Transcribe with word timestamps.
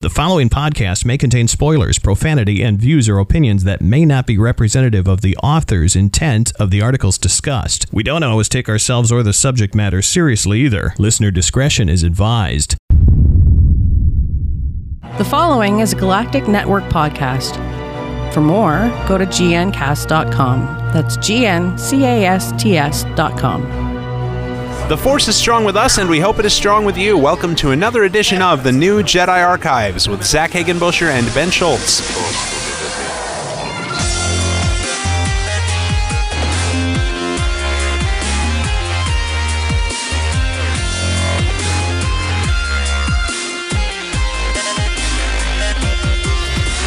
The 0.00 0.10
following 0.10 0.48
podcast 0.48 1.04
may 1.04 1.18
contain 1.18 1.48
spoilers, 1.48 1.98
profanity, 1.98 2.62
and 2.62 2.80
views 2.80 3.08
or 3.08 3.18
opinions 3.18 3.64
that 3.64 3.80
may 3.80 4.04
not 4.04 4.28
be 4.28 4.38
representative 4.38 5.08
of 5.08 5.22
the 5.22 5.36
author's 5.38 5.96
intent 5.96 6.52
of 6.60 6.70
the 6.70 6.80
articles 6.80 7.18
discussed. 7.18 7.86
We 7.90 8.04
don't 8.04 8.22
always 8.22 8.48
take 8.48 8.68
ourselves 8.68 9.10
or 9.10 9.24
the 9.24 9.32
subject 9.32 9.74
matter 9.74 10.00
seriously 10.00 10.60
either. 10.60 10.94
Listener 11.00 11.32
discretion 11.32 11.88
is 11.88 12.04
advised. 12.04 12.76
The 15.18 15.26
following 15.28 15.80
is 15.80 15.94
a 15.94 15.96
Galactic 15.96 16.46
Network 16.46 16.84
podcast. 16.84 17.56
For 18.32 18.40
more, 18.40 18.88
go 19.08 19.18
to 19.18 19.26
gncast.com. 19.26 20.60
That's 20.92 21.16
G-N-C-A-S-T-S.com. 21.16 23.87
The 24.88 24.96
Force 24.96 25.28
is 25.28 25.36
strong 25.36 25.66
with 25.66 25.76
us, 25.76 25.98
and 25.98 26.08
we 26.08 26.18
hope 26.18 26.38
it 26.38 26.46
is 26.46 26.54
strong 26.54 26.86
with 26.86 26.96
you. 26.96 27.18
Welcome 27.18 27.54
to 27.56 27.72
another 27.72 28.04
edition 28.04 28.40
of 28.40 28.64
the 28.64 28.72
New 28.72 29.02
Jedi 29.02 29.46
Archives 29.46 30.08
with 30.08 30.24
Zach 30.24 30.52
Hagenbusher 30.52 31.10
and 31.10 31.26
Ben 31.34 31.50
Schultz. 31.50 32.00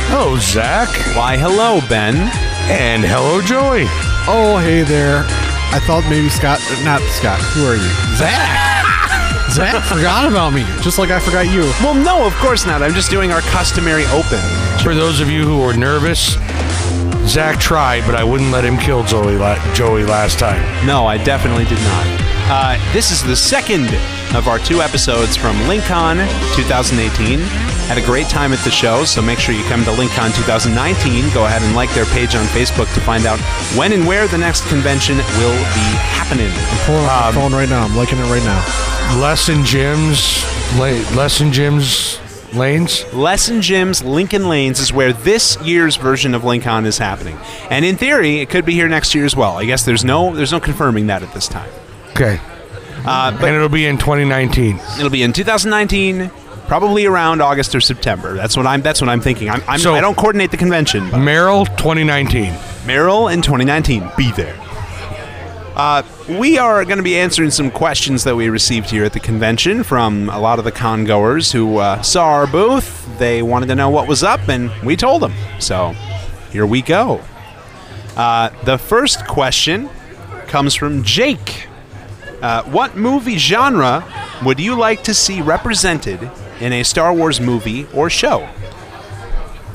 Hello, 0.10 0.40
Zach. 0.40 0.90
Why, 1.16 1.38
hello, 1.38 1.82
Ben. 1.88 2.16
And 2.68 3.04
hello, 3.04 3.44
Joey. 3.44 3.84
Oh, 4.28 4.60
hey 4.60 4.82
there. 4.82 5.51
I 5.74 5.80
thought 5.80 6.04
maybe 6.10 6.30
Scott, 6.30 6.60
not 6.84 7.02
Scott. 7.12 7.40
Who 7.56 7.66
are 7.66 7.76
you? 7.76 7.92
Zach. 8.18 9.50
Zach 9.52 9.84
forgot 9.84 10.30
about 10.30 10.52
me, 10.54 10.64
just 10.82 11.00
like 11.00 11.10
I 11.12 11.20
forgot 11.20 11.48
you. 11.48 11.62
Well, 11.84 11.94
no, 11.94 12.26
of 12.26 12.34
course 12.36 12.66
not. 12.66 12.82
I'm 12.84 12.94
just 12.94 13.10
doing 13.10 13.32
our 13.32 13.42
customary 13.42 14.06
open. 14.08 14.40
For 14.84 14.94
those 14.96 15.20
of 15.20 15.30
you 15.30 15.44
who 15.44 15.60
were 15.60 15.74
nervous, 15.74 16.36
Zach 17.28 17.60
tried, 17.60 18.06
but 18.06 18.16
I 18.16 18.24
wouldn't 18.24 18.52
let 18.52 18.66
him 18.66 18.78
kill 18.78 19.04
Joey, 19.04 19.38
la- 19.38 19.60
Joey 19.74 20.04
last 20.04 20.40
time. 20.40 20.62
No, 20.86 21.06
I 21.06 21.18
definitely 21.24 21.66
did 21.66 21.80
not. 21.80 22.06
Uh, 22.50 22.94
this 22.94 23.12
is 23.12 23.24
the 23.24 23.36
second 23.36 23.88
of 24.36 24.48
our 24.48 24.60
two 24.60 24.82
episodes 24.82 25.36
from 25.36 25.56
LincCon 25.68 26.18
2018. 26.56 27.40
Had 27.88 27.98
a 27.98 28.06
great 28.06 28.30
time 28.30 28.54
at 28.54 28.64
the 28.64 28.72
show, 28.72 29.04
so 29.04 29.22
make 29.22 29.40
sure 29.40 29.54
you 29.54 29.64
come 29.66 29.84
to 29.84 29.92
LincCon 29.92 30.34
2019. 30.36 31.34
Go 31.34 31.46
ahead 31.46 31.62
and 31.62 31.76
like 31.76 31.94
their 31.94 32.06
page 32.06 32.36
on 32.36 32.46
Facebook 32.48 32.92
to 32.94 33.02
find 33.02 33.26
out 33.26 33.40
when 33.76 33.92
and 33.92 34.08
where 34.08 34.28
the 34.28 34.38
next 34.38 34.68
convention 34.70 35.18
will 35.18 35.58
be 35.76 35.88
happening. 36.16 36.50
I'm 36.50 36.86
pulling 36.86 37.06
up 37.06 37.22
my 37.22 37.28
um, 37.28 37.34
phone 37.36 37.54
right 37.54 37.70
now. 37.70 37.84
I'm 37.84 37.96
liking 37.96 38.20
it 38.20 38.30
right 38.32 38.44
now. 38.44 39.20
Lesson 39.20 39.66
Jim's, 39.66 40.44
la- 40.78 41.18
Lesson 41.18 41.52
Jim's 41.52 42.20
lanes. 42.54 43.06
Lesson 43.14 43.58
Gyms 43.58 44.04
Lincoln 44.04 44.48
Lanes 44.48 44.80
is 44.80 44.94
where 44.94 45.12
this 45.14 45.58
year's 45.62 45.98
version 45.98 46.34
of 46.34 46.44
LincCon 46.44 46.86
is 46.86 46.98
happening, 46.98 47.38
and 47.70 47.84
in 47.84 47.98
theory, 47.98 48.40
it 48.40 48.50
could 48.50 48.66
be 48.66 48.74
here 48.74 48.88
next 48.88 49.14
year 49.14 49.26
as 49.26 49.36
well. 49.36 49.58
I 49.58 49.66
guess 49.66 49.84
there's 49.84 50.06
no 50.06 50.34
there's 50.34 50.52
no 50.52 50.60
confirming 50.60 51.08
that 51.08 51.24
at 51.24 51.34
this 51.34 51.48
time. 51.48 51.70
Okay. 52.12 52.40
Uh, 53.06 53.32
but 53.32 53.46
and 53.46 53.56
it'll 53.56 53.70
be 53.70 53.86
in 53.86 53.98
2019. 53.98 54.78
It'll 54.98 55.10
be 55.10 55.24
in 55.24 55.34
2019, 55.34 56.30
probably 56.68 57.06
around 57.06 57.42
August 57.42 57.74
or 57.76 57.82
September. 57.82 58.36
That's 58.36 58.56
what 58.56 58.68
I'm. 58.68 58.82
That's 58.82 59.02
what 59.02 59.10
I'm 59.10 59.22
thinking. 59.22 59.50
I'm, 59.50 59.62
I'm, 59.68 59.80
So- 59.80 59.94
I 59.96 60.02
don't 60.02 60.16
coordinate 60.18 60.52
the 60.52 60.58
convention. 60.58 61.10
But 61.10 61.20
Merrill, 61.20 61.66
2019. 61.66 62.54
Merrill 62.86 63.28
in 63.28 63.42
2019, 63.42 64.10
be 64.18 64.32
there. 64.34 64.56
Uh, 65.76 66.04
we 66.28 66.58
are 66.58 66.84
going 66.84 66.98
to 66.98 67.04
be 67.04 67.18
answering 67.18 67.50
some 67.50 67.72
questions 67.72 68.24
that 68.26 68.36
we 68.36 68.50
received 68.50 68.90
here 68.90 69.06
at 69.06 69.14
the 69.14 69.20
convention 69.20 69.84
from 69.84 70.30
a 70.30 70.38
lot 70.40 70.60
of 70.60 70.66
the 70.66 70.72
con 70.72 71.06
goers 71.06 71.52
who 71.54 71.78
uh, 71.78 72.02
saw 72.02 72.26
our 72.26 72.46
booth. 72.46 73.08
They 73.18 73.42
wanted 73.42 73.68
to 73.68 73.76
know 73.76 73.90
what 73.90 74.08
was 74.08 74.22
up, 74.22 74.48
and 74.50 74.70
we 74.84 74.96
told 74.98 75.22
them. 75.22 75.34
So 75.60 75.92
here 76.52 76.66
we 76.66 76.82
go. 76.82 77.22
Uh, 78.18 78.50
the 78.66 78.78
first 78.78 79.26
question 79.28 79.90
comes 80.48 80.76
from 80.76 81.04
Jake. 81.04 81.68
Uh, 82.42 82.64
what 82.64 82.96
movie 82.96 83.38
genre 83.38 84.04
would 84.44 84.60
you 84.60 84.76
like 84.76 85.04
to 85.04 85.14
see 85.14 85.42
represented 85.42 86.30
in 86.60 86.74
a 86.74 86.84
Star 86.84 87.14
Wars 87.14 87.40
movie 87.40 87.88
or 87.94 88.10
show? 88.10 88.48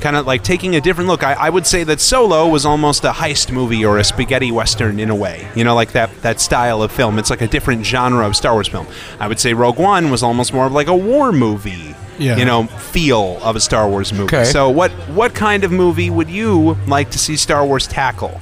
Kind 0.01 0.17
of 0.17 0.27
like 0.27 0.43
taking 0.45 0.77
a 0.77 0.81
different 0.81 1.09
look. 1.09 1.23
I, 1.25 1.33
I 1.35 1.51
would 1.51 1.67
say 1.67 1.83
that 1.85 2.01
Solo 2.01 2.47
was 2.49 2.67
almost 2.67 3.05
a 3.05 3.11
heist 3.13 3.51
movie 3.51 3.85
or 3.85 3.99
a 3.99 4.05
spaghetti 4.05 4.53
western 4.53 5.01
in 5.01 5.09
a 5.11 5.15
way. 5.15 5.49
You 5.55 5.65
know, 5.65 5.75
like 5.75 5.93
that 5.93 6.11
that 6.23 6.41
style 6.41 6.83
of 6.83 6.93
film. 6.93 7.19
It's 7.19 7.31
like 7.31 7.41
a 7.41 7.47
different 7.47 7.87
genre 7.87 8.27
of 8.27 8.37
Star 8.37 8.53
Wars 8.53 8.69
film. 8.69 8.87
I 9.19 9.27
would 9.27 9.41
say 9.41 9.55
Rogue 9.55 9.79
One 9.79 10.11
was 10.11 10.23
almost 10.23 10.53
more 10.53 10.67
of 10.67 10.73
like 10.73 10.89
a 10.89 10.95
war 10.97 11.33
movie. 11.33 11.95
Yeah. 12.19 12.37
You 12.37 12.45
know, 12.45 12.67
feel 12.67 13.39
of 13.43 13.57
a 13.57 13.61
Star 13.61 13.89
Wars 13.89 14.13
movie. 14.13 14.25
Okay. 14.37 14.45
So 14.45 14.69
what 14.71 14.91
what 15.15 15.35
kind 15.35 15.65
of 15.65 15.73
movie 15.73 16.11
would 16.11 16.29
you 16.29 16.77
like 16.87 17.11
to 17.13 17.19
see 17.19 17.37
Star 17.37 17.65
Wars 17.65 17.87
tackle? 17.87 18.41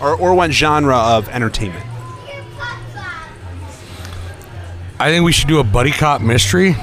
Or, 0.00 0.14
or 0.14 0.34
what 0.34 0.52
genre 0.52 0.96
of 0.96 1.28
entertainment? 1.30 1.84
I 4.98 5.10
think 5.10 5.24
we 5.24 5.32
should 5.32 5.48
do 5.48 5.58
a 5.60 5.64
buddy 5.64 5.90
cop 5.90 6.20
mystery. 6.20 6.74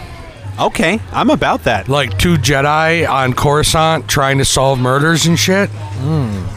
Okay, 0.60 1.00
I'm 1.12 1.30
about 1.32 1.64
that. 1.64 1.90
Like 1.90 2.18
two 2.20 2.36
Jedi 2.36 3.10
on 3.10 3.34
Coruscant 3.34 4.08
trying 4.08 4.38
to 4.38 4.46
solve 4.46 4.80
murders 4.80 5.26
and 5.26 5.38
shit. 5.38 5.70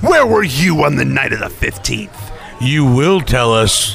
Where 0.03 0.27
were 0.27 0.43
you 0.45 0.85
on 0.85 0.97
the 0.97 1.05
night 1.05 1.33
of 1.33 1.39
the 1.39 1.47
15th? 1.47 2.33
You 2.61 2.85
will 2.85 3.21
tell 3.23 3.55
us 3.55 3.95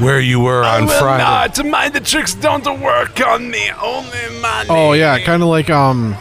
where 0.00 0.20
you 0.20 0.40
were 0.40 0.64
on 0.64 0.88
Friday. 0.88 1.24
not. 1.24 1.66
Mind 1.66 1.92
the 1.92 2.00
tricks 2.00 2.34
don't 2.34 2.64
work 2.80 3.20
on 3.26 3.50
me. 3.50 3.70
Only 3.82 4.40
my 4.40 4.64
Oh 4.70 4.92
yeah, 4.92 5.18
kind 5.18 5.42
of 5.42 5.48
like 5.48 5.68
um. 5.70 6.16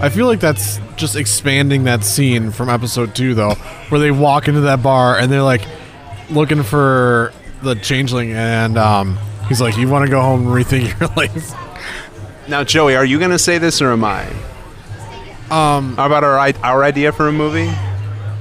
I 0.00 0.08
feel 0.08 0.24
like 0.26 0.40
that's 0.40 0.78
just 0.96 1.14
expanding 1.16 1.84
that 1.84 2.04
scene 2.04 2.52
from 2.52 2.70
episode 2.70 3.14
two, 3.14 3.34
though, 3.34 3.52
where 3.90 4.00
they 4.00 4.10
walk 4.10 4.48
into 4.48 4.62
that 4.62 4.82
bar 4.82 5.18
and 5.18 5.30
they're 5.30 5.42
like 5.42 5.60
looking 6.30 6.62
for 6.62 7.34
the 7.62 7.74
changeling, 7.74 8.32
and 8.32 8.78
um, 8.78 9.18
he's 9.50 9.60
like, 9.60 9.76
"You 9.76 9.86
want 9.88 10.06
to 10.06 10.10
go 10.10 10.22
home 10.22 10.46
and 10.46 10.48
rethink 10.64 10.98
your 10.98 11.08
life?" 11.16 11.52
Now, 12.48 12.64
Joey, 12.64 12.96
are 12.96 13.04
you 13.04 13.18
going 13.18 13.30
to 13.32 13.38
say 13.38 13.58
this 13.58 13.82
or 13.82 13.92
am 13.92 14.02
I? 14.04 14.26
Um, 15.50 15.96
How 15.96 16.06
about 16.06 16.24
our 16.24 16.38
i- 16.38 16.54
our 16.62 16.82
idea 16.84 17.12
for 17.12 17.28
a 17.28 17.32
movie? 17.32 17.70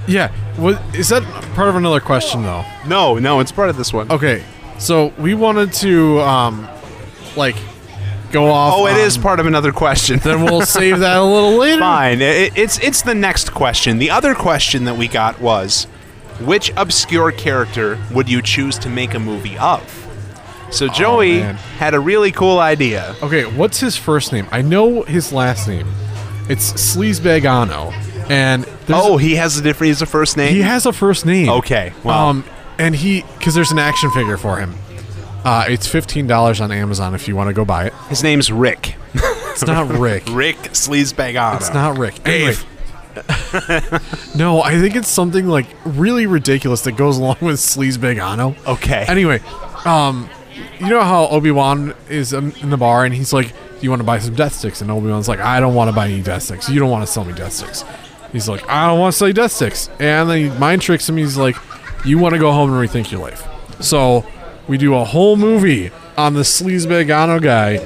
Yeah. 0.07 0.31
What 0.57 0.81
is 0.95 1.09
that 1.09 1.23
part 1.55 1.67
of 1.69 1.75
another 1.75 1.99
question 1.99 2.43
though? 2.43 2.63
No, 2.87 3.17
no, 3.19 3.39
it's 3.39 3.51
part 3.51 3.69
of 3.69 3.77
this 3.77 3.91
one. 3.93 4.11
Okay, 4.11 4.43
so 4.77 5.11
we 5.17 5.33
wanted 5.33 5.73
to 5.73 6.19
um, 6.21 6.67
like 7.35 7.55
go 8.31 8.47
off. 8.51 8.73
Oh, 8.75 8.87
it 8.87 8.93
on- 8.93 8.99
is 8.99 9.17
part 9.17 9.39
of 9.39 9.45
another 9.47 9.71
question. 9.71 10.19
Then 10.23 10.43
we'll 10.43 10.61
save 10.65 10.99
that 10.99 11.17
a 11.17 11.23
little 11.23 11.57
later. 11.57 11.79
Fine. 11.79 12.21
It, 12.21 12.57
it's 12.57 12.77
it's 12.79 13.01
the 13.03 13.15
next 13.15 13.53
question. 13.53 13.97
The 13.99 14.11
other 14.11 14.35
question 14.35 14.83
that 14.85 14.97
we 14.97 15.07
got 15.07 15.39
was, 15.39 15.85
which 16.41 16.71
obscure 16.77 17.31
character 17.31 17.97
would 18.13 18.27
you 18.29 18.41
choose 18.41 18.77
to 18.79 18.89
make 18.89 19.13
a 19.13 19.19
movie 19.19 19.57
of? 19.57 19.98
So 20.71 20.87
Joey 20.87 21.39
man. 21.39 21.55
had 21.55 21.93
a 21.93 21.99
really 21.99 22.31
cool 22.31 22.59
idea. 22.59 23.15
Okay, 23.23 23.43
what's 23.45 23.79
his 23.79 23.95
first 23.97 24.31
name? 24.31 24.47
I 24.51 24.61
know 24.61 25.01
his 25.03 25.31
last 25.33 25.67
name. 25.67 25.87
It's 26.47 26.71
Sleazebaggano, 26.73 27.91
and 28.29 28.65
Oh, 28.89 29.17
he 29.17 29.35
has 29.35 29.57
a 29.57 29.61
different. 29.61 29.89
He's 29.89 30.01
a 30.01 30.05
first 30.05 30.37
name. 30.37 30.53
he 30.53 30.61
has 30.61 30.85
a 30.85 30.93
first 30.93 31.25
name. 31.25 31.49
Okay, 31.49 31.93
well- 32.03 32.29
um, 32.29 32.43
and 32.77 32.95
he 32.95 33.23
because 33.37 33.53
there's 33.55 33.71
an 33.71 33.79
action 33.79 34.09
figure 34.11 34.37
for 34.37 34.57
him. 34.57 34.73
Uh, 35.43 35.65
it's 35.69 35.87
fifteen 35.87 36.27
dollars 36.27 36.59
on 36.61 36.71
Amazon 36.71 37.13
if 37.15 37.27
you 37.27 37.35
want 37.35 37.47
to 37.49 37.53
go 37.53 37.65
buy 37.65 37.85
it. 37.85 37.93
His 38.09 38.23
name's 38.23 38.51
Rick. 38.51 38.95
It's 39.13 39.65
not 39.65 39.87
Rick. 39.99 40.23
Rick 40.31 40.57
Sleazebaggano. 40.57 41.57
It's 41.57 41.73
not 41.73 41.97
Rick. 41.97 42.15
Anyway. 42.27 42.53
no, 44.35 44.61
I 44.61 44.79
think 44.79 44.95
it's 44.95 45.07
something 45.09 45.47
like 45.47 45.65
really 45.85 46.25
ridiculous 46.25 46.81
that 46.81 46.93
goes 46.93 47.17
along 47.17 47.37
with 47.41 47.57
Sleazebaggano. 47.59 48.55
Okay. 48.67 49.05
Anyway, 49.07 49.39
um, 49.85 50.29
you 50.79 50.87
know 50.87 51.01
how 51.01 51.27
Obi 51.27 51.51
Wan 51.51 51.93
is 52.09 52.33
in 52.33 52.69
the 52.69 52.77
bar 52.77 53.05
and 53.05 53.13
he's 53.13 53.33
like, 53.33 53.47
"Do 53.47 53.53
you 53.81 53.89
want 53.89 53.99
to 54.01 54.05
buy 54.05 54.19
some 54.19 54.35
death 54.35 54.53
sticks?" 54.53 54.81
And 54.81 54.89
Obi 54.89 55.07
Wan's 55.09 55.27
like, 55.27 55.39
"I 55.39 55.59
don't 55.59 55.75
want 55.75 55.89
to 55.89 55.95
buy 55.95 56.07
any 56.07 56.21
death 56.21 56.43
sticks. 56.43 56.69
You 56.69 56.79
don't 56.79 56.89
want 56.89 57.05
to 57.05 57.11
sell 57.11 57.25
me 57.25 57.33
death 57.33 57.53
sticks." 57.53 57.83
He's 58.31 58.47
like, 58.47 58.67
"I 58.69 58.87
don't 58.87 58.99
want 58.99 59.13
to 59.13 59.17
sell 59.17 59.27
you 59.27 59.33
death 59.33 59.51
sticks." 59.51 59.89
And 59.99 60.29
then 60.29 60.37
he 60.37 60.59
mind 60.59 60.81
tricks 60.81 61.07
him. 61.09 61.17
He's 61.17 61.37
like, 61.37 61.55
"You 62.05 62.17
want 62.17 62.33
to 62.33 62.39
go 62.39 62.51
home 62.51 62.73
and 62.73 62.89
rethink 62.89 63.11
your 63.11 63.21
life." 63.21 63.45
So 63.79 64.25
we 64.67 64.77
do 64.77 64.95
a 64.95 65.03
whole 65.03 65.35
movie 65.35 65.91
on 66.17 66.33
the 66.33 66.41
Sleazebaggano 66.41 67.41
guy 67.41 67.85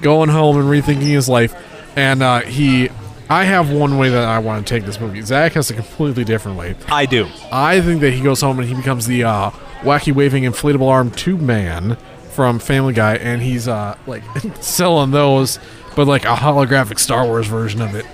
going 0.00 0.28
home 0.28 0.58
and 0.58 0.68
rethinking 0.68 1.02
his 1.02 1.28
life, 1.28 1.54
and 1.96 2.22
uh, 2.22 2.40
he. 2.40 2.90
I 3.30 3.44
have 3.44 3.70
one 3.70 3.96
way 3.96 4.10
that 4.10 4.28
I 4.28 4.38
want 4.38 4.66
to 4.66 4.74
take 4.74 4.84
this 4.84 5.00
movie. 5.00 5.22
Zach 5.22 5.52
has 5.52 5.70
a 5.70 5.74
completely 5.74 6.24
different 6.24 6.58
way. 6.58 6.76
I 6.88 7.06
do. 7.06 7.26
I 7.50 7.80
think 7.80 8.02
that 8.02 8.12
he 8.12 8.20
goes 8.20 8.42
home 8.42 8.58
and 8.58 8.68
he 8.68 8.74
becomes 8.74 9.06
the 9.06 9.24
uh, 9.24 9.50
wacky 9.80 10.14
waving 10.14 10.44
inflatable 10.44 10.90
arm 10.90 11.10
tube 11.10 11.40
man 11.40 11.96
from 12.34 12.58
Family 12.58 12.92
Guy, 12.92 13.16
and 13.16 13.40
he's 13.40 13.68
uh, 13.68 13.96
like 14.06 14.22
selling 14.60 15.10
those, 15.10 15.58
but 15.96 16.06
like 16.06 16.24
a 16.24 16.34
holographic 16.34 16.98
Star 16.98 17.24
Wars 17.24 17.46
version 17.46 17.80
of 17.80 17.94
it. 17.94 18.06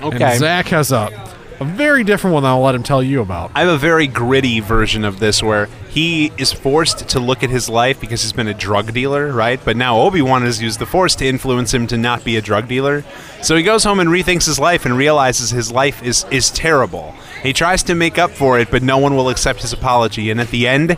Okay. 0.00 0.22
And 0.22 0.38
Zach 0.38 0.66
has 0.66 0.92
a 0.92 1.28
a 1.60 1.64
very 1.64 2.04
different 2.04 2.34
one 2.34 2.44
that 2.44 2.50
I'll 2.50 2.60
let 2.60 2.74
him 2.74 2.84
tell 2.84 3.02
you 3.02 3.20
about. 3.20 3.50
I 3.54 3.60
have 3.60 3.68
a 3.68 3.78
very 3.78 4.06
gritty 4.06 4.60
version 4.60 5.04
of 5.04 5.18
this 5.18 5.42
where 5.42 5.66
he 5.88 6.30
is 6.38 6.52
forced 6.52 7.08
to 7.08 7.20
look 7.20 7.42
at 7.42 7.50
his 7.50 7.68
life 7.68 8.00
because 8.00 8.22
he's 8.22 8.32
been 8.32 8.46
a 8.46 8.54
drug 8.54 8.92
dealer, 8.92 9.32
right? 9.32 9.60
But 9.64 9.76
now 9.76 9.98
Obi 9.98 10.22
Wan 10.22 10.42
has 10.42 10.62
used 10.62 10.78
the 10.78 10.86
Force 10.86 11.16
to 11.16 11.26
influence 11.26 11.74
him 11.74 11.86
to 11.88 11.96
not 11.96 12.24
be 12.24 12.36
a 12.36 12.42
drug 12.42 12.68
dealer. 12.68 13.04
So 13.42 13.56
he 13.56 13.64
goes 13.64 13.82
home 13.82 13.98
and 13.98 14.08
rethinks 14.08 14.46
his 14.46 14.60
life 14.60 14.86
and 14.86 14.96
realizes 14.96 15.50
his 15.50 15.72
life 15.72 16.02
is, 16.02 16.24
is 16.30 16.50
terrible. 16.50 17.14
He 17.42 17.52
tries 17.52 17.82
to 17.84 17.94
make 17.94 18.18
up 18.18 18.30
for 18.30 18.58
it, 18.58 18.70
but 18.70 18.82
no 18.82 18.98
one 18.98 19.16
will 19.16 19.28
accept 19.28 19.62
his 19.62 19.72
apology. 19.72 20.30
And 20.30 20.40
at 20.40 20.50
the 20.50 20.68
end, 20.68 20.96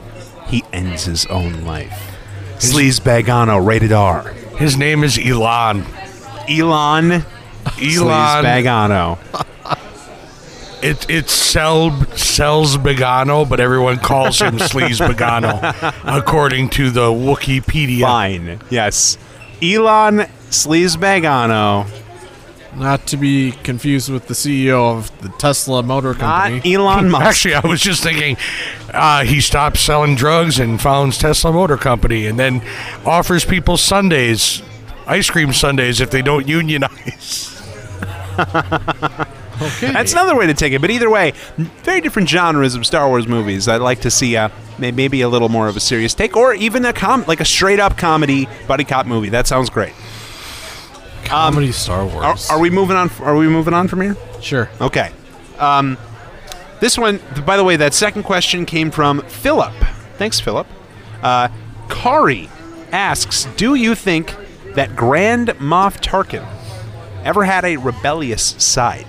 he 0.49 0.63
ends 0.73 1.05
his 1.05 1.25
own 1.27 1.65
life. 1.65 2.10
Sleaze 2.61 3.01
Bagano, 3.01 3.65
rated 3.65 3.93
R. 3.93 4.29
His 4.59 4.77
name 4.77 5.03
is 5.03 5.19
Elan. 5.19 5.85
Elan. 6.49 7.25
Elan. 7.81 8.45
Bagano. 8.45 9.19
It, 10.83 11.11
it's 11.11 11.31
Sel, 11.35 11.91
Sel's 12.17 12.79
Begano, 12.79 13.47
but 13.47 13.61
everyone 13.61 13.99
calls 13.99 14.41
him 14.41 14.57
Sleaze 14.59 15.07
Begano, 15.07 15.61
according 16.05 16.71
to 16.71 16.91
the 16.91 17.11
Wookieepedia. 17.11 18.01
Fine. 18.01 18.61
Yes. 18.71 19.19
Elan 19.61 20.21
Sleaze 20.49 20.97
Bagano. 20.97 21.87
Not 22.77 23.07
to 23.09 23.17
be 23.17 23.53
confused 23.65 24.11
with 24.11 24.29
the 24.29 24.35
CEO 24.35 24.97
of 24.97 25.21
the 25.23 25.29
Tesla 25.31 25.83
Motor 25.83 26.15
Company. 26.15 26.57
Not 26.59 26.67
Elon 26.67 27.11
Musk. 27.11 27.25
Actually, 27.25 27.55
I 27.55 27.67
was 27.67 27.81
just 27.81 28.03
thinking 28.03 28.37
uh, 28.95 29.25
he 29.25 29.41
stopped 29.41 29.77
selling 29.77 30.15
drugs 30.15 30.59
and 30.61 30.81
founds 30.81 31.19
Tesla 31.19 31.53
Motor 31.53 31.77
Company 31.77 32.27
and 32.27 32.39
then 32.39 32.63
offers 33.05 33.45
people 33.45 33.77
sundaes, 33.77 34.63
ice 35.07 35.29
cream 35.29 35.53
sundaes, 35.53 36.01
if 36.01 36.11
they 36.13 36.23
don't 36.23 36.47
unionize. 36.47 37.61
okay. 38.39 39.93
That's 39.93 40.13
another 40.13 40.37
way 40.37 40.47
to 40.47 40.55
take 40.55 40.73
it. 40.73 40.81
But 40.81 40.91
either 40.91 41.11
way, 41.11 41.33
very 41.83 42.01
different 42.01 42.29
genres 42.29 42.77
of 42.77 42.87
Star 42.87 43.09
Wars 43.09 43.27
movies. 43.27 43.67
I'd 43.69 43.79
like 43.83 44.01
to 44.03 44.11
see 44.13 44.37
uh, 44.37 44.49
may- 44.79 44.93
maybe 44.93 45.23
a 45.23 45.29
little 45.29 45.49
more 45.49 45.67
of 45.69 45.77
a 45.77 45.81
serious 45.81 46.15
take, 46.15 46.37
or 46.37 46.55
even 46.55 46.85
a 46.85 46.93
com 46.93 47.25
like 47.27 47.41
a 47.41 47.45
straight 47.45 47.81
up 47.81 47.99
comedy 47.99 48.49
buddy 48.69 48.85
cop 48.85 49.07
movie. 49.07 49.29
That 49.29 49.47
sounds 49.49 49.71
great. 49.71 49.93
Comedy 51.31 51.73
Star 51.73 52.01
Are, 52.01 52.07
Wars. 52.07 52.51
are 52.51 52.59
we 52.59 52.71
moving 52.71 52.97
on? 52.97 53.11
Are 53.21 53.37
we 53.37 53.49
moving 53.49 53.73
on 53.75 53.89
from 53.89 54.01
here? 54.01 54.17
Sure. 54.41 54.69
Okay. 54.81 55.11
Um, 55.59 55.97
this 56.81 56.99
one, 56.99 57.21
by 57.47 57.57
the 57.57 57.65
way, 57.65 57.77
that 57.77 57.95
second 57.95 58.23
question 58.25 58.67
came 58.67 58.91
from 58.91 59.23
Philip. 59.23 59.73
Thanks, 60.19 60.41
Philip. 60.41 60.67
Uh, 61.23 61.49
Kari 61.89 62.49
asks, 62.93 63.45
"Do 63.57 63.75
you 63.75 63.95
think 63.95 64.35
that 64.75 64.97
Grand 64.97 65.49
Moff 65.59 66.01
Tarkin 66.01 66.47
ever 67.25 67.45
had 67.45 67.65
a 67.65 67.77
rebellious 67.77 68.55
side?" 68.59 69.07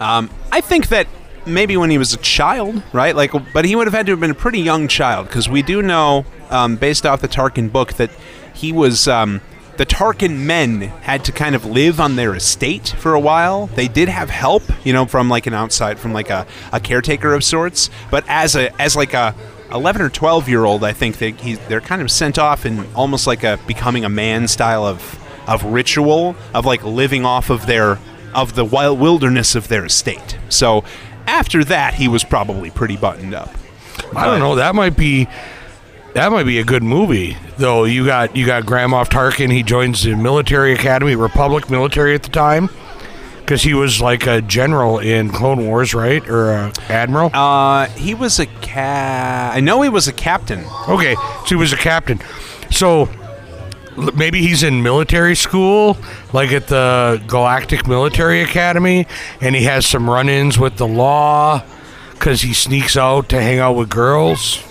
Um, 0.00 0.30
I 0.52 0.60
think 0.60 0.88
that 0.88 1.08
maybe 1.44 1.76
when 1.76 1.90
he 1.90 1.98
was 1.98 2.14
a 2.14 2.18
child, 2.18 2.82
right? 2.92 3.16
Like, 3.16 3.32
but 3.52 3.64
he 3.64 3.74
would 3.74 3.86
have 3.86 3.94
had 3.94 4.06
to 4.06 4.12
have 4.12 4.20
been 4.20 4.30
a 4.30 4.34
pretty 4.34 4.60
young 4.60 4.86
child 4.86 5.26
because 5.26 5.48
we 5.48 5.60
do 5.62 5.82
know, 5.82 6.24
um, 6.50 6.76
based 6.76 7.04
off 7.04 7.20
the 7.20 7.28
Tarkin 7.28 7.70
book, 7.72 7.94
that 7.94 8.10
he 8.54 8.72
was. 8.72 9.08
Um, 9.08 9.40
the 9.78 9.86
Tarkin 9.86 10.38
men 10.38 10.80
had 10.80 11.24
to 11.24 11.32
kind 11.32 11.54
of 11.54 11.64
live 11.64 12.00
on 12.00 12.16
their 12.16 12.34
estate 12.34 12.88
for 12.98 13.14
a 13.14 13.20
while. 13.20 13.68
They 13.68 13.86
did 13.86 14.08
have 14.08 14.28
help, 14.28 14.64
you 14.84 14.92
know, 14.92 15.06
from 15.06 15.28
like 15.28 15.46
an 15.46 15.54
outside, 15.54 16.00
from 16.00 16.12
like 16.12 16.30
a, 16.30 16.46
a 16.72 16.80
caretaker 16.80 17.32
of 17.32 17.44
sorts. 17.44 17.88
But 18.10 18.24
as 18.28 18.56
a 18.56 18.74
as 18.82 18.96
like 18.96 19.14
a 19.14 19.36
11 19.72 20.02
or 20.02 20.08
12 20.10 20.48
year 20.48 20.64
old, 20.64 20.82
I 20.82 20.92
think 20.92 21.18
they 21.18 21.30
he, 21.30 21.54
they're 21.54 21.80
kind 21.80 22.02
of 22.02 22.10
sent 22.10 22.40
off 22.40 22.66
in 22.66 22.92
almost 22.94 23.28
like 23.28 23.44
a 23.44 23.58
becoming 23.68 24.04
a 24.04 24.08
man 24.08 24.48
style 24.48 24.84
of 24.84 25.16
of 25.46 25.62
ritual 25.62 26.34
of 26.52 26.66
like 26.66 26.82
living 26.82 27.24
off 27.24 27.48
of 27.48 27.66
their 27.66 28.00
of 28.34 28.56
the 28.56 28.64
wild 28.64 28.98
wilderness 28.98 29.54
of 29.54 29.68
their 29.68 29.84
estate. 29.84 30.38
So 30.48 30.82
after 31.28 31.62
that, 31.64 31.94
he 31.94 32.08
was 32.08 32.24
probably 32.24 32.70
pretty 32.70 32.96
buttoned 32.96 33.32
up. 33.32 33.54
I 34.16 34.26
don't 34.26 34.40
know. 34.40 34.56
That 34.56 34.74
might 34.74 34.96
be 34.96 35.28
that 36.14 36.32
might 36.32 36.44
be 36.44 36.58
a 36.58 36.64
good 36.64 36.82
movie, 36.82 37.36
though. 37.58 37.84
You 37.84 38.04
got 38.06 38.34
you 38.34 38.46
got 38.46 38.66
Grand 38.66 38.92
Moff 38.92 39.06
Tarkin. 39.08 39.52
He 39.52 39.62
joins 39.62 40.02
the 40.02 40.14
military 40.16 40.72
academy, 40.72 41.14
Republic 41.14 41.70
military 41.70 42.14
at 42.14 42.22
the 42.22 42.30
time, 42.30 42.68
because 43.40 43.62
he 43.62 43.74
was 43.74 44.00
like 44.00 44.26
a 44.26 44.40
general 44.42 44.98
in 44.98 45.30
Clone 45.30 45.66
Wars, 45.66 45.94
right, 45.94 46.26
or 46.28 46.50
a 46.50 46.72
admiral. 46.88 47.30
Uh, 47.34 47.86
he 47.90 48.14
was 48.14 48.38
a 48.40 48.46
ca. 48.46 49.50
I 49.54 49.60
know 49.60 49.82
he 49.82 49.88
was 49.88 50.08
a 50.08 50.12
captain. 50.12 50.64
Okay, 50.88 51.14
so 51.14 51.46
he 51.46 51.54
was 51.56 51.72
a 51.72 51.76
captain. 51.76 52.20
So 52.70 53.08
l- 53.96 54.10
maybe 54.16 54.40
he's 54.40 54.62
in 54.62 54.82
military 54.82 55.34
school, 55.36 55.96
like 56.32 56.52
at 56.52 56.66
the 56.68 57.22
Galactic 57.26 57.86
Military 57.86 58.42
Academy, 58.42 59.06
and 59.40 59.54
he 59.54 59.64
has 59.64 59.86
some 59.86 60.08
run-ins 60.10 60.58
with 60.58 60.76
the 60.78 60.86
law 60.86 61.62
because 62.12 62.40
he 62.42 62.52
sneaks 62.52 62.96
out 62.96 63.28
to 63.28 63.40
hang 63.40 63.58
out 63.60 63.74
with 63.74 63.88
girls. 63.88 64.64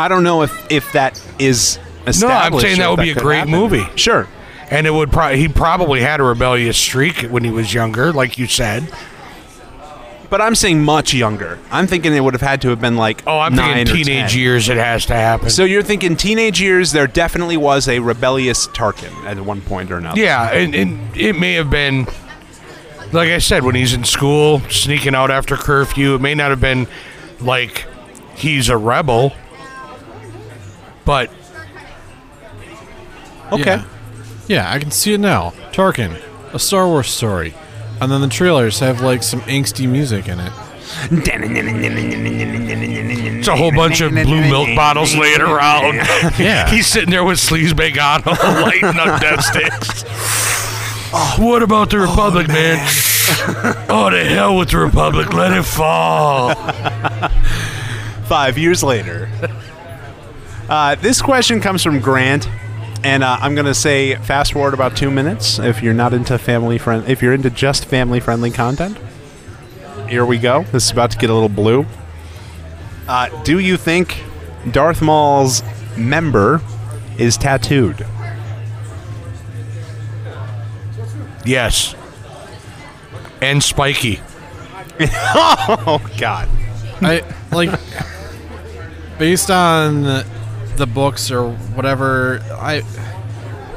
I 0.00 0.08
don't 0.08 0.22
know 0.24 0.42
if 0.42 0.70
if 0.70 0.92
that 0.92 1.20
is 1.38 1.78
established. 2.06 2.20
No, 2.22 2.28
I'm 2.28 2.58
saying 2.60 2.78
that 2.78 2.90
would 2.90 3.00
be 3.00 3.10
a 3.10 3.14
great 3.14 3.38
happen. 3.38 3.52
movie. 3.52 3.84
Sure. 3.96 4.26
And 4.70 4.86
it 4.86 4.90
would 4.90 5.10
probably 5.10 5.38
he 5.38 5.48
probably 5.48 6.00
had 6.00 6.20
a 6.20 6.22
rebellious 6.22 6.76
streak 6.78 7.22
when 7.22 7.44
he 7.44 7.50
was 7.50 7.72
younger, 7.74 8.12
like 8.12 8.38
you 8.38 8.46
said. 8.46 8.88
But 10.28 10.40
I'm 10.40 10.54
saying 10.54 10.84
much 10.84 11.12
younger. 11.12 11.58
I'm 11.72 11.88
thinking 11.88 12.14
it 12.14 12.20
would 12.20 12.34
have 12.34 12.40
had 12.40 12.62
to 12.62 12.68
have 12.68 12.80
been 12.80 12.96
like 12.96 13.24
Oh, 13.26 13.40
I'm 13.40 13.56
nine 13.56 13.84
thinking 13.84 14.04
teenage 14.04 14.36
years. 14.36 14.68
It 14.68 14.76
has 14.76 15.04
to 15.06 15.14
happen. 15.14 15.50
So 15.50 15.64
you're 15.64 15.82
thinking 15.82 16.14
teenage 16.16 16.60
years? 16.60 16.92
There 16.92 17.08
definitely 17.08 17.56
was 17.56 17.88
a 17.88 17.98
rebellious 17.98 18.68
Tarkin 18.68 19.12
at 19.24 19.40
one 19.40 19.60
point 19.60 19.90
or 19.90 19.96
another. 19.96 20.20
yeah, 20.20 20.52
and, 20.52 20.72
and 20.76 21.16
it 21.16 21.36
may 21.36 21.54
have 21.54 21.68
been, 21.68 22.06
like 23.12 23.30
I 23.30 23.38
said, 23.38 23.64
when 23.64 23.74
he's 23.74 23.92
in 23.92 24.04
school, 24.04 24.60
sneaking 24.70 25.16
out 25.16 25.32
after 25.32 25.56
curfew. 25.56 26.14
It 26.14 26.20
may 26.20 26.36
not 26.36 26.50
have 26.50 26.60
been 26.60 26.86
like 27.40 27.86
he's 28.36 28.68
a 28.68 28.76
rebel, 28.76 29.32
but 31.04 31.30
Okay. 33.52 33.76
Yeah. 33.76 33.84
Yeah, 34.46 34.72
I 34.72 34.78
can 34.78 34.90
see 34.90 35.12
it 35.14 35.20
now. 35.20 35.50
Tarkin, 35.72 36.20
a 36.52 36.58
Star 36.58 36.86
Wars 36.86 37.08
story. 37.08 37.54
And 38.00 38.10
then 38.10 38.20
the 38.20 38.28
trailers 38.28 38.80
have 38.80 39.00
like 39.00 39.22
some 39.22 39.40
angsty 39.42 39.88
music 39.88 40.28
in 40.28 40.40
it. 40.40 40.52
it's 43.38 43.48
a 43.48 43.56
whole 43.56 43.70
bunch 43.72 44.00
of 44.00 44.10
blue 44.10 44.40
milk 44.40 44.74
bottles 44.74 45.14
laying 45.16 45.40
around. 45.40 45.94
Yeah. 46.38 46.68
he's 46.70 46.86
sitting 46.86 47.10
there 47.10 47.24
with 47.24 47.38
Sleazebaggano, 47.38 48.26
lighting 48.62 48.98
up 48.98 49.20
death 49.20 49.44
sticks. 49.44 50.04
Oh, 51.12 51.36
what 51.38 51.62
about 51.62 51.90
the 51.90 51.98
oh, 51.98 52.02
Republic, 52.02 52.48
man? 52.48 52.78
oh, 53.88 54.10
to 54.10 54.24
hell 54.24 54.56
with 54.56 54.70
the 54.70 54.78
Republic. 54.78 55.32
Let 55.32 55.52
it 55.52 55.64
fall. 55.64 56.54
Five 58.26 58.58
years 58.58 58.82
later. 58.82 59.28
Uh, 60.70 60.94
this 60.94 61.20
question 61.20 61.60
comes 61.60 61.82
from 61.82 61.98
Grant, 61.98 62.48
and 63.02 63.24
uh, 63.24 63.38
I'm 63.40 63.56
going 63.56 63.66
to 63.66 63.74
say 63.74 64.14
fast 64.14 64.52
forward 64.52 64.72
about 64.72 64.96
two 64.96 65.10
minutes 65.10 65.58
if 65.58 65.82
you're 65.82 65.92
not 65.92 66.14
into 66.14 66.38
family 66.38 66.78
friend, 66.78 67.08
if 67.08 67.20
you're 67.20 67.34
into 67.34 67.50
just 67.50 67.86
family 67.86 68.20
friendly 68.20 68.52
content. 68.52 68.96
Here 70.08 70.24
we 70.24 70.38
go. 70.38 70.62
This 70.62 70.84
is 70.84 70.92
about 70.92 71.10
to 71.10 71.18
get 71.18 71.28
a 71.28 71.34
little 71.34 71.48
blue. 71.48 71.86
Uh, 73.08 73.42
do 73.42 73.58
you 73.58 73.76
think 73.76 74.22
Darth 74.70 75.02
Maul's 75.02 75.64
member 75.96 76.60
is 77.18 77.36
tattooed? 77.36 78.06
Yes. 81.44 81.96
And 83.42 83.60
spiky. 83.60 84.20
Oh 85.02 86.00
God! 86.18 86.48
I 87.00 87.22
like 87.50 87.70
based 89.18 89.50
on 89.50 90.24
the 90.80 90.86
books 90.86 91.30
or 91.30 91.52
whatever. 91.76 92.40
I 92.52 92.82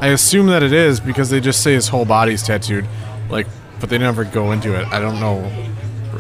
I 0.02 0.08
assume 0.08 0.48
that 0.48 0.64
it 0.64 0.74
is 0.74 1.00
because 1.00 1.30
they 1.30 1.40
just 1.40 1.62
say 1.62 1.74
his 1.74 1.88
whole 1.88 2.06
body's 2.06 2.42
tattooed. 2.42 2.88
Like, 3.30 3.48
but 3.80 3.90
they 3.90 3.98
never 4.00 4.24
go 4.26 4.52
into 4.52 4.74
it. 4.80 4.88
I 4.88 5.00
don't 5.00 5.20
know. 5.20 5.50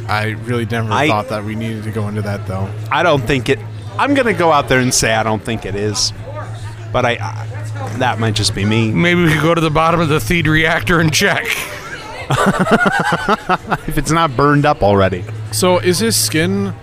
I 0.07 0.31
really 0.45 0.65
never 0.65 0.91
I- 0.91 1.07
thought 1.07 1.29
that 1.29 1.43
we 1.43 1.55
needed 1.55 1.83
to 1.85 1.91
go 1.91 2.07
into 2.07 2.21
that 2.21 2.45
though. 2.45 2.69
I 2.91 3.01
don't 3.03 3.21
think 3.25 3.49
it. 3.49 3.59
I'm 3.97 4.13
going 4.13 4.25
to 4.25 4.33
go 4.33 4.51
out 4.51 4.69
there 4.69 4.79
and 4.79 4.91
say 4.93 5.13
I 5.13 5.21
don't 5.23 5.41
think 5.43 5.65
it 5.65 5.75
is, 5.75 6.13
but 6.91 7.05
I. 7.05 7.11
I 7.19 7.47
that 7.97 8.17
might 8.19 8.33
just 8.33 8.55
be 8.55 8.65
me. 8.65 8.91
Maybe 8.91 9.23
we 9.23 9.33
could 9.33 9.41
go 9.41 9.53
to 9.53 9.61
the 9.61 9.69
bottom 9.69 9.99
of 9.99 10.07
the 10.09 10.17
Theed 10.19 10.45
reactor 10.47 10.99
and 10.99 11.11
check. 11.13 11.45
If 13.87 13.97
it's 13.97 14.11
not 14.11 14.35
burned 14.35 14.65
up 14.65 14.81
already. 14.81 15.23
So 15.51 15.77
is 15.79 15.99
his 15.99 16.15
skin 16.15 16.73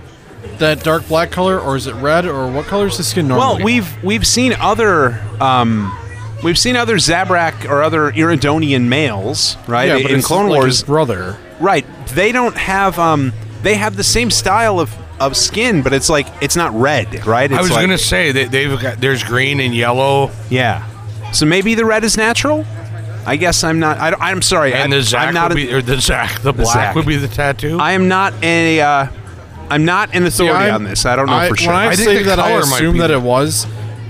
that 0.60 0.82
dark 0.84 1.06
black 1.08 1.30
color, 1.30 1.58
or 1.60 1.76
is 1.76 1.86
it 1.86 1.94
red, 1.96 2.24
or 2.26 2.50
what 2.50 2.66
color 2.66 2.86
is 2.86 2.96
the 2.96 3.04
skin 3.04 3.28
normally? 3.28 3.56
Well, 3.56 3.64
we've 3.64 4.04
we've 4.04 4.26
seen 4.26 4.52
other 4.54 5.20
um, 5.40 5.94
we've 6.42 6.58
seen 6.58 6.76
other 6.76 6.96
Zabrak 6.96 7.68
or 7.68 7.82
other 7.82 8.10
Iridonian 8.12 8.86
males, 8.88 9.56
right? 9.66 9.88
yeah, 9.88 10.00
but 10.02 10.10
in 10.12 10.18
it's 10.18 10.26
Clone 10.26 10.48
like 10.48 10.58
Wars, 10.60 10.78
his 10.78 10.82
brother. 10.84 11.36
right? 11.58 11.84
They 12.14 12.32
don't 12.32 12.56
have 12.56 12.98
um, 12.98 13.32
they 13.62 13.74
have 13.74 13.96
the 13.96 14.04
same 14.04 14.30
style 14.30 14.80
of, 14.80 14.94
of 15.20 15.36
skin, 15.36 15.82
but 15.82 15.92
it's 15.92 16.08
like 16.08 16.26
it's 16.40 16.56
not 16.56 16.72
red, 16.74 17.26
right? 17.26 17.50
It's 17.50 17.58
I 17.58 17.62
was 17.62 17.70
like, 17.70 17.82
gonna 17.82 17.98
say 17.98 18.32
that 18.32 18.50
they've 18.50 18.80
got 18.80 19.00
there's 19.00 19.22
green 19.24 19.60
and 19.60 19.74
yellow. 19.74 20.30
yeah. 20.48 20.86
So 21.32 21.46
maybe 21.46 21.74
the 21.76 21.84
red 21.84 22.02
is 22.02 22.16
natural. 22.16 22.64
I 23.26 23.36
guess 23.36 23.62
I'm 23.62 23.78
not. 23.78 23.98
I, 23.98 24.14
I'm 24.18 24.40
sorry. 24.42 24.72
And 24.72 24.92
I, 24.92 24.96
the 24.96 25.02
Zach 25.02 25.28
I'm 25.28 25.34
not. 25.34 25.50
would 25.50 25.58
a- 25.62 25.66
be, 25.66 25.72
or 25.72 25.82
the 25.82 26.00
Zach, 26.00 26.40
the 26.40 26.52
black 26.52 26.72
Zach. 26.74 26.94
would 26.96 27.06
be 27.06 27.16
the 27.16 27.28
tattoo. 27.28 27.78
I 27.78 27.92
am 27.92 28.08
not 28.08 28.32
a. 28.42 28.80
Uh, 28.80 29.06
I'm 29.70 29.84
not 29.84 30.14
an 30.14 30.26
authority 30.26 30.64
I'm- 30.66 30.74
on 30.74 30.84
this. 30.84 31.06
I 31.06 31.16
don't 31.16 31.26
know 31.26 31.32
I- 31.34 31.48
for 31.48 31.56
sure. 31.56 31.72
When 31.72 31.76
I, 31.80 31.86
I 31.88 31.96
think 31.96 32.08
say 32.08 32.18
the 32.18 32.24
that 32.30 32.38
I 32.38 32.48
color 32.50 32.66
might 32.66 32.76
assume 32.76 32.92
be 32.94 32.98
that 33.00 33.10
it 33.10 33.22
was, 33.22 33.66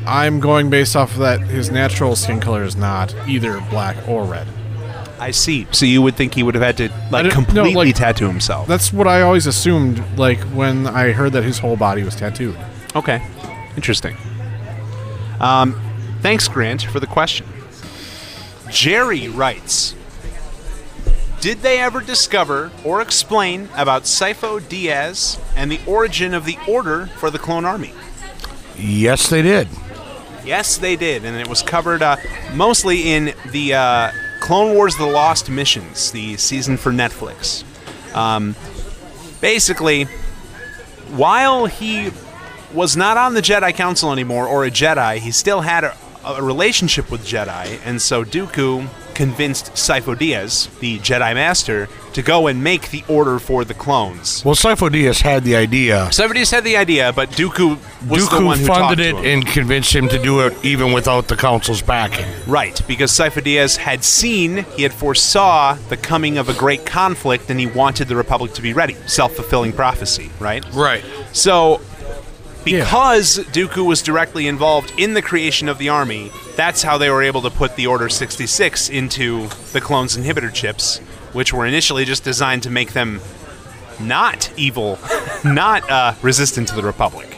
I'm 0.07 0.41
going 0.41 0.71
based 0.71 0.97
off 0.97 1.13
of 1.13 1.19
that 1.19 1.41
his 1.41 1.71
natural 1.71 2.17
skin 2.17 2.41
color 2.41 2.65
is 2.65 2.75
not 2.77 3.15
either 3.29 3.61
black 3.71 3.97
or 4.09 4.25
red. 4.25 4.49
I 5.19 5.33
see. 5.33 5.67
So 5.71 5.85
you 5.85 6.01
would 6.01 6.17
think 6.17 6.35
he 6.35 6.43
would 6.43 6.55
have 6.55 6.65
had 6.65 6.79
to 6.79 6.89
like 7.11 7.25
don't- 7.25 7.25
no, 7.25 7.31
completely 7.31 7.75
like- 7.89 7.95
tattoo 7.97 8.27
himself. 8.27 8.67
That's 8.67 8.91
what 8.93 9.07
I 9.07 9.21
always 9.21 9.47
assumed. 9.47 10.03
Like 10.17 10.41
when 10.55 10.87
I 10.87 11.13
heard 11.13 11.33
that 11.35 11.45
his 11.45 11.59
whole 11.59 11.77
body 11.77 12.03
was 12.03 12.17
tattooed. 12.17 12.57
Okay, 12.97 13.23
interesting. 13.77 14.17
Um, 15.41 15.79
thanks, 16.23 16.49
Grant, 16.49 16.83
for 16.83 17.01
the 17.01 17.07
question. 17.07 17.47
Jerry 18.71 19.29
writes 19.29 19.95
Did 21.41 21.63
they 21.63 21.81
ever 21.81 22.03
discover 22.03 22.71
or 22.85 23.01
explain 23.01 23.71
about 23.75 24.03
Sifo 24.03 24.61
Dyas 24.61 25.41
and 25.57 25.73
the 25.73 25.81
origin 25.87 26.35
of 26.35 26.45
the 26.45 26.59
Order 26.69 27.07
for 27.07 27.31
the 27.31 27.39
Clone 27.39 27.65
Army? 27.65 27.95
yes, 28.77 29.31
they 29.31 29.41
did. 29.41 29.69
Yes, 30.45 30.77
they 30.77 30.97
did, 30.97 31.25
and 31.25 31.37
it 31.37 31.49
was 31.49 31.63
covered 31.63 32.03
uh, 32.03 32.17
mostly 32.55 33.13
in 33.13 33.35
the 33.53 33.75
uh, 33.75 34.11
Clone 34.41 34.75
Wars: 34.75 34.97
The 34.97 35.07
Lost 35.07 35.49
Missions, 35.49 36.13
the 36.13 36.37
season 36.37 36.77
for 36.77 36.93
Netflix. 36.93 37.65
Um, 38.15 38.55
basically, 39.41 40.05
while 41.15 41.67
he 41.67 42.11
was 42.73 42.97
not 42.97 43.17
on 43.17 43.35
the 43.35 43.43
Jedi 43.43 43.75
Council 43.75 44.13
anymore 44.13 44.47
or 44.47 44.65
a 44.65 44.71
Jedi, 44.71 45.19
he 45.19 45.31
still 45.31 45.61
had 45.61 45.85
a, 45.85 45.97
a 46.25 46.43
relationship 46.43 47.11
with 47.11 47.23
Jedi, 47.27 47.81
and 47.85 48.01
so 48.01 48.25
Dooku 48.25 48.89
convinced 49.21 49.67
Sifo 49.75 50.17
Dyas, 50.17 50.71
the 50.79 50.99
Jedi 51.01 51.35
Master, 51.35 51.91
to 52.15 52.23
go 52.23 52.47
and 52.47 52.65
make 52.65 52.91
the 52.91 53.05
order 53.07 53.39
for 53.39 53.67
the 53.67 53.75
clones. 53.75 54.43
Well, 54.47 54.55
Sifo 54.55 54.89
Dyas 54.89 55.21
had 55.21 55.45
the 55.45 55.57
idea. 55.57 56.09
Sifo 56.11 56.31
Dyas 56.31 56.51
had 56.51 56.65
the 56.65 56.79
idea, 56.79 57.13
but 57.13 57.29
Dooku 57.33 57.77
was 58.09 58.31
the 58.31 58.43
one 58.43 58.59
who 58.59 58.67
talked 58.67 58.81
funded 58.81 58.99
to 58.99 59.19
it 59.19 59.25
him. 59.27 59.41
and 59.41 59.47
convinced 59.47 59.95
him 59.95 60.09
to 60.09 60.19
do 60.19 60.41
it 60.47 60.55
even 60.65 60.95
without 60.95 61.29
the 61.29 61.37
council's 61.37 61.83
backing. 61.83 62.25
Right, 62.47 62.81
because 62.89 63.11
Sifo 63.13 63.43
Dyas 63.43 63.77
had 63.77 64.05
seen, 64.05 64.65
he 64.75 64.85
had 64.85 64.95
foresaw 64.95 65.75
the 65.91 65.99
coming 65.99 66.39
of 66.39 66.49
a 66.49 66.55
great 66.55 66.87
conflict, 66.87 67.51
and 67.51 67.61
he 67.61 67.67
wanted 67.67 68.09
the 68.09 68.17
Republic 68.17 68.55
to 68.55 68.63
be 68.63 68.73
ready. 68.73 68.95
Self 69.05 69.35
fulfilling 69.35 69.75
prophecy, 69.75 70.31
right? 70.41 70.65
Right. 70.73 71.05
So, 71.33 71.83
because 72.65 73.39
Dooku 73.39 73.87
was 73.87 74.03
directly 74.03 74.47
involved 74.47 74.93
in 74.99 75.15
the 75.15 75.23
creation 75.23 75.69
of 75.69 75.79
the 75.79 75.89
army, 75.89 76.31
that's 76.57 76.83
how 76.83 76.99
they 76.99 77.11
were 77.11 77.23
able 77.23 77.43
to 77.43 77.51
put 77.51 77.77
the 77.77 77.87
Order 77.87 78.09
66 78.09 78.89
into 78.89 79.49
the 79.73 79.81
clones 79.81 80.17
inhibitor 80.17 80.53
chips, 80.53 80.99
which 81.33 81.53
were 81.53 81.67
initially 81.67 82.05
just 82.05 82.25
designed 82.25 82.63
to 82.65 82.71
make 82.71 82.93
them 82.93 83.21
not 83.99 84.53
evil, 84.57 84.99
not 85.45 85.89
uh, 85.91 86.15
resistant 86.23 86.69
to 86.69 86.75
the 86.75 86.83
Republic. 86.83 87.37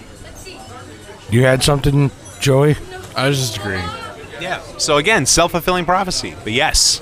You 1.31 1.45
had 1.45 1.63
something, 1.63 2.11
Joey? 2.41 2.77
I 3.17 3.29
was 3.29 3.39
just 3.39 3.57
agreeing. 3.57 3.89
Yeah. 4.41 4.61
So 4.79 4.97
again, 4.97 5.25
self 5.27 5.53
fulfilling 5.53 5.85
prophecy. 5.85 6.35
But 6.43 6.53
yes, 6.53 7.01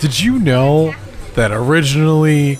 Did 0.00 0.18
you 0.18 0.38
know 0.38 0.94
that 1.34 1.52
originally 1.52 2.58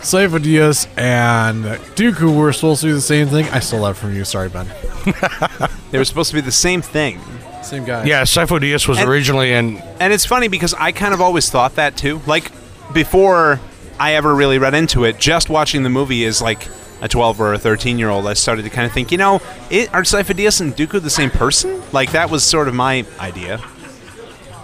Sifo 0.00 0.38
Dyas 0.38 0.86
and 0.96 1.64
Dooku 1.96 2.34
were 2.36 2.52
supposed 2.52 2.80
to 2.82 2.86
be 2.86 2.92
the 2.92 3.00
same 3.00 3.28
thing? 3.28 3.44
I 3.46 3.58
stole 3.58 3.82
that 3.84 3.96
from 3.96 4.14
you. 4.14 4.24
Sorry, 4.24 4.48
Ben. 4.48 4.66
they 5.90 5.98
were 5.98 6.04
supposed 6.04 6.30
to 6.30 6.34
be 6.36 6.40
the 6.40 6.52
same 6.52 6.82
thing. 6.82 7.20
Same 7.62 7.84
guy. 7.84 8.04
Yeah, 8.04 8.22
Sifo 8.22 8.58
Dyas 8.60 8.86
was 8.88 8.98
And- 8.98 9.08
originally 9.08 9.52
in. 9.52 9.78
And 10.00 10.12
it's 10.12 10.24
funny 10.24 10.48
because 10.48 10.72
I 10.74 10.92
kind 10.92 11.12
of 11.12 11.20
always 11.20 11.50
thought 11.50 11.74
that 11.74 11.96
too. 11.96 12.20
Like 12.26 12.50
before 12.94 13.60
I 13.98 14.14
ever 14.14 14.34
really 14.34 14.58
read 14.58 14.74
into 14.74 15.04
it, 15.04 15.18
just 15.18 15.50
watching 15.50 15.82
the 15.82 15.90
movie 15.90 16.24
as 16.24 16.40
like 16.40 16.68
a 17.02 17.08
12 17.08 17.40
or 17.40 17.52
a 17.54 17.58
13 17.58 17.98
year 17.98 18.08
old, 18.08 18.26
I 18.26 18.34
started 18.34 18.62
to 18.62 18.70
kind 18.70 18.86
of 18.86 18.92
think, 18.92 19.10
you 19.12 19.18
know, 19.18 19.42
it, 19.70 19.92
are 19.92 20.02
Sifo 20.02 20.32
Dyas 20.34 20.60
and 20.60 20.74
Dooku 20.76 21.02
the 21.02 21.10
same 21.10 21.30
person? 21.30 21.82
Like 21.92 22.12
that 22.12 22.30
was 22.30 22.44
sort 22.44 22.68
of 22.68 22.74
my 22.74 23.04
idea. 23.18 23.60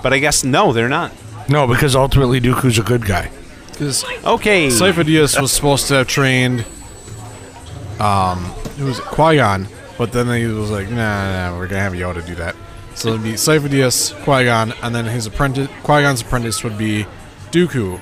But 0.02 0.12
I 0.12 0.18
guess 0.20 0.44
no, 0.44 0.72
they're 0.72 0.88
not. 0.88 1.12
No, 1.48 1.66
because 1.66 1.94
ultimately 1.96 2.40
Dooku's 2.40 2.78
a 2.78 2.82
good 2.82 3.04
guy. 3.04 3.30
Because 3.74 4.04
Okay. 4.24 4.68
Sifo 4.68 5.02
Dyas 5.04 5.40
was 5.40 5.52
supposed 5.52 5.88
to 5.88 5.94
have 5.94 6.06
trained. 6.06 6.64
Um, 8.00 8.52
it 8.78 8.82
was 8.84 8.98
Qui 9.00 9.36
Gon, 9.36 9.68
but 9.98 10.12
then 10.12 10.26
he 10.36 10.46
was 10.46 10.70
like, 10.70 10.88
"Nah, 10.88 10.96
nah, 10.96 11.50
nah, 11.50 11.58
we're 11.58 11.68
gonna 11.68 11.82
have 11.82 11.92
Yoda 11.92 12.24
do 12.26 12.34
that." 12.36 12.56
So 12.94 13.10
it'd 13.10 13.22
be 13.22 13.32
Sifo 13.34 13.68
Dyas, 13.68 14.12
Qui 14.24 14.44
Gon, 14.44 14.72
and 14.82 14.94
then 14.94 15.04
his 15.04 15.26
apprentice, 15.26 15.68
Qui 15.82 16.02
Gon's 16.02 16.22
apprentice 16.22 16.62
would 16.64 16.76
be 16.78 17.06
Dooku, 17.52 18.00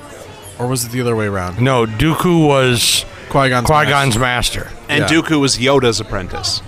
or 0.58 0.66
was 0.66 0.84
it 0.84 0.92
the 0.92 1.00
other 1.00 1.14
way 1.16 1.26
around? 1.26 1.60
No, 1.60 1.84
Dooku 1.86 2.46
was 2.46 3.04
Qui 3.28 3.48
Gon's. 3.50 3.66
Qui 3.66 3.84
Gon's 3.86 4.16
master. 4.18 4.70
and 4.88 5.00
yeah. 5.02 5.08
Dooku 5.08 5.40
was 5.40 5.56
Yoda's 5.58 6.00
apprentice. 6.00 6.62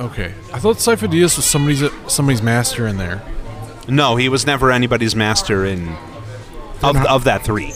Okay, 0.00 0.34
I 0.52 0.58
thought 0.58 0.76
Sifo 0.76 1.08
Dyas 1.08 1.36
was 1.36 1.44
somebody's 1.46 1.82
somebody's 2.08 2.42
master 2.42 2.86
in 2.86 2.98
there. 2.98 3.22
No, 3.88 4.16
he 4.16 4.28
was 4.28 4.46
never 4.46 4.70
anybody's 4.70 5.14
master 5.14 5.64
in 5.64 5.94
of, 6.84 6.96
of 7.06 7.24
that 7.24 7.42
three. 7.44 7.72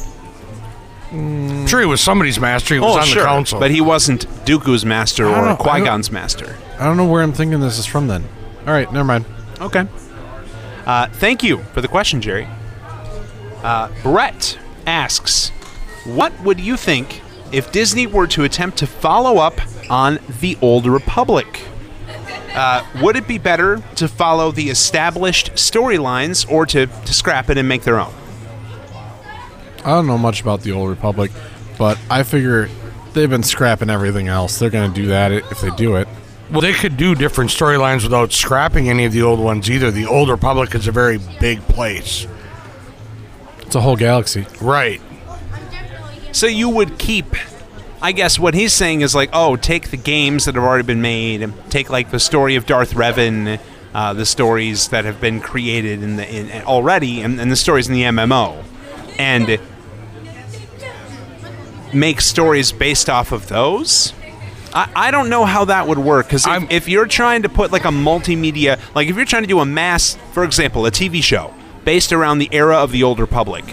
I'm 1.11 1.67
sure 1.67 1.81
he 1.81 1.87
was 1.87 2.01
somebody's 2.03 2.39
master. 2.39 2.75
He 2.75 2.81
was 2.81 2.97
Oh, 2.97 3.01
on 3.01 3.07
sure. 3.07 3.23
the 3.23 3.29
council. 3.29 3.59
But 3.61 3.71
he 3.71 3.81
wasn't 3.81 4.27
Dooku's 4.45 4.85
master 4.85 5.27
I 5.27 5.31
don't 5.31 5.39
or 5.41 5.45
know, 5.47 5.53
I 5.53 5.57
Qui 5.57 5.73
don't- 5.79 5.85
Gon's 5.85 6.11
master. 6.11 6.57
I 6.79 6.85
don't 6.85 6.97
know 6.97 7.07
where 7.07 7.23
I'm 7.23 7.33
thinking 7.33 7.61
this 7.61 7.79
is 7.79 7.87
from. 7.87 8.09
Then, 8.09 8.25
all 8.67 8.73
right, 8.73 8.91
never 8.93 9.05
mind. 9.07 9.25
Okay. 9.61 9.87
Uh, 10.87 11.07
thank 11.15 11.43
you 11.43 11.59
for 11.75 11.81
the 11.81 11.89
question, 11.89 12.21
Jerry. 12.21 12.47
Uh, 13.63 13.89
Brett 14.03 14.59
asks, 14.87 15.51
"What 16.05 16.33
would 16.43 16.61
you 16.61 16.77
think 16.77 17.21
if 17.53 17.73
Disney 17.73 18.07
were 18.07 18.27
to 18.29 18.45
attempt 18.45 18.79
to 18.79 18.87
follow 18.87 19.39
up 19.39 19.61
on 19.91 20.19
the 20.41 20.57
Old 20.63 20.87
Republic? 20.87 21.63
Uh, 22.55 22.83
would 23.03 23.17
it 23.17 23.27
be 23.27 23.39
better 23.39 23.83
to 23.97 24.09
follow 24.09 24.51
the 24.53 24.69
established 24.71 25.53
storylines 25.55 26.51
or 26.51 26.65
to, 26.67 26.87
to 26.87 27.15
scrap 27.15 27.51
it 27.51 27.59
and 27.59 27.67
make 27.69 27.83
their 27.83 27.99
own?" 27.99 28.13
I 29.85 29.91
don't 29.91 30.07
know 30.07 30.19
much 30.19 30.41
about 30.41 30.63
the 30.63 30.73
Old 30.73 30.91
Republic, 30.91 31.31
but 31.79 31.99
I 32.11 32.23
figure 32.23 32.69
they've 33.15 33.31
been 33.31 33.43
scrapping 33.43 33.91
everything 33.91 34.29
else. 34.29 34.59
They're 34.59 34.71
gonna 34.71 34.93
do 34.93 35.07
that 35.07 35.33
if 35.33 35.61
they 35.61 35.71
do 35.71 35.97
it. 35.97 36.09
well, 36.51 36.61
they 36.61 36.73
could 36.73 36.97
do 36.97 37.15
different 37.15 37.51
storylines 37.51 38.03
without 38.03 38.33
scrapping 38.33 38.89
any 38.89 39.05
of 39.05 39.13
the 39.13 39.23
old 39.23 39.39
ones 39.41 39.71
either. 39.71 39.91
The 39.91 40.07
Old 40.07 40.29
Republic 40.29 40.75
is 40.75 40.87
a 40.87 40.93
very 40.93 41.19
big 41.41 41.61
place. 41.69 42.27
It's 43.63 43.75
a 43.75 43.81
whole 43.81 43.97
galaxy. 43.97 44.47
Right. 44.61 45.01
So 46.33 46.47
you 46.47 46.69
would 46.69 46.99
keep. 46.99 47.27
I 48.01 48.13
guess 48.13 48.39
what 48.39 48.55
he's 48.55 48.73
saying 48.73 49.01
is 49.01 49.15
like, 49.15 49.31
oh, 49.33 49.57
take 49.57 49.91
the 49.91 49.97
games 49.97 50.45
that 50.45 50.55
have 50.55 50.63
already 50.63 50.85
been 50.87 51.03
made, 51.03 51.53
take 51.69 51.91
like 51.91 52.11
the 52.13 52.21
story 52.21 52.55
of 52.55 52.65
Darth 52.65 52.95
Revan, 52.95 53.59
uh, 53.93 54.13
the 54.15 54.25
stories 54.25 54.89
that 54.89 55.05
have 55.05 55.21
been 55.21 55.41
created 55.41 56.03
in 56.03 56.17
the 56.17 56.29
in, 56.29 56.63
already, 56.63 57.21
and, 57.23 57.41
and 57.41 57.51
the 57.51 57.57
stories 57.57 57.89
in 57.89 57.95
the 57.95 58.03
MMO, 58.03 58.63
and 59.19 59.61
make 61.93 62.21
stories 62.21 62.73
based 62.73 63.09
off 63.11 63.33
of 63.33 63.49
those. 63.49 64.13
I, 64.73 64.91
I 64.95 65.11
don't 65.11 65.31
know 65.31 65.45
how 65.45 65.65
that 65.67 65.89
would 65.89 65.99
work 65.99 66.27
because 66.27 66.47
if, 66.47 66.71
if 66.71 66.89
you're 66.89 67.07
trying 67.07 67.43
to 67.43 67.49
put 67.49 67.73
like 67.73 67.85
a 67.85 67.91
multimedia, 67.91 68.79
like 68.95 69.09
if 69.09 69.17
you're 69.17 69.25
trying 69.25 69.43
to 69.43 69.49
do 69.49 69.61
a 69.61 69.67
mass, 69.67 70.17
for 70.33 70.45
example, 70.45 70.87
a 70.87 70.91
TV 70.91 71.23
show 71.23 71.55
based 71.85 72.13
around 72.13 72.39
the 72.39 72.49
era 72.53 72.77
of 72.77 72.93
the 72.93 73.03
Old 73.03 73.19
Republic, 73.19 73.65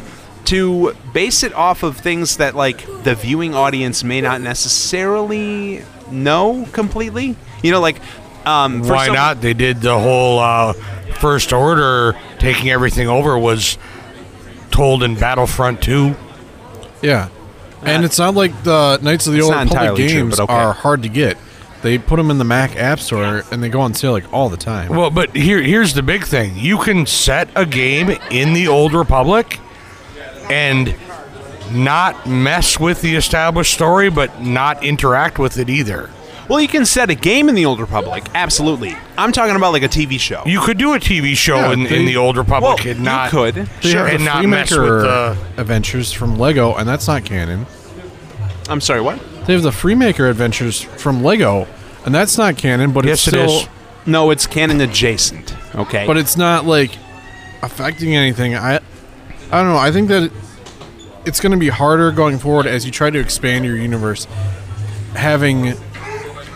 to 0.45 0.95
base 1.13 1.43
it 1.43 1.53
off 1.53 1.83
of 1.83 1.97
things 1.97 2.37
that 2.37 2.55
like 2.55 2.85
the 3.03 3.15
viewing 3.15 3.53
audience 3.53 4.03
may 4.03 4.21
not 4.21 4.41
necessarily 4.41 5.83
know 6.11 6.67
completely, 6.71 7.35
you 7.61 7.71
know, 7.71 7.81
like 7.81 7.99
um, 8.45 8.81
Why 8.81 9.07
some- 9.07 9.15
not? 9.15 9.41
They 9.41 9.53
did 9.53 9.81
the 9.81 9.99
whole 9.99 10.39
uh, 10.39 10.73
First 11.19 11.51
Order 11.51 12.15
taking 12.39 12.69
everything 12.69 13.07
over 13.07 13.37
was 13.37 13.77
told 14.75 15.03
in 15.03 15.15
Battlefront 15.15 15.81
2. 15.81 16.15
Yeah, 17.01 17.29
and 17.81 18.03
it's 18.03 18.19
not 18.19 18.35
like 18.35 18.63
the 18.63 18.97
Knights 19.01 19.27
of 19.27 19.33
the 19.33 19.39
It's 19.39 19.45
Old 19.45 19.53
not 19.53 19.63
Republic 19.65 19.89
entirely 19.89 20.07
true, 20.07 20.21
games 20.23 20.37
but 20.37 20.43
okay. 20.43 20.53
are 20.53 20.73
hard 20.73 21.03
to 21.03 21.09
get. 21.09 21.37
They 21.81 21.97
put 21.97 22.15
them 22.15 22.31
in 22.31 22.39
the 22.39 22.45
Mac 22.45 22.75
App 22.75 22.99
Store 22.99 23.43
and 23.51 23.61
they 23.61 23.69
go 23.69 23.79
on 23.81 23.93
sale 23.93 24.11
like 24.13 24.31
all 24.33 24.49
the 24.49 24.57
time. 24.57 24.89
Well, 24.89 25.11
but 25.11 25.35
here 25.35 25.61
here's 25.61 25.93
the 25.93 26.01
big 26.01 26.25
thing. 26.25 26.57
You 26.57 26.79
can 26.79 27.05
set 27.05 27.47
a 27.55 27.65
game 27.65 28.09
in 28.31 28.53
the 28.53 28.67
Old 28.67 28.93
Republic 28.93 29.59
and 30.49 30.95
not 31.71 32.27
mess 32.27 32.79
with 32.79 33.01
the 33.01 33.15
established 33.15 33.73
story, 33.73 34.09
but 34.09 34.41
not 34.41 34.83
interact 34.83 35.37
with 35.37 35.57
it 35.57 35.69
either. 35.69 36.09
Well, 36.47 36.61
you 36.61 36.67
can 36.67 36.85
set 36.85 37.09
a 37.09 37.15
game 37.15 37.49
in 37.49 37.55
the 37.55 37.65
Old 37.65 37.79
Republic, 37.79 38.23
absolutely. 38.35 38.95
I'm 39.17 39.31
talking 39.31 39.55
about 39.55 39.73
like 39.73 39.81
a 39.83 39.87
TV 39.87 40.19
show. 40.19 40.43
You 40.45 40.59
could 40.61 40.77
do 40.77 40.93
a 40.93 40.99
TV 40.99 41.35
show 41.35 41.55
Yeah, 41.55 41.73
in, 41.73 41.83
they- 41.85 41.97
in 41.99 42.05
the 42.05 42.17
Old 42.17 42.37
Republic 42.37 42.79
well, 42.83 42.87
and 42.95 43.03
not 43.03 43.25
you 43.33 43.39
could. 43.39 43.55
they 43.55 43.89
Sure. 43.89 44.05
have 44.05 44.15
and 44.15 44.21
the 44.21 44.25
not 44.25 44.45
mess 44.45 44.69
with 44.71 44.79
Freemaker 44.79 45.35
the. 45.55 45.61
Adventures 45.61 46.11
from 46.13 46.37
Lego, 46.37 46.75
and 46.75 46.87
that's 46.87 47.07
not 47.07 47.25
canon. 47.25 47.65
I'm 48.69 48.79
sorry, 48.81 49.01
what? 49.01 49.19
They 49.45 49.53
have 49.53 49.63
the 49.63 49.71
Freemaker 49.71 50.29
Adventures 50.29 50.81
from 50.81 51.23
Lego, 51.23 51.67
and 52.05 52.13
that's 52.13 52.37
not 52.37 52.57
canon. 52.57 52.91
But 52.91 53.05
it's 53.05 53.25
Yes, 53.25 53.27
it 53.27 53.31
still, 53.31 53.59
is. 53.61 53.67
No, 54.05 54.29
it's 54.29 54.45
canon 54.45 54.81
adjacent. 54.81 55.55
Okay. 55.75 56.05
but 56.05 56.15
it's 56.17 56.37
not 56.37 56.65
like 56.65 56.91
affecting 57.63 58.15
anything. 58.15 58.55
I 58.55 58.75
I 59.51 59.61
don't 59.61 59.67
know. 59.69 59.77
I 59.77 59.91
think 59.91 60.07
that 60.09 60.31
it's 61.25 61.39
going 61.39 61.51
to 61.53 61.57
be 61.57 61.69
harder 61.69 62.11
going 62.11 62.37
forward 62.37 62.67
as 62.67 62.85
you 62.85 62.91
try 62.91 63.09
to 63.09 63.19
expand 63.19 63.65
your 63.65 63.75
universe, 63.77 64.25
having 65.15 65.73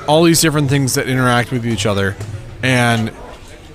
all 0.10 0.24
these 0.24 0.42
different 0.42 0.70
things 0.70 0.96
that 0.96 1.08
interact 1.08 1.52
with 1.52 1.66
each 1.68 1.86
other. 1.86 2.16
And 2.64 3.14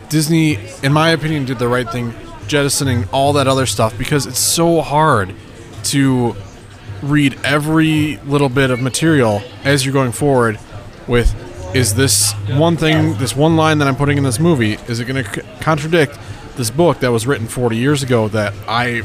Disney, 0.09 0.59
in 0.83 0.93
my 0.93 1.11
opinion, 1.11 1.45
did 1.45 1.61
the 1.61 1.69
right 1.69 1.89
thing 1.89 2.13
jettisoning 2.49 3.09
all 3.13 3.35
that 3.35 3.47
other 3.47 3.67
stuff 3.67 3.97
because 3.97 4.27
it's 4.27 4.39
so 4.41 4.81
hard 4.81 5.33
to 5.85 6.35
read 7.03 7.39
every 7.45 8.17
little 8.27 8.49
bit 8.49 8.71
of 8.71 8.81
material 8.81 9.43
as 9.63 9.85
you're 9.87 9.93
going 9.93 10.11
forward 10.13 10.59
with 11.07 11.33
is 11.75 11.95
this 11.95 12.33
one 12.51 12.77
thing 12.77 13.17
this 13.19 13.35
one 13.35 13.57
line 13.57 13.79
that 13.79 13.89
i'm 13.89 13.97
putting 13.97 14.17
in 14.19 14.25
this 14.25 14.39
movie 14.39 14.75
is 14.89 15.01
it 15.01 15.07
going 15.07 15.23
to 15.25 15.35
c- 15.35 15.41
contradict 15.61 16.19
this 16.57 16.71
book 16.71 17.01
that 17.01 17.11
was 17.11 17.27
written 17.27 17.47
40 17.49 17.77
years 17.77 18.03
ago 18.03 18.29
that 18.29 18.53
i 18.69 19.03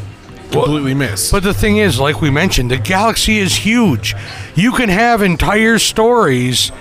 completely 0.51 0.93
missed 0.93 1.31
But 1.31 1.43
the 1.43 1.53
thing 1.53 1.77
is, 1.77 1.99
like 1.99 2.21
we 2.21 2.29
mentioned, 2.29 2.71
the 2.71 2.77
galaxy 2.77 3.37
is 3.37 3.55
huge. 3.55 4.15
You 4.55 4.71
can 4.71 4.89
have 4.89 5.21
entire 5.21 5.77
stories 5.77 6.71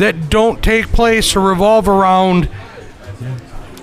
that 0.00 0.30
don't 0.30 0.62
take 0.62 0.88
place 0.88 1.36
or 1.36 1.40
revolve 1.40 1.88
around 1.88 2.48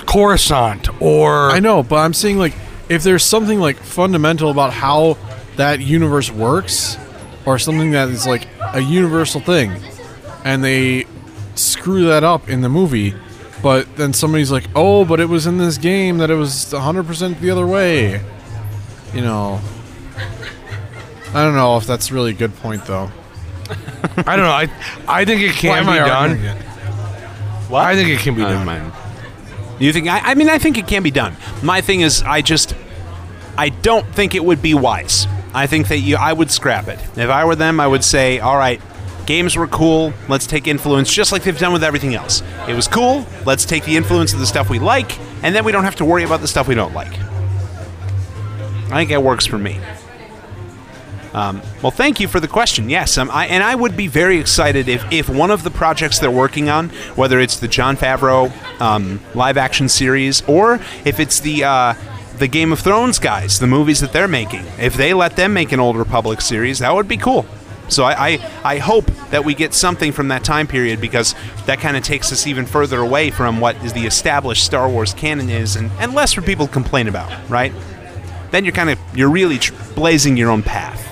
Coruscant 0.05 0.89
or 1.01 1.51
i 1.51 1.59
know 1.59 1.83
but 1.83 1.97
i'm 1.97 2.13
saying 2.13 2.37
like 2.37 2.55
if 2.89 3.03
there's 3.03 3.23
something 3.23 3.59
like 3.59 3.77
fundamental 3.77 4.49
about 4.49 4.73
how 4.73 5.17
that 5.57 5.79
universe 5.79 6.31
works 6.31 6.97
or 7.45 7.59
something 7.59 7.91
that 7.91 8.09
is 8.09 8.25
like 8.25 8.47
a 8.73 8.81
universal 8.81 9.41
thing 9.41 9.71
and 10.43 10.63
they 10.63 11.05
screw 11.55 12.05
that 12.05 12.23
up 12.23 12.49
in 12.49 12.61
the 12.61 12.69
movie 12.69 13.13
but 13.61 13.95
then 13.97 14.13
somebody's 14.13 14.51
like 14.51 14.67
oh 14.75 15.03
but 15.03 15.19
it 15.19 15.27
was 15.27 15.45
in 15.45 15.57
this 15.57 15.77
game 15.77 16.17
that 16.17 16.29
it 16.29 16.35
was 16.35 16.71
100% 16.71 17.39
the 17.39 17.49
other 17.49 17.67
way 17.67 18.21
you 19.13 19.21
know? 19.21 19.61
I 21.33 21.43
don't 21.43 21.55
know 21.55 21.77
if 21.77 21.85
that's 21.85 22.11
really 22.11 22.31
a 22.31 22.35
good 22.35 22.55
point 22.57 22.85
though 22.85 23.11
I 23.69 24.35
don't 24.35 24.45
know. 24.45 24.51
I 24.51 24.69
I 25.07 25.25
think 25.25 25.41
it 25.41 25.53
can 25.55 25.85
be 25.85 25.93
done. 25.93 26.31
arguing? 26.31 26.57
What? 27.69 27.85
I 27.85 27.95
think 27.95 28.09
it 28.09 28.19
can 28.19 28.35
be 28.35 28.43
I 28.43 28.51
done. 28.53 28.65
mind. 28.65 28.93
You 29.79 29.93
think? 29.93 30.07
I, 30.07 30.19
I 30.19 30.35
mean, 30.35 30.49
I 30.49 30.57
think 30.57 30.77
it 30.77 30.87
can 30.87 31.03
be 31.03 31.11
done. 31.11 31.35
My 31.61 31.81
thing 31.81 32.01
is, 32.01 32.23
I 32.23 32.41
just, 32.41 32.75
I 33.57 33.69
don't 33.69 34.05
think 34.15 34.33
it 34.35 34.43
would 34.43 34.61
be 34.61 34.73
wise. 34.73 35.27
I 35.53 35.67
think 35.67 35.87
that 35.89 35.97
you, 35.99 36.15
I 36.17 36.33
would 36.33 36.49
scrap 36.49 36.87
it. 36.87 36.99
If 37.17 37.29
I 37.29 37.45
were 37.45 37.55
them, 37.55 37.79
I 37.79 37.87
would 37.87 38.03
say, 38.03 38.39
all 38.39 38.57
right, 38.57 38.81
games 39.25 39.55
were 39.55 39.67
cool. 39.67 40.13
Let's 40.29 40.47
take 40.47 40.67
influence, 40.67 41.13
just 41.13 41.31
like 41.31 41.43
they've 41.43 41.57
done 41.57 41.73
with 41.73 41.83
everything 41.83 42.15
else. 42.15 42.41
It 42.67 42.73
was 42.73 42.87
cool. 42.87 43.25
Let's 43.45 43.65
take 43.65 43.83
the 43.85 43.97
influence 43.97 44.33
of 44.33 44.39
the 44.39 44.45
stuff 44.47 44.69
we 44.69 44.79
like, 44.79 45.19
and 45.43 45.53
then 45.53 45.63
we 45.65 45.71
don't 45.71 45.83
have 45.83 45.95
to 45.97 46.05
worry 46.05 46.23
about 46.23 46.41
the 46.41 46.47
stuff 46.47 46.67
we 46.67 46.75
don't 46.75 46.93
like. 46.93 47.13
I 48.89 48.95
think 48.99 49.09
that 49.09 49.21
works 49.21 49.45
for 49.45 49.57
me. 49.57 49.79
Um, 51.33 51.61
well, 51.81 51.91
thank 51.91 52.19
you 52.19 52.27
for 52.27 52.39
the 52.39 52.47
question. 52.47 52.89
Yes, 52.89 53.17
um, 53.17 53.29
I, 53.31 53.47
and 53.47 53.63
I 53.63 53.75
would 53.75 53.95
be 53.95 54.07
very 54.07 54.37
excited 54.39 54.87
if, 54.87 55.03
if 55.11 55.29
one 55.29 55.51
of 55.51 55.63
the 55.63 55.69
projects 55.71 56.19
they're 56.19 56.31
working 56.31 56.69
on, 56.69 56.89
whether 57.15 57.39
it's 57.39 57.57
the 57.57 57.67
Jon 57.67 57.97
Favreau 57.97 58.51
um, 58.81 59.19
live 59.35 59.57
action 59.57 59.89
series 59.89 60.41
or 60.47 60.79
if 61.05 61.19
it's 61.19 61.39
the 61.39 61.63
uh, 61.63 61.93
the 62.37 62.47
Game 62.47 62.71
of 62.71 62.79
Thrones 62.79 63.19
guys, 63.19 63.59
the 63.59 63.67
movies 63.67 63.99
that 64.01 64.13
they're 64.13 64.27
making, 64.27 64.63
if 64.79 64.93
they 64.95 65.13
let 65.13 65.35
them 65.35 65.53
make 65.53 65.71
an 65.71 65.79
Old 65.79 65.97
Republic 65.97 66.39
series, 66.39 66.79
that 66.79 66.93
would 66.93 67.07
be 67.07 67.17
cool. 67.17 67.45
So 67.89 68.03
I, 68.03 68.27
I, 68.27 68.51
I 68.63 68.77
hope 68.79 69.05
that 69.29 69.45
we 69.45 69.53
get 69.53 69.73
something 69.73 70.11
from 70.11 70.27
that 70.27 70.43
time 70.43 70.67
period 70.67 70.99
because 70.99 71.35
that 71.65 71.79
kind 71.79 71.95
of 71.95 72.03
takes 72.03 72.31
us 72.31 72.45
even 72.45 72.65
further 72.65 72.99
away 72.99 73.31
from 73.31 73.59
what 73.59 73.75
is 73.83 73.93
the 73.93 74.05
established 74.05 74.65
Star 74.65 74.89
Wars 74.89 75.13
canon 75.13 75.49
is, 75.49 75.75
and, 75.75 75.89
and 75.99 76.13
less 76.13 76.33
for 76.33 76.41
people 76.41 76.67
to 76.67 76.73
complain 76.73 77.07
about, 77.07 77.31
right? 77.49 77.73
Then 78.51 78.65
you're 78.65 78.73
kind 78.73 78.89
of 78.89 78.99
you're 79.15 79.29
really 79.29 79.59
blazing 79.95 80.37
your 80.37 80.49
own 80.49 80.63
path. 80.63 81.06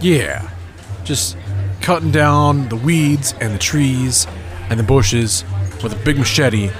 Yeah. 0.00 0.50
Just 1.04 1.36
cutting 1.80 2.10
down 2.10 2.68
the 2.68 2.76
weeds 2.76 3.34
and 3.40 3.54
the 3.54 3.58
trees 3.58 4.26
and 4.70 4.78
the 4.78 4.84
bushes 4.84 5.44
with 5.82 5.92
a 5.92 6.04
big 6.04 6.18
machete 6.18 6.70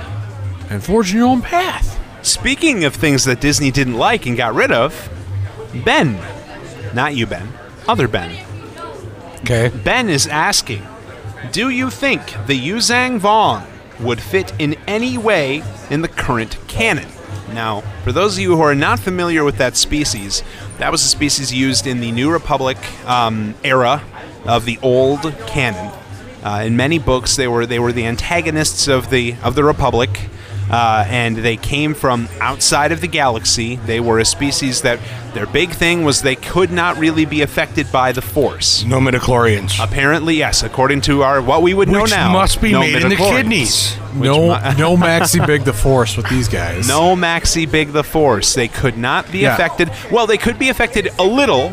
and 0.70 0.82
forging 0.82 1.18
your 1.18 1.28
own 1.28 1.42
path. 1.42 2.00
Speaking 2.23 2.85
of 2.85 2.94
things 2.94 3.25
that 3.25 3.40
Disney 3.40 3.70
didn't 3.70 3.94
like 3.94 4.26
and 4.26 4.37
got 4.37 4.54
rid 4.54 4.73
of, 4.73 5.08
Ben, 5.85 6.18
not 6.94 7.14
you, 7.14 7.26
Ben, 7.26 7.49
other 7.87 8.08
Ben. 8.08 8.44
Okay. 9.40 9.70
Ben 9.85 10.09
is 10.09 10.26
asking, 10.26 10.85
do 11.52 11.68
you 11.70 11.88
think 11.90 12.22
the 12.46 12.59
Yuuzhan 12.59 13.20
Vong 13.20 13.64
would 14.00 14.20
fit 14.20 14.52
in 14.59 14.74
any 14.88 15.16
way 15.16 15.62
in 15.88 16.02
the 16.02 16.09
current 16.09 16.59
canon? 16.66 17.07
Now, 17.52 17.82
for 18.02 18.12
those 18.12 18.35
of 18.35 18.40
you 18.40 18.56
who 18.56 18.62
are 18.62 18.74
not 18.74 18.98
familiar 18.98 19.44
with 19.44 19.59
that 19.59 19.76
species, 19.76 20.42
that 20.78 20.90
was 20.90 21.02
a 21.04 21.09
species 21.09 21.52
used 21.52 21.87
in 21.87 22.00
the 22.00 22.12
New 22.12 22.30
Republic 22.30 22.76
um, 23.06 23.54
era 23.62 24.02
of 24.44 24.64
the 24.64 24.78
old 24.82 25.22
canon. 25.46 25.92
Uh, 26.44 26.62
in 26.64 26.76
many 26.76 26.98
books, 26.98 27.37
they 27.37 27.48
were 27.48 27.66
they 27.66 27.78
were 27.78 27.92
the 27.92 28.06
antagonists 28.06 28.88
of 28.88 29.11
the 29.11 29.37
of 29.42 29.54
the 29.54 29.64
Republic, 29.64 30.28
uh, 30.70 31.05
and 31.09 31.37
they 31.37 31.57
came 31.57 31.94
from 31.94 32.29
outside 32.40 32.92
of 32.92 33.00
the 33.00 33.07
galaxy. 33.09 33.76
They 33.76 34.00
were 34.00 34.18
a 34.18 34.24
species 34.24 34.83
that 34.83 34.98
their 35.35 35.46
big 35.46 35.70
thing 35.70 36.05
was 36.05 36.22
they 36.22 36.37
could 36.37 36.70
not 36.72 36.96
really 36.98 37.24
be 37.26 37.42
affected 37.42 37.90
by 37.92 38.12
the 38.12 38.22
Force. 38.22 38.85
No 38.85 38.98
midichlorians. 39.00 39.83
Apparently, 39.83 40.35
yes. 40.37 40.62
According 40.62 41.02
to 41.02 41.22
our 41.22 41.40
what 41.42 41.62
we 41.62 41.74
would 41.74 41.88
know 41.88 42.02
Which 42.02 42.11
now, 42.11 42.33
must 42.33 42.61
be 42.61 42.72
no 42.72 42.81
made 42.81 43.02
in 43.02 43.09
the 43.11 43.16
kidneys. 43.16 43.94
Which 43.94 44.24
No, 44.29 44.40
mu- 44.48 44.48
no 44.79 44.96
Maxi 44.96 45.46
Big 45.46 45.62
the 45.64 45.72
Force 45.72 46.16
with 46.16 46.29
these 46.29 46.48
guys. 46.48 46.88
no 46.88 47.14
Maxi 47.14 47.70
Big 47.70 47.92
the 47.92 48.05
Force. 48.05 48.55
They 48.55 48.68
could 48.68 48.96
not 48.96 49.31
be 49.31 49.40
Yeah. 49.40 49.55
affected. 49.55 49.90
Well, 50.11 50.26
they 50.26 50.38
could 50.38 50.59
be 50.59 50.68
affected 50.70 51.11
a 51.18 51.24
little, 51.24 51.72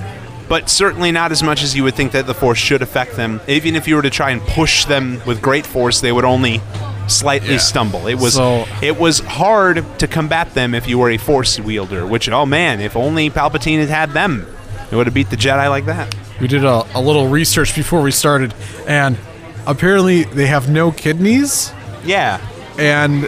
but 0.50 0.70
certainly 0.70 1.12
not 1.12 1.32
as 1.32 1.42
much 1.42 1.64
as 1.64 1.74
you 1.76 1.84
would 1.86 1.96
think 1.96 2.12
that 2.12 2.28
the 2.28 2.34
Force 2.34 2.58
should 2.60 2.82
affect 2.82 3.16
them. 3.16 3.40
Even 3.48 3.76
if 3.76 3.88
you 3.88 3.96
were 3.96 4.02
to 4.02 4.10
try 4.10 4.32
and 4.32 4.42
push 4.42 4.86
them 4.86 5.22
with 5.26 5.42
great 5.42 5.66
force, 5.66 6.02
they 6.02 6.12
would 6.12 6.26
only 6.26 6.62
slightly 7.08 7.54
Yeah. 7.54 7.60
stumble. 7.60 8.08
It 8.08 8.16
was 8.16 8.34
So- 8.34 8.66
it 8.82 9.00
was 9.00 9.20
hard 9.20 9.84
to 10.00 10.08
combat 10.08 10.54
them 10.54 10.74
if 10.74 10.88
you 10.88 10.98
were 10.98 11.10
a 11.10 11.18
Force 11.18 11.60
wielder. 11.60 12.06
Which, 12.06 12.30
oh 12.30 12.46
man, 12.46 12.80
if 12.82 12.96
only 12.96 13.30
Palpatine 13.30 13.80
had 13.80 13.90
had 13.90 14.12
them, 14.14 14.46
it 14.92 14.96
would 14.96 15.08
have 15.08 15.14
beat 15.14 15.30
the 15.30 15.38
Jedi 15.38 15.70
like 15.70 15.86
that. 15.86 16.14
We 16.40 16.48
did 16.48 16.64
a, 16.66 16.86
a 16.96 17.02
little 17.02 17.28
research 17.28 17.76
before 17.76 18.02
we 18.02 18.12
started, 18.12 18.54
and 18.88 19.18
apparently 19.66 20.24
they 20.24 20.48
have 20.48 20.70
no 20.70 20.92
kidneys. 20.92 21.72
Yeah. 22.06 22.40
And 22.78 23.28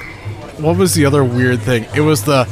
what 0.57 0.77
was 0.77 0.93
the 0.95 1.05
other 1.05 1.23
weird 1.23 1.61
thing? 1.61 1.85
It 1.95 2.01
was 2.01 2.23
the 2.23 2.47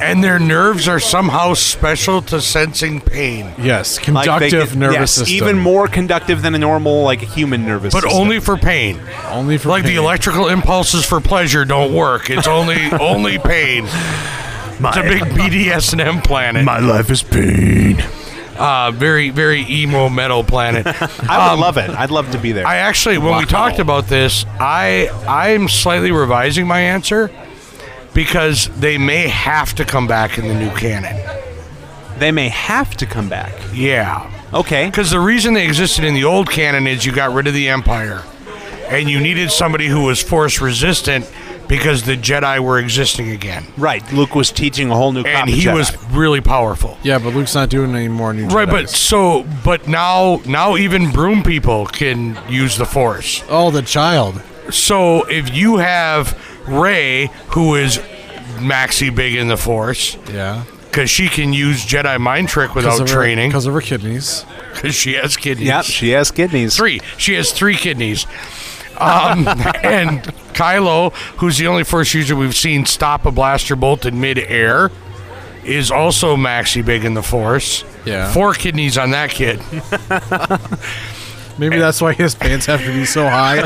And 0.00 0.22
their 0.24 0.38
nerves 0.38 0.88
are 0.88 0.98
somehow 0.98 1.54
special 1.54 2.22
to 2.22 2.40
sensing 2.40 3.00
pain. 3.00 3.52
yes 3.58 3.96
Like 3.98 4.04
conductive 4.04 4.50
they 4.50 4.66
could- 4.66 4.76
nervous 4.78 4.96
yes, 4.98 5.10
system. 5.12 5.36
even 5.36 5.58
more 5.58 5.86
conductive 5.88 6.42
than 6.42 6.54
a 6.54 6.58
normal 6.58 7.02
like 7.02 7.20
human 7.20 7.64
nervous 7.64 7.92
But 7.94 8.02
system. 8.04 8.20
only 8.20 8.40
for 8.40 8.56
pain. 8.56 9.00
only 9.30 9.58
for 9.58 9.68
Like 9.68 9.82
the 9.84 9.90
pain. 9.90 9.98
electrical 9.98 10.48
impulses 10.48 11.04
for 11.06 11.20
pleasure 11.20 11.64
don't 11.64 11.94
work. 11.94 12.30
It's 12.30 12.48
only 12.48 12.90
only 13.00 13.38
pain. 13.38 13.84
It's 13.86 14.96
a 14.96 15.02
big 15.02 15.22
BDSM 15.22 16.24
planet. 16.24 16.64
My 16.64 16.80
life 16.80 17.08
is 17.10 17.22
pain. 17.22 18.02
Uh, 18.58 18.90
very 18.92 19.30
very 19.30 19.64
emo 19.68 20.08
metal 20.08 20.42
planet. 20.44 20.84
I 21.28 21.50
would 21.54 21.60
love 21.60 21.76
it. 21.78 21.90
I'd 21.90 22.10
love 22.10 22.30
to 22.32 22.38
be 22.38 22.52
there. 22.52 22.66
I 22.66 22.76
actually, 22.78 23.18
when 23.18 23.38
we 23.38 23.44
talked 23.46 23.78
about 23.78 24.08
this, 24.08 24.44
I 24.60 25.08
I'm 25.28 25.68
slightly 25.68 26.10
revising 26.10 26.66
my 26.66 26.80
answer 26.80 27.30
because 28.14 28.68
they 28.78 28.98
may 28.98 29.28
have 29.28 29.74
to 29.76 29.84
come 29.84 30.06
back 30.06 30.38
in 30.38 30.48
the 30.48 30.54
new 30.54 30.70
canon. 30.76 31.16
they 32.18 32.30
may 32.30 32.48
have 32.50 32.94
to 32.98 33.06
come 33.06 33.28
back. 33.28 33.52
Yeah, 33.72 34.30
Okay. 34.54 34.86
because 34.86 35.10
the 35.10 35.18
reason 35.20 35.54
they 35.54 35.64
existed 35.64 36.04
in 36.04 36.14
the 36.14 36.24
old 36.24 36.50
canon 36.50 36.86
is 36.86 37.04
you 37.06 37.10
got 37.12 37.32
rid 37.32 37.46
of 37.46 37.54
the 37.54 37.68
Empire, 37.68 38.22
and 38.88 39.08
you 39.10 39.18
needed 39.20 39.50
somebody 39.50 39.86
who 39.88 40.02
was 40.04 40.22
force 40.22 40.60
resistant 40.60 41.28
because 41.68 42.02
the 42.02 42.16
Jedi 42.16 42.58
were 42.60 42.78
existing 42.78 43.30
again, 43.30 43.64
Right. 43.78 44.02
Luke 44.12 44.34
was 44.34 44.50
teaching 44.52 44.90
a 44.90 44.94
whole 44.94 45.10
new 45.12 45.22
and 45.22 45.48
he 45.48 45.62
Jedi. 45.62 45.74
was 45.74 45.96
really 46.10 46.42
powerful. 46.42 46.98
yeah, 47.02 47.18
but 47.18 47.34
Luke's 47.34 47.54
not 47.54 47.70
doing 47.70 47.94
any 47.96 48.08
more 48.08 48.34
new. 48.34 48.46
Right, 48.48 48.68
but 48.68 48.90
so, 48.90 49.46
but 49.64 49.88
now, 49.88 50.42
now 50.44 50.76
even 50.76 51.10
broom 51.10 51.42
people 51.42 51.86
can 51.86 52.38
use 52.48 52.76
the 52.76 52.84
Force. 52.84 53.42
oh, 53.48 53.70
the 53.70 53.80
child. 53.82 54.42
So 54.70 55.24
if 55.24 55.54
you 55.54 55.78
have 55.78 56.36
Rey, 56.66 57.26
who 57.48 57.74
is 57.74 57.98
maxi 58.58 59.14
big 59.14 59.34
in 59.34 59.48
the 59.48 59.56
Force, 59.56 60.16
Yeah, 60.32 60.64
because 60.90 61.10
she 61.10 61.28
can 61.28 61.52
use 61.52 61.84
Jedi 61.84 62.20
mind 62.20 62.48
trick 62.48 62.74
without 62.74 63.06
training, 63.06 63.48
because 63.50 63.66
of 63.66 63.74
her 63.74 63.80
kidneys. 63.80 64.44
because 64.74 64.94
she 64.94 65.14
has 65.14 65.36
kidneys. 65.36 65.68
Yep. 65.68 65.84
She 65.84 66.10
has 66.10 66.30
kidneys. 66.30 66.76
Three. 66.76 67.00
She 67.16 67.34
has 67.34 67.50
three 67.52 67.76
kidneys. 67.76 68.26
Um, 68.98 69.48
and 69.82 70.22
Kylo, 70.54 71.12
who's 71.38 71.58
the 71.58 71.66
only 71.66 71.82
Force 71.84 72.12
user 72.14 72.36
we've 72.36 72.54
seen 72.54 72.84
stop 72.86 73.24
a 73.26 73.30
blaster 73.32 73.74
bolt 73.74 74.04
in 74.06 74.20
mid-air, 74.20 74.90
is 75.64 75.90
also 75.90 76.36
maxi 76.36 76.84
big 76.84 77.04
in 77.04 77.14
the 77.14 77.22
Force. 77.22 77.84
Yeah. 78.04 78.32
Four 78.32 78.52
kidneys 78.54 78.98
on 78.98 79.10
that 79.12 79.30
kid. 79.30 79.60
Maybe 81.62 81.78
that's 81.78 82.00
why 82.00 82.12
his 82.12 82.34
pants 82.34 82.66
have 82.66 82.80
to 82.80 82.92
be 82.92 83.04
so 83.04 83.22
high. 83.28 83.58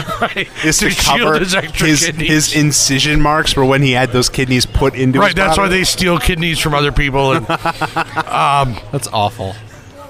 Is 0.65 0.79
to 0.79 0.91
To 0.91 1.03
cover 1.03 1.39
his 1.39 1.55
extra 1.55 1.87
his, 1.89 2.05
his 2.07 2.55
incision 2.55 3.21
marks 3.23 3.53
for 3.53 3.65
when 3.65 3.81
he 3.83 3.93
had 3.93 4.11
those 4.13 4.29
kidneys 4.29 4.67
put 4.67 4.95
into 4.95 5.19
Right, 5.19 5.29
his 5.29 5.35
that's 5.35 5.57
why 5.57 5.69
they 5.69 5.85
steal 5.85 6.19
kidneys 6.19 6.59
from 6.59 6.75
other 6.75 6.93
people. 6.93 7.33
And 7.33 7.47
That's 8.93 9.09
awful. 9.13 9.55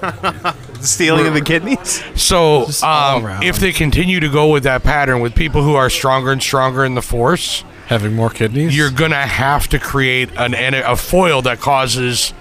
stealing 0.81 1.27
of 1.27 1.33
the 1.33 1.41
kidneys. 1.41 2.03
so, 2.21 2.65
um, 2.83 3.25
if 3.41 3.57
they 3.57 3.71
continue 3.71 4.19
to 4.19 4.29
go 4.29 4.51
with 4.51 4.63
that 4.63 4.83
pattern 4.83 5.21
with 5.21 5.33
people 5.33 5.63
who 5.63 5.75
are 5.75 5.89
stronger 5.89 6.31
and 6.31 6.41
stronger 6.41 6.85
in 6.85 6.93
the 6.95 7.01
force, 7.01 7.63
Having 7.87 8.15
more 8.15 8.29
kidneys. 8.29 8.75
you're 8.75 8.91
gonna 8.91 9.25
have 9.25 9.67
to 9.69 9.79
create 9.79 10.29
an 10.35 10.53
a 10.75 10.95
foil 10.97 11.41
that 11.43 11.59
causes 11.59 12.33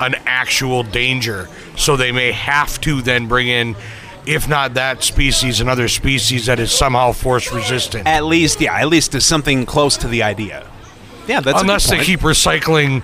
an 0.00 0.16
actual 0.26 0.82
danger. 0.82 1.48
So 1.76 1.96
they 1.96 2.12
may 2.12 2.32
have 2.32 2.80
to 2.82 3.00
then 3.00 3.28
bring 3.28 3.48
in, 3.48 3.76
if 4.26 4.48
not 4.48 4.74
that 4.74 5.02
species, 5.02 5.60
another 5.60 5.88
species 5.88 6.46
that 6.46 6.58
is 6.60 6.70
somehow 6.70 7.12
force 7.12 7.52
resistant. 7.52 8.06
At 8.06 8.24
least, 8.24 8.60
yeah, 8.60 8.76
at 8.78 8.88
least 8.88 9.14
is 9.14 9.24
something 9.26 9.66
close 9.66 9.96
to 9.98 10.08
the 10.08 10.22
idea. 10.22 10.66
Yeah, 11.26 11.40
that's 11.40 11.46
a 11.46 11.52
good 11.52 11.60
Unless 11.62 11.88
they 11.90 11.96
point. 11.96 12.06
keep 12.06 12.20
recycling 12.20 13.02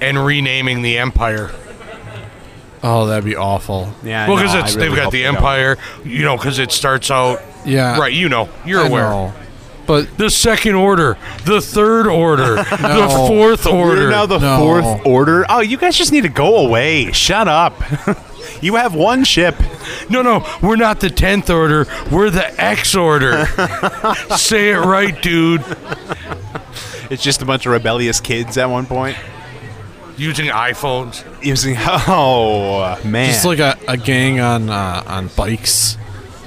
and 0.00 0.24
renaming 0.24 0.82
the 0.82 0.98
empire. 0.98 1.50
oh, 2.82 3.06
that'd 3.06 3.24
be 3.24 3.36
awful. 3.36 3.92
Yeah, 4.04 4.28
Well, 4.28 4.36
because 4.36 4.54
I 4.54 4.60
it's 4.60 4.74
really 4.76 4.88
they've 4.88 4.96
got 4.96 5.10
the 5.12 5.18
they 5.22 5.24
don't. 5.24 5.36
empire, 5.36 5.78
you 6.04 6.22
know, 6.24 6.36
because 6.36 6.58
it 6.58 6.70
starts 6.72 7.10
out 7.10 7.40
Yeah. 7.64 7.98
right. 7.98 8.12
You 8.12 8.28
know, 8.28 8.48
you're 8.64 8.82
I 8.82 8.86
aware. 8.88 9.08
know. 9.10 9.32
But 9.86 10.18
The 10.18 10.30
second 10.30 10.74
order, 10.74 11.16
the 11.44 11.60
third 11.60 12.06
order, 12.08 12.56
the 12.56 13.14
fourth 13.28 13.66
order. 13.66 14.02
We're 14.02 14.10
now 14.10 14.26
the 14.26 14.38
No. 14.38 14.58
fourth 14.58 15.06
order. 15.06 15.46
Oh, 15.48 15.60
you 15.60 15.76
guys 15.76 15.96
just 15.96 16.12
need 16.12 16.22
to 16.22 16.28
go 16.28 16.56
away. 16.58 17.12
Shut 17.12 17.46
up. 17.48 17.80
you 18.60 18.76
have 18.76 18.94
one 18.94 19.24
ship. 19.24 19.54
no, 20.10 20.22
no, 20.22 20.46
we're 20.62 20.76
not 20.76 21.00
the 21.00 21.10
tenth 21.10 21.50
order. 21.50 21.86
We're 22.10 22.30
the 22.30 22.60
X 22.60 22.94
order. 22.94 23.46
Say 24.36 24.70
it 24.70 24.78
right, 24.78 25.20
dude. 25.22 25.64
It's 27.10 27.22
just 27.22 27.42
a 27.42 27.44
bunch 27.44 27.66
of 27.66 27.72
rebellious 27.72 28.20
kids 28.20 28.58
at 28.58 28.68
one 28.68 28.86
point 28.86 29.16
Using 30.16 30.46
iPhones. 30.46 31.22
using. 31.44 31.76
Oh 32.08 32.98
man, 33.04 33.32
just 33.32 33.44
like 33.44 33.58
a, 33.58 33.76
a 33.86 33.96
gang 33.98 34.40
on 34.40 34.70
uh, 34.70 35.02
on 35.06 35.28
bikes. 35.36 35.98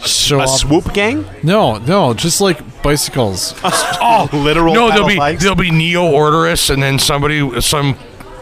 Show 0.06 0.40
a 0.40 0.44
up. 0.44 0.50
swoop 0.50 0.94
gang. 0.94 1.26
no, 1.44 1.78
no, 1.78 2.14
just 2.14 2.42
like 2.42 2.82
bicycles. 2.82 3.54
Oh, 4.02 4.28
literal. 4.34 4.74
No, 4.74 4.90
pedal 4.90 4.90
there'll 4.90 5.08
be 5.08 5.18
bikes? 5.18 5.42
there'll 5.44 5.56
be 5.58 5.72
neo 5.72 6.04
orderists, 6.04 6.70
and 6.70 6.82
then 6.82 6.98
somebody, 6.98 7.62
some 7.62 7.96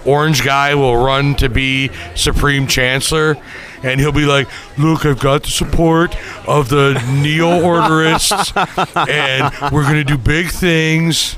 orange 0.08 0.44
guy 0.44 0.74
will 0.76 0.98
run 0.98 1.36
to 1.36 1.50
be 1.50 1.92
supreme 2.16 2.66
chancellor, 2.68 3.38
and 3.84 4.00
he'll 4.00 4.12
be 4.12 4.26
like, 4.26 4.48
"Look, 4.78 5.06
I've 5.06 5.20
got 5.20 5.44
the 5.44 5.52
support 5.52 6.16
of 6.48 6.70
the 6.70 6.94
neo 7.22 7.62
orderists, 7.62 8.52
and 9.08 9.72
we're 9.72 9.84
gonna 9.84 10.04
do 10.04 10.18
big 10.18 10.48
things. 10.50 11.36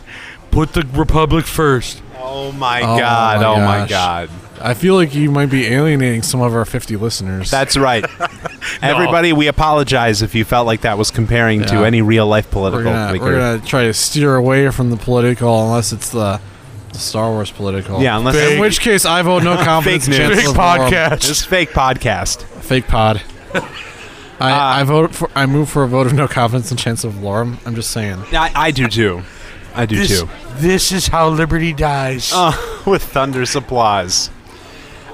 Put 0.52 0.74
the 0.74 0.88
republic 0.94 1.46
first. 1.46 2.02
Oh 2.18 2.52
my 2.52 2.82
Oh 2.82 2.98
god! 2.98 3.42
my 3.42 3.46
oh 3.48 3.56
my 3.82 3.88
god! 3.88 4.30
I 4.62 4.74
feel 4.74 4.96
like 4.96 5.16
you 5.16 5.32
might 5.32 5.50
be 5.50 5.68
alienating 5.68 6.22
some 6.22 6.42
of 6.42 6.54
our 6.54 6.66
50 6.66 6.98
listeners. 6.98 7.50
That's 7.50 7.78
right. 7.78 8.04
Everybody, 8.82 9.32
we 9.32 9.48
apologize 9.48 10.22
if 10.22 10.36
you 10.36 10.44
felt 10.44 10.68
like 10.68 10.82
that 10.82 10.98
was 10.98 11.12
comparing 11.12 11.62
to 11.66 11.86
any 11.86 12.02
real 12.02 12.28
life 12.28 12.48
we're 12.48 12.52
political 12.52 12.92
gonna 12.92 13.20
we're 13.20 13.40
gonna 13.40 13.66
try 13.66 13.84
to 13.84 13.94
steer 13.94 14.36
away 14.36 14.70
from 14.70 14.90
the 14.90 14.98
political 14.98 15.64
unless 15.66 15.94
it's 15.94 16.10
the, 16.10 16.42
the 16.94 17.00
Star 17.00 17.30
Wars 17.32 17.52
political. 17.52 18.02
yeah, 18.02 18.18
unless 18.18 18.36
Fake- 18.36 18.54
In 18.56 18.60
which 18.60 18.80
case, 18.82 19.06
I 19.06 19.22
vote 19.22 19.44
no 19.44 19.56
confidence. 19.64 20.06
Fake 20.08 20.16
in 20.16 20.20
news. 20.30 20.38
Chancellor 20.38 20.54
Big 20.54 20.60
Valorum. 20.62 20.90
podcast. 20.90 21.30
it's 21.30 21.46
fake 21.46 21.70
podcast. 21.72 22.44
Fake 22.44 22.88
pod. 22.88 23.22
I, 24.42 24.82
I 24.82 24.84
vote 24.84 25.14
for. 25.14 25.30
I 25.36 25.46
move 25.46 25.70
for 25.70 25.84
a 25.84 25.88
vote 25.88 26.08
of 26.08 26.14
no 26.14 26.28
confidence 26.28 26.72
in 26.72 26.78
Chancellor 26.78 27.12
Valorum. 27.12 27.58
I'm 27.66 27.76
just 27.76 27.92
saying. 27.92 28.24
I, 28.32 28.52
I 28.56 28.72
do 28.72 28.88
too. 28.88 29.22
I 29.76 29.86
do 29.86 29.98
This, 29.98 30.22
too. 30.22 30.30
this 30.56 30.92
is 30.92 31.08
how 31.08 31.30
liberty 31.30 31.74
dies. 31.74 32.32
Uh, 32.34 32.54
with 32.88 33.04
thunderous 33.04 33.56
applause. 33.56 34.30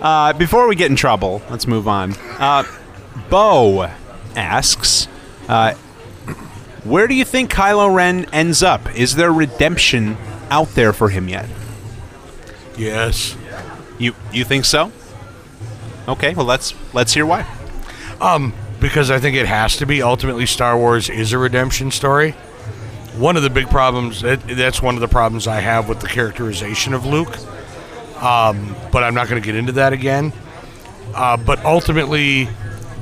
Uh, 0.01 0.33
before 0.33 0.67
we 0.67 0.75
get 0.75 0.89
in 0.91 0.95
trouble, 0.95 1.41
let's 1.49 1.65
move 1.67 1.87
on. 1.87 2.13
Uh, 2.39 2.63
Bo 3.29 3.91
asks, 4.35 5.07
uh, 5.49 5.73
where 6.83 7.07
do 7.07 7.15
you 7.15 7.25
think 7.25 7.51
Kylo 7.51 7.93
Ren 7.93 8.25
ends 8.31 8.61
up? 8.61 8.95
Is 8.95 9.15
there 9.15 9.31
redemption 9.33 10.17
out 10.51 10.69
there 10.69 10.93
for 10.93 11.09
him 11.09 11.27
yet? 11.27 11.47
Yes. 12.77 13.35
You 13.99 14.13
you 14.31 14.43
think 14.43 14.65
so? 14.65 14.91
Okay, 16.07 16.33
well 16.35 16.45
let's 16.45 16.73
let's 16.93 17.13
hear 17.13 17.25
why. 17.25 17.45
Um, 18.21 18.53
because 18.79 19.09
I 19.09 19.19
think 19.19 19.35
it 19.37 19.45
has 19.47 19.77
to 19.77 19.85
be. 19.85 20.01
Ultimately, 20.01 20.45
Star 20.45 20.77
Wars 20.77 21.09
is 21.09 21.33
a 21.33 21.37
redemption 21.37 21.91
story. 21.91 22.31
One 23.17 23.37
of 23.37 23.43
the 23.43 23.49
big 23.49 23.69
problems 23.69 24.21
that, 24.21 24.41
that's 24.47 24.81
one 24.81 24.95
of 24.95 25.01
the 25.01 25.07
problems 25.07 25.47
I 25.47 25.61
have 25.61 25.87
with 25.87 26.01
the 26.01 26.07
characterization 26.07 26.93
of 26.93 27.05
Luke. 27.05 27.37
Um, 28.21 28.75
but 28.91 29.03
I'm 29.03 29.13
not 29.13 29.27
going 29.29 29.41
to 29.41 29.45
get 29.45 29.55
into 29.55 29.71
that 29.73 29.93
again. 29.93 30.33
Uh, 31.13 31.37
but 31.37 31.63
ultimately, 31.63 32.49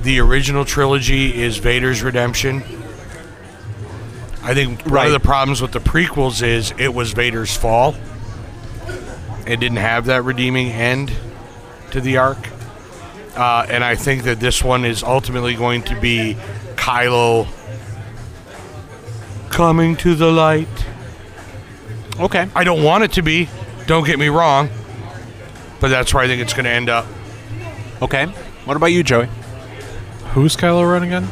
the 0.04 0.20
original 0.20 0.66
trilogy 0.66 1.42
is 1.42 1.58
Vader's 1.58 2.04
redemption. 2.04 2.62
I 4.44 4.54
think 4.54 4.84
one 4.86 4.94
Right. 4.94 5.08
of 5.08 5.14
the 5.14 5.20
problems 5.20 5.62
with 5.62 5.72
the 5.72 5.80
prequels 5.80 6.44
is 6.44 6.74
it 6.78 6.94
was 6.94 7.14
Vader's 7.14 7.56
fall. 7.56 7.96
It 9.46 9.60
didn't 9.60 9.78
have 9.78 10.06
that 10.06 10.24
redeeming 10.24 10.70
end 10.70 11.12
to 11.92 12.02
the 12.02 12.18
arc. 12.18 12.38
Uh, 13.36 13.66
and 13.70 13.84
I 13.84 13.96
think 13.96 14.24
that 14.24 14.40
this 14.40 14.64
one 14.64 14.86
is 14.86 15.04
ultimately 15.04 15.56
going 15.56 15.82
to 15.84 16.00
be 16.00 16.38
Kylo 16.76 17.48
coming 19.50 19.96
to 19.98 20.16
the 20.16 20.32
light. 20.32 20.68
Okay. 22.20 22.48
I 22.56 22.64
don't 22.64 22.84
want 22.84 23.04
it 23.04 23.14
to 23.14 23.22
be, 23.22 23.50
don't 23.88 24.06
get 24.06 24.20
me 24.20 24.28
wrong, 24.30 24.70
but 25.80 25.90
that's 25.90 26.14
where 26.14 26.24
I 26.24 26.28
think 26.28 26.42
it's 26.42 26.54
going 26.54 26.66
to 26.66 26.72
end 26.72 26.90
up. 26.90 27.06
Okay. 28.02 28.26
What 28.66 28.78
about 28.78 28.88
you, 28.88 29.04
Joey? 29.04 29.28
Who's 30.34 30.56
Kylo 30.56 30.90
Ren 30.90 31.04
again? 31.04 31.28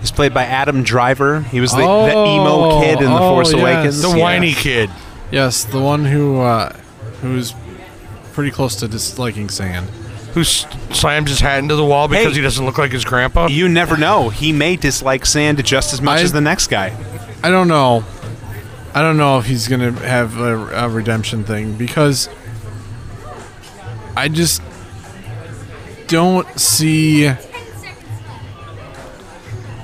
He's 0.00 0.10
played 0.10 0.34
by 0.34 0.44
Adam 0.44 0.82
Driver. 0.82 1.40
He 1.42 1.60
was 1.60 1.70
the, 1.72 1.78
the 1.78 1.84
Oh, 1.86 2.34
emo 2.40 2.80
kid 2.80 2.98
in 3.00 3.10
The 3.10 3.16
oh, 3.18 3.34
Force 3.34 3.52
yes. 3.52 3.60
Awakens. 3.60 4.02
The 4.02 4.08
Yeah. 4.08 4.16
whiny 4.16 4.52
kid. 4.52 4.90
Yes, 5.32 5.64
the 5.64 5.80
one 5.80 6.04
who 6.04 6.40
uh, 6.40 6.72
who's 7.22 7.54
pretty 8.32 8.50
close 8.52 8.76
to 8.76 8.86
disliking 8.88 9.48
sand. 9.48 9.88
Who 10.34 10.40
s- 10.42 10.66
slams 10.90 11.28
his 11.30 11.40
hat 11.40 11.58
into 11.58 11.74
the 11.76 11.84
wall 11.84 12.06
because 12.08 12.26
Hey. 12.28 12.32
he 12.34 12.40
doesn't 12.40 12.64
look 12.64 12.78
like 12.78 12.92
his 12.92 13.04
grandpa? 13.04 13.48
You 13.48 13.68
never 13.68 13.96
know. 13.96 14.28
He 14.30 14.52
may 14.52 14.76
dislike 14.76 15.26
sand 15.26 15.62
just 15.64 15.92
as 15.92 16.00
much 16.00 16.20
I- 16.20 16.22
as 16.22 16.32
the 16.32 16.40
next 16.40 16.68
guy. 16.68 16.96
I 17.42 17.50
don't 17.50 17.68
know. 17.68 18.04
I 18.94 19.00
don't 19.02 19.16
know 19.16 19.38
if 19.38 19.46
he's 19.46 19.68
gonna 19.68 19.92
have 19.92 20.38
a, 20.38 20.84
a 20.84 20.88
redemption 20.88 21.44
thing 21.44 21.74
because 21.76 22.28
I 24.16 24.28
just 24.28 24.62
don't 26.08 26.46
see. 26.60 27.24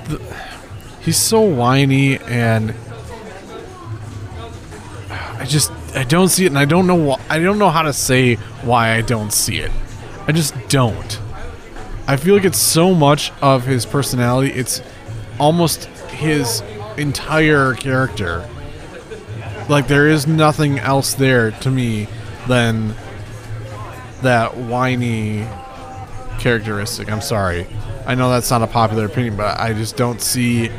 The, 0.07 0.21
he's 1.01 1.17
so 1.17 1.41
whiny 1.41 2.19
and 2.19 2.71
I 2.71 2.73
just 5.49 5.71
I 5.95 6.03
don't 6.03 6.29
see 6.29 6.45
it, 6.45 6.47
and 6.47 6.57
I 6.59 6.65
don't 6.65 6.87
know 6.87 7.11
wh- 7.13 7.31
I 7.31 7.39
don't 7.39 7.59
know 7.59 7.69
how 7.69 7.81
to 7.81 7.93
say 7.93 8.35
why 8.63 8.93
I 8.93 9.01
don't 9.01 9.33
see 9.33 9.57
it. 9.59 9.71
I 10.27 10.31
just 10.31 10.53
don't. 10.69 11.19
I 12.07 12.15
feel 12.17 12.35
like 12.35 12.45
it's 12.45 12.57
so 12.59 12.93
much 12.93 13.31
of 13.41 13.65
his 13.65 13.85
personality. 13.85 14.51
It's 14.53 14.81
almost 15.39 15.85
his 16.09 16.61
entire 16.97 17.73
character. 17.73 18.47
Like 19.67 19.87
there 19.87 20.07
is 20.07 20.25
nothing 20.27 20.79
else 20.79 21.13
there 21.13 21.51
to 21.51 21.69
me 21.69 22.07
than 22.47 22.95
that 24.21 24.57
whiny 24.57 25.45
characteristic. 26.39 27.11
I'm 27.11 27.21
sorry. 27.21 27.67
I 28.05 28.15
know 28.15 28.29
that's 28.29 28.49
not 28.49 28.61
a 28.63 28.67
popular 28.67 29.05
opinion, 29.05 29.37
but 29.37 29.59
I 29.59 29.73
just 29.73 29.95
don't 29.97 30.21
see 30.21 30.69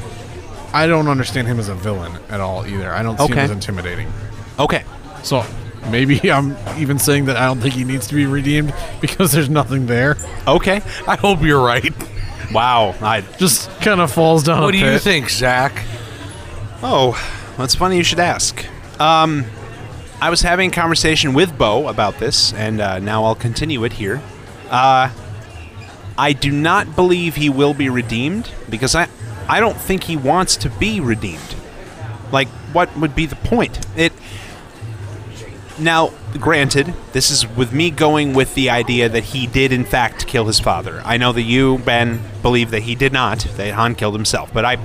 I 0.73 0.87
don't 0.87 1.09
understand 1.09 1.49
him 1.49 1.59
as 1.59 1.69
a 1.69 1.75
villain 1.75 2.17
at 2.29 2.41
all 2.41 2.67
either. 2.67 2.93
I 2.93 3.03
don't 3.03 3.17
see 3.19 3.33
him 3.33 3.39
as 3.39 3.51
intimidating. 3.51 4.09
Okay. 4.59 4.85
So 5.23 5.45
maybe 5.91 6.19
I'm 6.33 6.57
even 6.79 6.99
saying 6.99 7.27
that 7.27 7.37
I 7.37 7.47
don't 7.47 7.61
think 7.61 7.75
he 7.75 7.85
needs 7.85 8.07
to 8.09 8.15
be 8.15 8.27
redeemed 8.27 8.75
because 9.01 9.33
there's 9.33 9.51
nothing 9.51 9.87
there. 9.87 10.17
Okay. 10.47 10.83
I 11.07 11.17
hope 11.17 11.43
you're 11.43 11.65
right. 11.65 11.93
Wow. 12.53 12.95
I, 13.01 13.21
Just 13.39 13.71
kind 13.81 14.01
of 14.01 14.13
falls 14.13 14.43
down. 14.45 14.63
What 14.63 14.75
a 14.75 14.79
do 14.79 14.85
you 14.85 14.99
think, 14.99 15.31
Zach? 15.31 15.73
oh, 16.83 17.13
that's 17.59 17.75
funny 17.75 17.97
you 17.99 18.03
should 18.03 18.19
ask. 18.21 18.65
Um, 19.01 19.45
I 20.21 20.31
was 20.31 20.43
having 20.43 20.71
a 20.71 20.73
conversation 20.73 21.33
with 21.35 21.57
Bo 21.57 21.89
about 21.89 22.19
this, 22.19 22.53
and 22.55 22.81
uh, 22.81 22.99
now 22.99 23.25
I'll 23.25 23.35
continue 23.35 23.85
it 23.85 23.93
here. 23.95 24.21
Uh, 24.69 25.11
I 26.19 26.33
do 26.33 26.51
not 26.51 26.95
believe 26.97 27.37
he 27.37 27.49
will 27.49 27.73
be 27.75 27.89
redeemed 27.89 28.51
because 28.69 28.95
I, 28.95 29.09
I 29.49 29.61
don't 29.61 29.77
think 29.77 30.05
he 30.05 30.17
wants 30.17 30.57
to 30.57 30.71
be 30.71 31.01
redeemed. 31.01 31.55
Like, 32.33 32.49
what 32.73 32.97
would 32.97 33.15
be 33.15 33.27
the 33.27 33.37
point? 33.37 33.85
It. 33.97 34.13
Now, 35.79 36.13
granted, 36.39 36.95
this 37.13 37.31
is 37.31 37.47
with 37.47 37.73
me 37.73 37.91
going 37.91 38.35
with 38.35 38.55
the 38.55 38.69
idea 38.69 39.09
that 39.09 39.25
he 39.25 39.47
did 39.47 39.73
in 39.73 39.85
fact 39.85 40.27
kill 40.27 40.47
his 40.47 40.61
father. 40.61 41.01
I 41.05 41.17
know 41.17 41.33
that 41.33 41.43
you, 41.43 41.79
Ben, 41.79 42.21
believe 42.43 42.71
that 42.73 42.83
he 42.83 42.95
did 42.95 43.13
not. 43.13 43.41
That 43.57 43.73
Han 43.75 43.95
killed 43.95 44.15
himself, 44.15 44.53
but 44.53 44.65
I. 44.65 44.79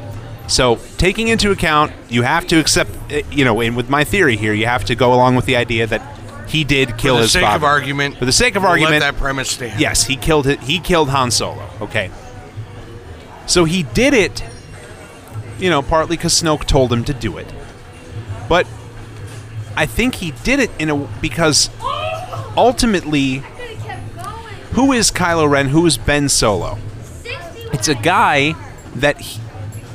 So 0.47 0.79
taking 0.97 1.27
into 1.27 1.51
account, 1.51 1.91
you 2.07 2.21
have 2.21 2.47
to 2.47 2.59
accept, 2.59 2.91
uh, 3.11 3.21
you 3.31 3.43
know, 3.43 3.59
and 3.61 3.75
with 3.75 3.89
my 3.89 4.03
theory 4.03 4.37
here, 4.37 4.53
you 4.53 4.67
have 4.67 4.85
to 4.85 4.95
go 4.95 5.13
along 5.13 5.35
with 5.35 5.45
the 5.45 5.55
idea 5.55 5.87
that 5.87 6.01
he 6.47 6.63
did 6.63 6.97
kill 6.97 7.17
his 7.17 7.17
father. 7.17 7.17
For 7.17 7.19
the 7.23 7.27
sake 7.29 7.43
father. 7.43 7.55
of 7.55 7.63
argument, 7.63 8.17
For 8.17 8.25
the 8.25 8.31
sake 8.31 8.55
of 8.55 8.61
we'll 8.61 8.71
argument, 8.71 9.01
let 9.01 9.11
that 9.11 9.19
premise 9.19 9.49
stand. 9.49 9.81
Yes, 9.81 10.03
he 10.05 10.15
killed 10.15 10.47
it. 10.47 10.59
He 10.61 10.79
killed 10.79 11.09
Han 11.09 11.31
Solo. 11.31 11.67
Okay. 11.81 12.11
So 13.47 13.65
he 13.65 13.83
did 13.83 14.13
it, 14.13 14.43
you 15.59 15.69
know, 15.69 15.81
partly 15.81 16.15
because 16.17 16.39
Snoke 16.39 16.65
told 16.65 16.91
him 16.91 17.03
to 17.05 17.13
do 17.13 17.37
it, 17.37 17.51
but 18.47 18.67
I 19.75 19.85
think 19.85 20.15
he 20.15 20.31
did 20.43 20.59
it 20.59 20.71
in 20.79 20.89
a 20.89 20.97
because 21.21 21.69
ultimately, 22.55 23.43
who 24.71 24.91
is 24.91 25.11
Kylo 25.11 25.49
Ren? 25.49 25.67
Who 25.69 25.85
is 25.85 25.97
Ben 25.97 26.29
Solo? 26.29 26.77
It's 27.73 27.87
a 27.87 27.95
guy 27.95 28.55
that 28.95 29.19
he, 29.19 29.41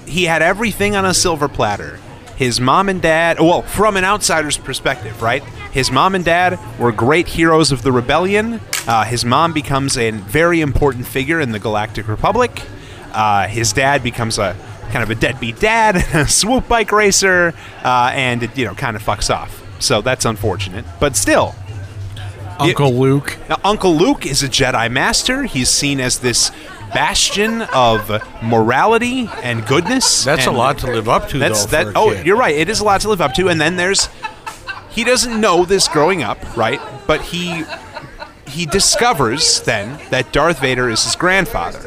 he 0.06 0.24
had 0.24 0.42
everything 0.42 0.96
on 0.96 1.04
a 1.04 1.14
silver 1.14 1.48
platter. 1.48 1.98
His 2.36 2.60
mom 2.60 2.88
and 2.88 3.02
dad, 3.02 3.38
well, 3.38 3.62
from 3.62 3.96
an 3.96 4.04
outsider's 4.04 4.56
perspective, 4.56 5.20
right? 5.20 5.42
His 5.72 5.90
mom 5.90 6.14
and 6.14 6.24
dad 6.24 6.58
were 6.78 6.90
great 6.90 7.28
heroes 7.28 7.70
of 7.70 7.82
the 7.82 7.92
rebellion. 7.92 8.60
Uh, 8.86 9.04
his 9.04 9.24
mom 9.24 9.52
becomes 9.52 9.96
a 9.98 10.10
very 10.10 10.60
important 10.60 11.06
figure 11.06 11.38
in 11.38 11.52
the 11.52 11.58
Galactic 11.58 12.08
Republic. 12.08 12.62
Uh, 13.12 13.46
his 13.46 13.72
dad 13.72 14.02
becomes 14.02 14.38
a 14.38 14.56
kind 14.90 15.02
of 15.02 15.10
a 15.10 15.14
deadbeat 15.14 15.58
dad, 15.60 15.96
a 16.14 16.26
swoop 16.28 16.68
bike 16.68 16.92
racer, 16.92 17.54
uh, 17.84 18.10
and 18.14 18.42
it, 18.42 18.56
you 18.56 18.64
know, 18.64 18.74
kind 18.74 18.96
of 18.96 19.02
fucks 19.02 19.34
off. 19.34 19.62
So 19.80 20.02
that's 20.02 20.24
unfortunate. 20.24 20.84
But 20.98 21.16
still, 21.16 21.54
Uncle 22.58 22.92
Luke. 22.92 23.38
now, 23.48 23.56
Uncle 23.64 23.96
Luke 23.96 24.26
is 24.26 24.42
a 24.42 24.48
Jedi 24.48 24.90
Master. 24.90 25.44
He's 25.44 25.70
seen 25.70 26.00
as 26.00 26.18
this 26.18 26.50
bastion 26.92 27.62
of 27.72 28.10
morality 28.42 29.28
and 29.42 29.66
goodness. 29.66 30.24
That's 30.24 30.46
a 30.46 30.50
lot 30.50 30.78
to 30.78 30.86
live 30.88 31.08
up 31.08 31.28
to, 31.28 31.38
That's 31.38 31.66
though. 31.66 31.84
that. 31.84 31.96
Oh, 31.96 32.10
kid. 32.10 32.26
you're 32.26 32.36
right. 32.36 32.54
It 32.54 32.68
is 32.68 32.80
a 32.80 32.84
lot 32.84 33.00
to 33.02 33.08
live 33.08 33.20
up 33.20 33.32
to. 33.34 33.48
And 33.48 33.60
then 33.60 33.76
there's 33.76 34.08
he 34.90 35.04
doesn't 35.04 35.40
know 35.40 35.64
this 35.64 35.88
growing 35.88 36.22
up, 36.22 36.56
right? 36.56 36.80
But 37.06 37.22
he 37.22 37.64
he 38.46 38.66
discovers 38.66 39.60
then 39.62 39.98
that 40.10 40.32
Darth 40.32 40.60
Vader 40.60 40.90
is 40.90 41.04
his 41.04 41.16
grandfather. 41.16 41.78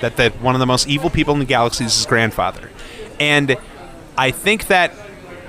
That 0.00 0.16
that 0.16 0.40
one 0.40 0.54
of 0.54 0.58
the 0.58 0.66
most 0.66 0.88
evil 0.88 1.10
people 1.10 1.34
in 1.34 1.40
the 1.40 1.46
galaxy 1.46 1.84
is 1.84 1.94
his 1.94 2.06
grandfather. 2.06 2.70
And 3.20 3.56
I 4.16 4.30
think 4.30 4.66
that 4.66 4.92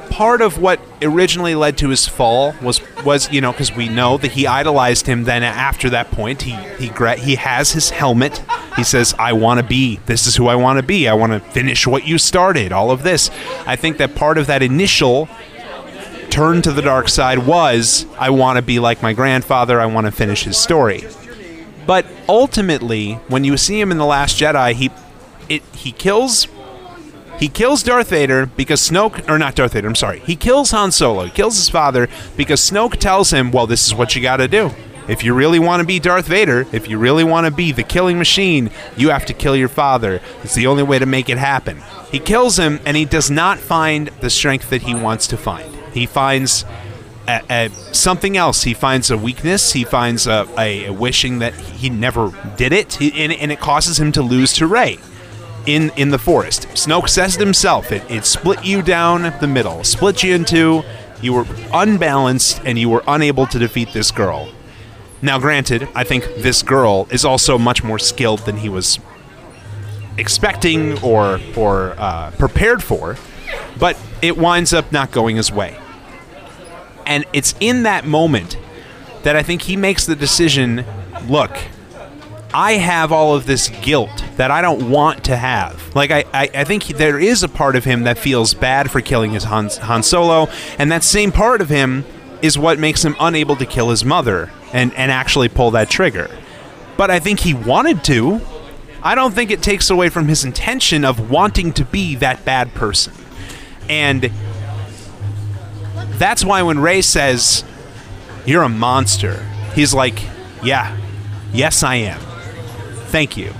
part 0.09 0.41
of 0.41 0.59
what 0.59 0.79
originally 1.01 1.55
led 1.55 1.77
to 1.77 1.89
his 1.89 2.07
fall 2.07 2.53
was 2.61 2.79
was 3.03 3.29
you 3.31 3.41
know 3.41 3.51
because 3.51 3.75
we 3.75 3.89
know 3.89 4.17
that 4.17 4.31
he 4.31 4.47
idolized 4.47 5.07
him. 5.07 5.23
Then 5.25 5.43
after 5.43 5.89
that 5.89 6.11
point, 6.11 6.43
he 6.43 6.55
he 6.77 6.91
he 7.17 7.35
has 7.35 7.71
his 7.71 7.89
helmet. 7.89 8.41
He 8.75 8.83
says, 8.83 9.13
"I 9.19 9.33
want 9.33 9.59
to 9.59 9.65
be. 9.65 9.99
This 10.05 10.27
is 10.27 10.35
who 10.35 10.47
I 10.47 10.55
want 10.55 10.77
to 10.77 10.83
be. 10.83 11.07
I 11.07 11.13
want 11.13 11.33
to 11.33 11.39
finish 11.39 11.85
what 11.87 12.07
you 12.07 12.17
started." 12.17 12.71
All 12.71 12.91
of 12.91 13.03
this. 13.03 13.29
I 13.65 13.75
think 13.75 13.97
that 13.97 14.15
part 14.15 14.37
of 14.37 14.47
that 14.47 14.61
initial 14.61 15.27
turn 16.29 16.61
to 16.61 16.71
the 16.71 16.81
dark 16.81 17.09
side 17.09 17.39
was, 17.39 18.05
"I 18.19 18.29
want 18.29 18.57
to 18.57 18.61
be 18.61 18.79
like 18.79 19.01
my 19.01 19.13
grandfather. 19.13 19.81
I 19.81 19.85
want 19.85 20.05
to 20.05 20.11
finish 20.11 20.43
his 20.43 20.57
story." 20.57 21.03
But 21.85 22.05
ultimately, 22.27 23.13
when 23.27 23.43
you 23.43 23.57
see 23.57 23.79
him 23.79 23.91
in 23.91 23.97
the 23.97 24.05
Last 24.05 24.39
Jedi, 24.39 24.73
he 24.73 24.91
it 25.47 25.61
he 25.75 25.91
kills 25.91 26.47
he 27.39 27.47
kills 27.49 27.83
Darth 27.83 28.09
Vader 28.09 28.45
because 28.45 28.79
Snoke, 28.79 29.29
or 29.29 29.37
not 29.37 29.55
Darth 29.55 29.73
Vader, 29.73 29.87
I'm 29.87 29.95
sorry. 29.95 30.19
He 30.19 30.35
kills 30.35 30.71
Han 30.71 30.91
Solo. 30.91 31.25
He 31.25 31.31
kills 31.31 31.57
his 31.57 31.69
father 31.69 32.07
because 32.37 32.61
Snoke 32.61 32.97
tells 32.97 33.31
him, 33.31 33.51
well, 33.51 33.67
this 33.67 33.85
is 33.85 33.93
what 33.93 34.15
you 34.15 34.21
got 34.21 34.37
to 34.37 34.47
do. 34.47 34.71
If 35.07 35.23
you 35.23 35.33
really 35.35 35.59
want 35.59 35.81
to 35.81 35.85
be 35.85 35.99
Darth 35.99 36.27
Vader, 36.27 36.65
if 36.71 36.89
you 36.89 36.97
really 36.97 37.23
want 37.23 37.45
to 37.45 37.51
be 37.51 37.71
the 37.71 37.83
killing 37.83 38.17
machine, 38.17 38.71
you 38.97 39.09
have 39.09 39.25
to 39.25 39.33
kill 39.33 39.55
your 39.55 39.67
father. 39.67 40.19
It's 40.43 40.55
the 40.55 40.65
only 40.65 40.81
way 40.81 40.97
to 40.97 41.05
make 41.05 41.29
it 41.29 41.37
happen. 41.37 41.79
He 42.11 42.19
kills 42.19 42.57
him, 42.57 42.79
and 42.85 42.97
he 42.97 43.05
does 43.05 43.29
not 43.29 43.59
find 43.59 44.07
the 44.21 44.31
strength 44.31 44.69
that 44.71 44.81
he 44.81 44.95
wants 44.95 45.27
to 45.27 45.37
find. 45.37 45.71
He 45.93 46.07
finds 46.07 46.65
a, 47.27 47.41
a, 47.49 47.69
something 47.93 48.37
else. 48.37 48.63
He 48.63 48.73
finds 48.73 49.11
a 49.11 49.17
weakness. 49.17 49.73
He 49.73 49.83
finds 49.83 50.27
a, 50.27 50.47
a, 50.57 50.89
wishing 50.89 51.39
that 51.39 51.53
he 51.53 51.89
never 51.89 52.31
did 52.57 52.73
it, 52.73 52.93
he, 52.95 53.11
and, 53.23 53.31
and 53.33 53.51
it 53.51 53.59
causes 53.59 53.99
him 53.99 54.11
to 54.13 54.21
lose 54.21 54.53
to 54.53 54.67
Rey 54.67 54.99
in 55.65 55.91
in 55.97 56.09
the 56.11 56.19
forest. 56.19 56.67
Snoke 56.69 57.09
says 57.09 57.35
it 57.35 57.39
himself. 57.39 57.91
It, 57.91 58.03
it 58.09 58.25
split 58.25 58.63
you 58.63 58.81
down 58.81 59.33
the 59.39 59.47
middle, 59.47 59.83
split 59.83 60.23
you 60.23 60.35
in 60.35 60.45
two. 60.45 60.83
You 61.21 61.33
were 61.33 61.45
unbalanced, 61.73 62.61
and 62.65 62.77
you 62.77 62.89
were 62.89 63.03
unable 63.07 63.47
to 63.47 63.57
defeat 63.57 63.93
this 63.93 64.11
girl. 64.11 64.51
Now, 65.21 65.39
granted, 65.39 65.87
I 65.95 66.03
think 66.03 66.25
this 66.37 66.61
girl 66.61 67.07
is 67.09 67.25
also 67.25 67.57
much 67.57 67.83
more 67.83 67.97
skilled 67.97 68.39
than 68.39 68.57
he 68.57 68.69
was 68.69 68.99
expecting 70.17 71.01
or 71.01 71.39
or 71.55 71.95
uh, 71.97 72.31
prepared 72.37 72.83
for, 72.83 73.17
but 73.79 73.97
it 74.21 74.37
winds 74.37 74.73
up 74.73 74.91
not 74.91 75.11
going 75.11 75.37
his 75.37 75.51
way. 75.51 75.79
And 77.05 77.25
it's 77.33 77.55
in 77.59 77.83
that 77.83 78.05
moment 78.05 78.57
that 79.23 79.35
I 79.35 79.43
think 79.43 79.63
he 79.63 79.75
makes 79.75 80.05
the 80.05 80.15
decision. 80.15 80.85
Look, 81.27 81.57
I 82.53 82.73
have 82.73 83.11
all 83.11 83.35
of 83.35 83.45
this 83.45 83.69
guilt 83.81 84.23
that 84.37 84.49
I 84.49 84.61
don't 84.61 84.89
want 84.89 85.25
to 85.25 85.35
have. 85.35 85.93
Like, 85.93 86.11
I, 86.11 86.23
I, 86.33 86.49
I 86.53 86.63
think 86.63 86.83
he, 86.83 86.93
there 86.93 87.19
is 87.19 87.43
a 87.43 87.49
part 87.49 87.75
of 87.75 87.83
him 87.83 88.03
that 88.03 88.17
feels 88.17 88.53
bad 88.53 88.89
for 88.89 89.01
killing 89.01 89.31
his 89.31 89.43
Han, 89.43 89.69
Han 89.81 90.03
Solo, 90.03 90.47
and 90.79 90.91
that 90.91 91.03
same 91.03 91.31
part 91.31 91.59
of 91.59 91.69
him 91.69 92.05
is 92.41 92.57
what 92.57 92.79
makes 92.79 93.03
him 93.03 93.15
unable 93.19 93.55
to 93.57 93.65
kill 93.65 93.89
his 93.89 94.05
mother 94.05 94.51
and, 94.71 94.93
and 94.93 95.11
actually 95.11 95.49
pull 95.49 95.71
that 95.71 95.89
trigger. 95.89 96.29
But 96.95 97.11
I 97.11 97.19
think 97.19 97.41
he 97.41 97.53
wanted 97.53 98.03
to. 98.05 98.39
I 99.03 99.15
don't 99.15 99.33
think 99.33 99.51
it 99.51 99.61
takes 99.61 99.89
away 99.89 100.09
from 100.09 100.27
his 100.27 100.45
intention 100.45 101.03
of 101.03 101.29
wanting 101.29 101.73
to 101.73 101.85
be 101.85 102.15
that 102.15 102.45
bad 102.45 102.73
person. 102.73 103.13
And 103.89 104.31
that's 106.19 106.43
why 106.43 106.61
when 106.63 106.79
Rey 106.79 107.01
says, 107.01 107.63
You're 108.45 108.63
a 108.63 108.69
monster, 108.69 109.45
he's 109.73 109.93
like, 109.93 110.21
Yeah, 110.63 110.97
yes, 111.53 111.83
I 111.83 111.95
am. 111.95 112.19
Thank 113.07 113.37
you. 113.37 113.53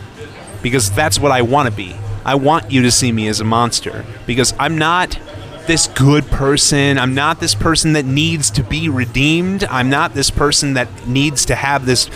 Because 0.62 0.91
that's 0.91 1.20
what 1.20 1.32
I 1.32 1.41
want 1.44 1.70
to 1.70 1.76
be. 1.76 1.96
I 2.26 2.36
want 2.36 2.72
you 2.72 2.82
to 2.82 2.91
see 2.91 3.12
me 3.12 3.28
as 3.28 3.39
a 3.39 3.44
monster. 3.44 4.04
Because 4.26 4.54
I'm 4.60 4.78
not 4.78 5.20
this 5.68 5.88
good 5.88 6.26
person. 6.26 6.98
I'm 6.98 7.13
not 7.13 7.39
this 7.39 7.56
person 7.56 7.94
that 7.94 8.06
needs 8.06 8.50
to 8.52 8.63
be 8.63 8.89
redeemed. 8.89 9.63
I'm 9.65 9.89
not 9.89 10.13
this 10.13 10.30
person 10.30 10.74
that 10.74 11.08
needs 11.08 11.46
to 11.46 11.56
have 11.56 11.86
this 11.86 12.10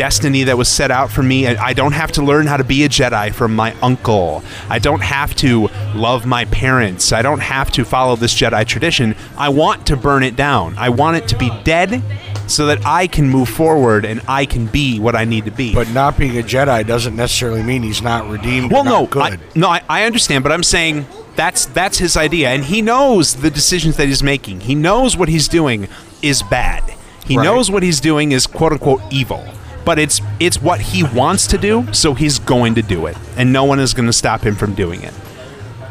destiny 0.00 0.44
that 0.44 0.56
was 0.56 0.66
set 0.66 0.90
out 0.90 1.10
for 1.10 1.22
me. 1.22 1.46
I 1.46 1.74
don't 1.74 1.92
have 1.92 2.10
to 2.12 2.22
learn 2.22 2.46
how 2.46 2.56
to 2.56 2.64
be 2.64 2.84
a 2.84 2.88
Jedi 2.88 3.34
from 3.34 3.54
my 3.54 3.74
uncle. 3.82 4.42
I 4.70 4.78
don't 4.78 5.02
have 5.02 5.34
to 5.36 5.68
love 5.94 6.24
my 6.24 6.46
parents. 6.46 7.12
I 7.12 7.20
don't 7.20 7.40
have 7.42 7.70
to 7.72 7.84
follow 7.84 8.16
this 8.16 8.34
Jedi 8.34 8.66
tradition. 8.66 9.14
I 9.36 9.50
want 9.50 9.86
to 9.88 9.98
burn 9.98 10.22
it 10.22 10.36
down. 10.36 10.74
I 10.78 10.88
want 10.88 11.18
it 11.18 11.28
to 11.28 11.36
be 11.36 11.50
dead 11.64 12.02
so 12.46 12.64
that 12.68 12.78
I 12.86 13.08
can 13.08 13.28
move 13.28 13.50
forward 13.50 14.06
and 14.06 14.22
I 14.26 14.46
can 14.46 14.68
be 14.68 14.98
what 14.98 15.14
I 15.14 15.26
need 15.26 15.44
to 15.44 15.50
be. 15.50 15.74
But 15.74 15.90
not 15.90 16.16
being 16.16 16.38
a 16.38 16.42
Jedi 16.42 16.86
doesn't 16.86 17.14
necessarily 17.14 17.62
mean 17.62 17.82
he's 17.82 18.00
not 18.00 18.26
redeemed. 18.30 18.72
well, 18.72 18.84
no, 18.84 19.04
good. 19.06 19.22
I, 19.34 19.38
no, 19.54 19.68
I, 19.68 19.82
I 19.86 20.04
understand, 20.04 20.42
but 20.44 20.50
I'm 20.50 20.62
saying 20.62 21.04
that's 21.36 21.66
that's 21.66 21.98
his 21.98 22.16
idea, 22.16 22.48
and 22.48 22.64
he 22.64 22.80
knows 22.80 23.36
the 23.36 23.50
decisions 23.50 23.98
that 23.98 24.06
he's 24.08 24.22
making. 24.22 24.60
He 24.62 24.74
knows 24.74 25.14
what 25.14 25.28
he's 25.28 25.46
doing 25.46 25.88
is 26.22 26.42
bad. 26.42 26.84
He 27.26 27.36
Right. 27.36 27.44
knows 27.44 27.70
what 27.70 27.82
he's 27.82 28.00
doing 28.00 28.32
is 28.32 28.46
quote 28.46 28.72
unquote 28.72 29.02
evil. 29.10 29.44
But 29.90 29.98
it's 29.98 30.20
it's 30.38 30.62
what 30.62 30.80
he 30.80 31.02
wants 31.02 31.48
to 31.48 31.58
do, 31.58 31.92
so 31.92 32.14
he's 32.14 32.38
going 32.38 32.76
to 32.76 32.82
do 32.82 33.06
it, 33.06 33.16
and 33.36 33.52
no 33.52 33.64
one 33.64 33.80
is 33.80 33.92
going 33.92 34.06
to 34.06 34.12
stop 34.12 34.40
him 34.42 34.54
from 34.54 34.72
doing 34.74 35.02
it. 35.02 35.12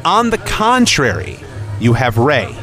On 0.06 0.30
the 0.30 0.38
contrary, 0.38 1.38
you 1.82 1.92
have 1.96 2.18
Rey. 2.18 2.56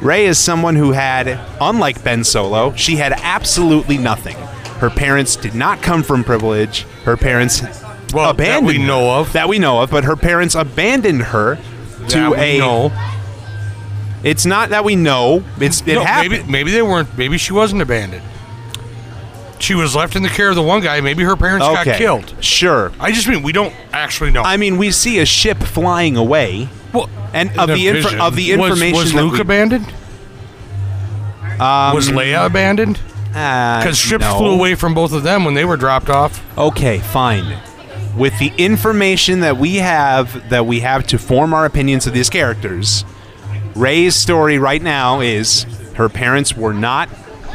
Rey 0.00 0.26
is 0.26 0.38
someone 0.38 0.76
who 0.76 0.92
had, 0.92 1.40
unlike 1.60 2.04
Ben 2.04 2.22
Solo, 2.22 2.72
she 2.76 2.94
had 2.94 3.12
absolutely 3.14 3.98
nothing. 3.98 4.36
Her 4.78 4.90
parents 4.90 5.34
did 5.34 5.56
not 5.56 5.82
come 5.82 6.04
from 6.04 6.22
privilege. 6.22 6.82
Her 7.02 7.16
parents 7.16 7.60
Well, 8.12 8.26
that 8.26 8.30
abandoned 8.34 8.66
we 8.68 8.78
her. 8.78 8.86
know 8.86 9.18
of. 9.18 9.32
That 9.32 9.48
we 9.48 9.58
know 9.58 9.80
of, 9.82 9.90
but 9.90 10.04
her 10.04 10.14
parents 10.14 10.54
abandoned 10.54 11.22
her 11.22 11.56
to 12.10 12.16
That 12.16 12.30
we 12.30 12.36
a. 12.38 12.58
know. 12.58 12.92
It's 14.22 14.46
not 14.46 14.70
that 14.70 14.84
we 14.84 14.94
know. 14.94 15.42
It's 15.58 15.80
it 15.80 15.94
No, 15.94 16.04
happened. 16.04 16.30
maybe 16.30 16.48
maybe 16.52 16.70
they 16.70 16.82
weren't. 16.82 17.18
Maybe 17.18 17.38
she 17.38 17.52
wasn't 17.52 17.82
abandoned. 17.82 18.22
She 19.60 19.74
was 19.74 19.94
left 19.96 20.16
in 20.16 20.22
the 20.22 20.28
care 20.28 20.48
of 20.50 20.56
the 20.56 20.62
one 20.62 20.80
guy. 20.82 21.00
Maybe 21.00 21.22
her 21.22 21.36
parents 21.36 21.64
okay, 21.66 21.84
got 21.84 21.96
killed. 21.96 22.34
Sure. 22.44 22.92
I 23.00 23.12
just 23.12 23.28
mean 23.28 23.42
we 23.42 23.52
don't 23.52 23.74
actually 23.92 24.30
know. 24.30 24.42
I 24.42 24.56
mean, 24.56 24.76
we 24.78 24.90
see 24.90 25.20
a 25.20 25.24
ship 25.26 25.58
flying 25.58 26.16
away, 26.16 26.68
well, 26.92 27.08
and 27.32 27.48
of 27.58 27.68
the, 27.68 27.86
infor- 27.86 27.92
vision. 28.02 28.20
of 28.20 28.36
the 28.36 28.56
Was- 28.56 28.70
information 28.70 28.96
was, 28.98 29.12
that 29.12 29.22
Luke 29.22 29.32
we- 29.34 29.40
abandoned? 29.40 29.86
was 31.58 32.08
Leia 32.08 32.46
abandoned? 32.46 33.00
Uh, 33.34 33.80
Because 33.80 33.98
ships 33.98 34.24
no. 34.24 34.36
flew 34.38 34.52
away 34.52 34.74
from 34.74 34.94
both 34.94 35.12
of 35.12 35.22
them 35.22 35.44
when 35.44 35.54
they 35.54 35.64
were 35.64 35.76
dropped 35.76 36.08
off. 36.08 36.42
Okay, 36.58 36.98
fine. 36.98 37.58
With 38.16 38.38
the 38.38 38.52
information 38.58 39.40
that 39.40 39.56
we 39.56 39.76
have 39.76 40.48
that 40.50 40.66
we 40.66 40.80
have 40.80 41.04
to 41.08 41.18
form 41.18 41.52
our 41.52 41.64
opinions 41.64 42.06
of 42.06 42.12
these 42.12 42.30
characters, 42.30 43.04
Rey's 43.74 44.14
story 44.14 44.56
right 44.58 44.80
now 44.82 45.20
is 45.20 45.64
her 45.96 46.08
parents 46.08 46.56
were 46.56 46.72
not 46.74 47.08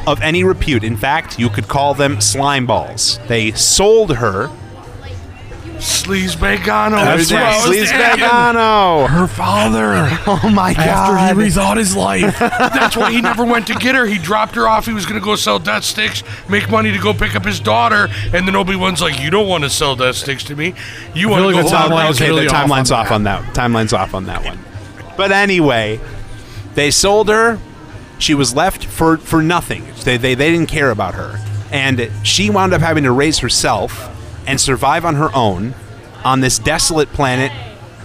of 0.08 0.22
any 0.22 0.44
repute. 0.44 0.84
In 0.84 0.98
fact, 0.98 1.40
you 1.40 1.50
could 1.50 1.68
call 1.68 1.94
them 1.94 2.22
slime 2.22 2.66
balls. 2.66 3.20
They 3.28 3.52
sold 3.52 4.16
her. 4.16 4.50
Sleaze 5.80 6.36
Bagano. 6.36 6.92
That's 6.92 7.30
That's 7.30 7.32
what 7.32 7.42
I 7.42 7.68
was 7.68 7.78
Sleaze 7.78 7.90
thinking. 7.90 8.26
Bagano. 8.28 9.08
Her 9.08 9.28
father. 9.28 10.10
Oh 10.28 10.50
my 10.50 10.74
god. 10.74 10.88
after 10.88 11.42
he 11.42 11.48
rethought 11.48 11.78
his 11.78 11.96
life. 11.96 12.38
That's 12.38 12.96
why 12.96 13.12
he 13.12 13.22
never 13.22 13.46
went 13.46 13.66
to 13.68 13.74
get 13.76 13.96
her. 13.96 14.06
He 14.06 14.18
dropped 14.20 14.56
her 14.56 14.68
off. 14.68 14.86
He 14.86 14.94
was 14.94 15.06
going 15.06 15.20
to 15.20 15.26
go 15.26 15.36
sell 15.36 15.58
death 15.58 15.84
sticks, 15.84 16.22
make 16.50 16.70
money 16.70 16.92
to 16.92 17.00
go 17.00 17.14
pick 17.14 17.36
up 17.36 17.46
his 17.46 17.60
daughter. 17.60 18.10
And 18.34 18.48
then 18.48 18.56
Obi 18.56 18.76
Wan's 18.76 19.02
like, 19.02 19.20
"You 19.20 19.30
don't 19.30 19.48
want 19.48 19.64
to 19.64 19.70
sell 19.70 19.96
death 19.96 20.18
sticks 20.18 20.44
to 20.46 20.56
me. 20.56 20.76
You 21.16 21.30
want 21.30 21.46
to 21.46 21.52
go 21.52 21.64
the 21.68 21.76
home." 21.76 21.92
timeline 21.92 22.12
okay, 22.12 22.28
really 22.28 22.46
the 22.46 22.54
off 22.54 22.70
timeline's 22.70 22.92
off 22.92 23.12
on 23.12 23.24
that. 23.24 23.42
Timeline's 23.56 23.94
off 23.94 24.14
on 24.14 24.26
that 24.26 24.44
one. 24.44 24.60
But 25.18 25.32
anyway, 25.32 26.00
they 26.76 26.92
sold 26.92 27.30
her. 27.30 27.60
She 28.20 28.36
was 28.36 28.54
left 28.54 28.86
for 28.86 29.18
for 29.18 29.42
nothing. 29.42 29.86
They, 30.04 30.18
they 30.18 30.36
they 30.36 30.52
didn't 30.52 30.70
care 30.70 30.92
about 30.92 31.16
her, 31.16 31.40
and 31.72 32.12
she 32.24 32.50
wound 32.50 32.74
up 32.74 32.82
having 32.82 33.04
to 33.06 33.12
raise 33.12 33.40
herself 33.40 34.16
and 34.46 34.60
survive 34.62 35.06
on 35.06 35.16
her 35.16 35.34
own 35.34 35.74
on 36.24 36.42
this 36.42 36.60
desolate 36.60 37.10
planet 37.14 37.52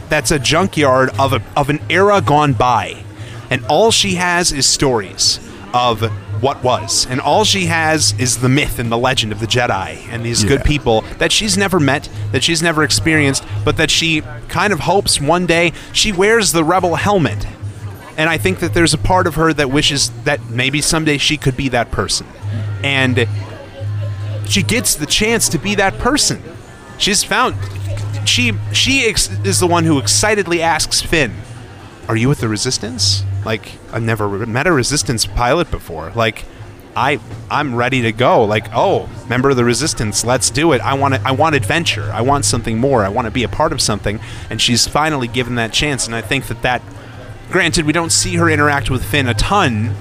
that's 0.09 0.31
a 0.31 0.39
junkyard 0.39 1.11
of 1.19 1.33
a, 1.33 1.43
of 1.57 1.69
an 1.71 1.81
era 1.91 2.21
gone 2.21 2.53
by, 2.53 3.03
and 3.51 3.65
all 3.67 3.91
she 3.91 4.15
has 4.15 4.53
is 4.53 4.67
stories 4.67 5.41
of 5.73 6.01
what 6.41 6.63
was, 6.63 7.07
and 7.07 7.21
all 7.21 7.43
she 7.43 7.67
has 7.67 8.15
is 8.19 8.39
the 8.39 8.49
myth 8.49 8.79
and 8.79 8.93
the 8.93 8.99
legend 8.99 9.33
of 9.33 9.41
the 9.41 9.47
Jedi 9.47 9.97
and 10.11 10.25
these 10.25 10.45
good 10.45 10.63
people 10.63 11.01
that 11.19 11.33
she's 11.33 11.57
never 11.57 11.81
met, 11.81 12.09
that 12.33 12.45
she's 12.45 12.63
never 12.63 12.85
experienced, 12.85 13.45
but 13.65 13.77
that 13.79 13.91
she 13.91 14.23
kind 14.49 14.73
of 14.73 14.81
hopes 14.81 15.21
one 15.21 15.47
day 15.47 15.73
she 15.93 16.13
wears 16.13 16.53
the 16.53 16.63
rebel 16.63 16.97
helmet. 16.97 17.47
And 18.17 18.31
I 18.31 18.39
think 18.39 18.61
that 18.61 18.75
there's 18.75 18.95
a 18.95 18.99
part 18.99 19.27
of 19.27 19.35
her 19.35 19.53
that 19.53 19.71
wishes 19.71 20.11
that 20.25 20.45
maybe 20.49 20.81
someday 20.81 21.19
she 21.19 21.37
could 21.37 21.57
be 21.57 21.69
that 21.71 21.91
person. 21.91 22.27
And 22.83 23.27
she 24.47 24.63
gets 24.63 24.95
the 24.95 25.07
chance 25.07 25.49
to 25.51 25.59
be 25.59 25.75
that 25.75 25.99
person. 25.99 26.43
She's 26.99 27.25
found 27.25 27.57
she 28.27 28.53
she 28.73 29.07
ex- 29.07 29.31
is 29.45 29.61
the 29.61 29.67
one 29.67 29.85
who 29.85 29.99
excitedly 29.99 30.63
asks 30.63 31.01
Finn, 31.01 31.35
"Are 32.09 32.17
you 32.17 32.29
with 32.29 32.41
the 32.41 32.49
Resistance?" 32.49 33.25
Like 33.45 33.73
I've 33.93 34.03
never 34.03 34.47
met 34.47 34.67
a 34.67 34.73
Resistance 34.73 35.27
pilot 35.27 35.71
before. 35.71 36.13
Like 36.15 36.45
I 36.97 37.21
I'm 37.51 37.75
ready 37.75 38.03
to 38.03 38.13
go. 38.13 38.45
Like 38.45 38.67
oh, 38.75 39.09
member 39.29 39.51
of 39.51 39.57
the 39.57 39.65
Resistance, 39.65 40.25
let's 40.25 40.51
do 40.51 40.73
it. 40.73 40.81
I 40.81 40.95
want 40.95 41.15
to, 41.15 41.23
I 41.27 41.33
want 41.33 41.55
adventure. 41.55 42.11
I 42.13 42.23
want 42.23 42.45
something 42.45 42.79
more. 42.79 43.05
I 43.05 43.09
want 43.09 43.27
to 43.27 43.31
be 43.31 43.45
a 43.45 43.49
part 43.49 43.73
of 43.73 43.81
something. 43.81 44.21
And 44.51 44.61
she's 44.61 44.87
finally 44.87 45.29
given 45.29 45.57
that 45.57 45.73
chance. 45.73 46.07
And 46.07 46.15
I 46.15 46.21
think 46.21 46.47
that 46.47 46.63
that, 46.63 46.83
granted, 47.51 47.85
we 47.87 47.93
don't 47.93 48.11
see 48.13 48.37
her 48.37 48.49
interact 48.51 48.91
with 48.91 49.05
Finn 49.05 49.29
a 49.29 49.35
ton 49.35 49.95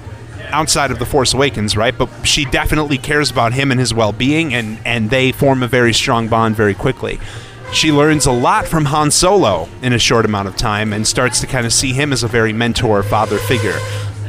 outside 0.50 0.92
of 0.92 1.00
the 1.00 1.06
Force 1.06 1.34
Awakens, 1.34 1.76
right? 1.76 1.98
But 1.98 2.10
she 2.24 2.46
definitely 2.46 2.98
cares 2.98 3.32
about 3.32 3.54
him 3.54 3.72
and 3.72 3.80
his 3.80 3.94
well-being, 3.94 4.54
and 4.54 4.78
and 4.86 5.10
they 5.10 5.32
form 5.32 5.64
a 5.64 5.68
very 5.68 5.94
strong 5.94 6.28
bond 6.28 6.56
very 6.56 6.74
quickly. 6.74 7.20
She 7.72 7.92
learns 7.92 8.28
a 8.28 8.32
lot 8.32 8.68
from 8.68 8.86
Han 8.86 9.10
Solo 9.10 9.68
in 9.82 9.94
a 9.94 9.98
short 10.00 10.26
amount 10.26 10.48
of 10.48 10.56
time, 10.56 10.94
and 10.94 11.08
starts 11.08 11.40
to 11.42 11.48
kind 11.48 11.66
of 11.66 11.74
see 11.74 11.92
him 11.94 12.14
as 12.14 12.22
a 12.24 12.28
very 12.28 12.54
mentor, 12.54 13.02
father 13.02 13.38
figure. 13.40 13.80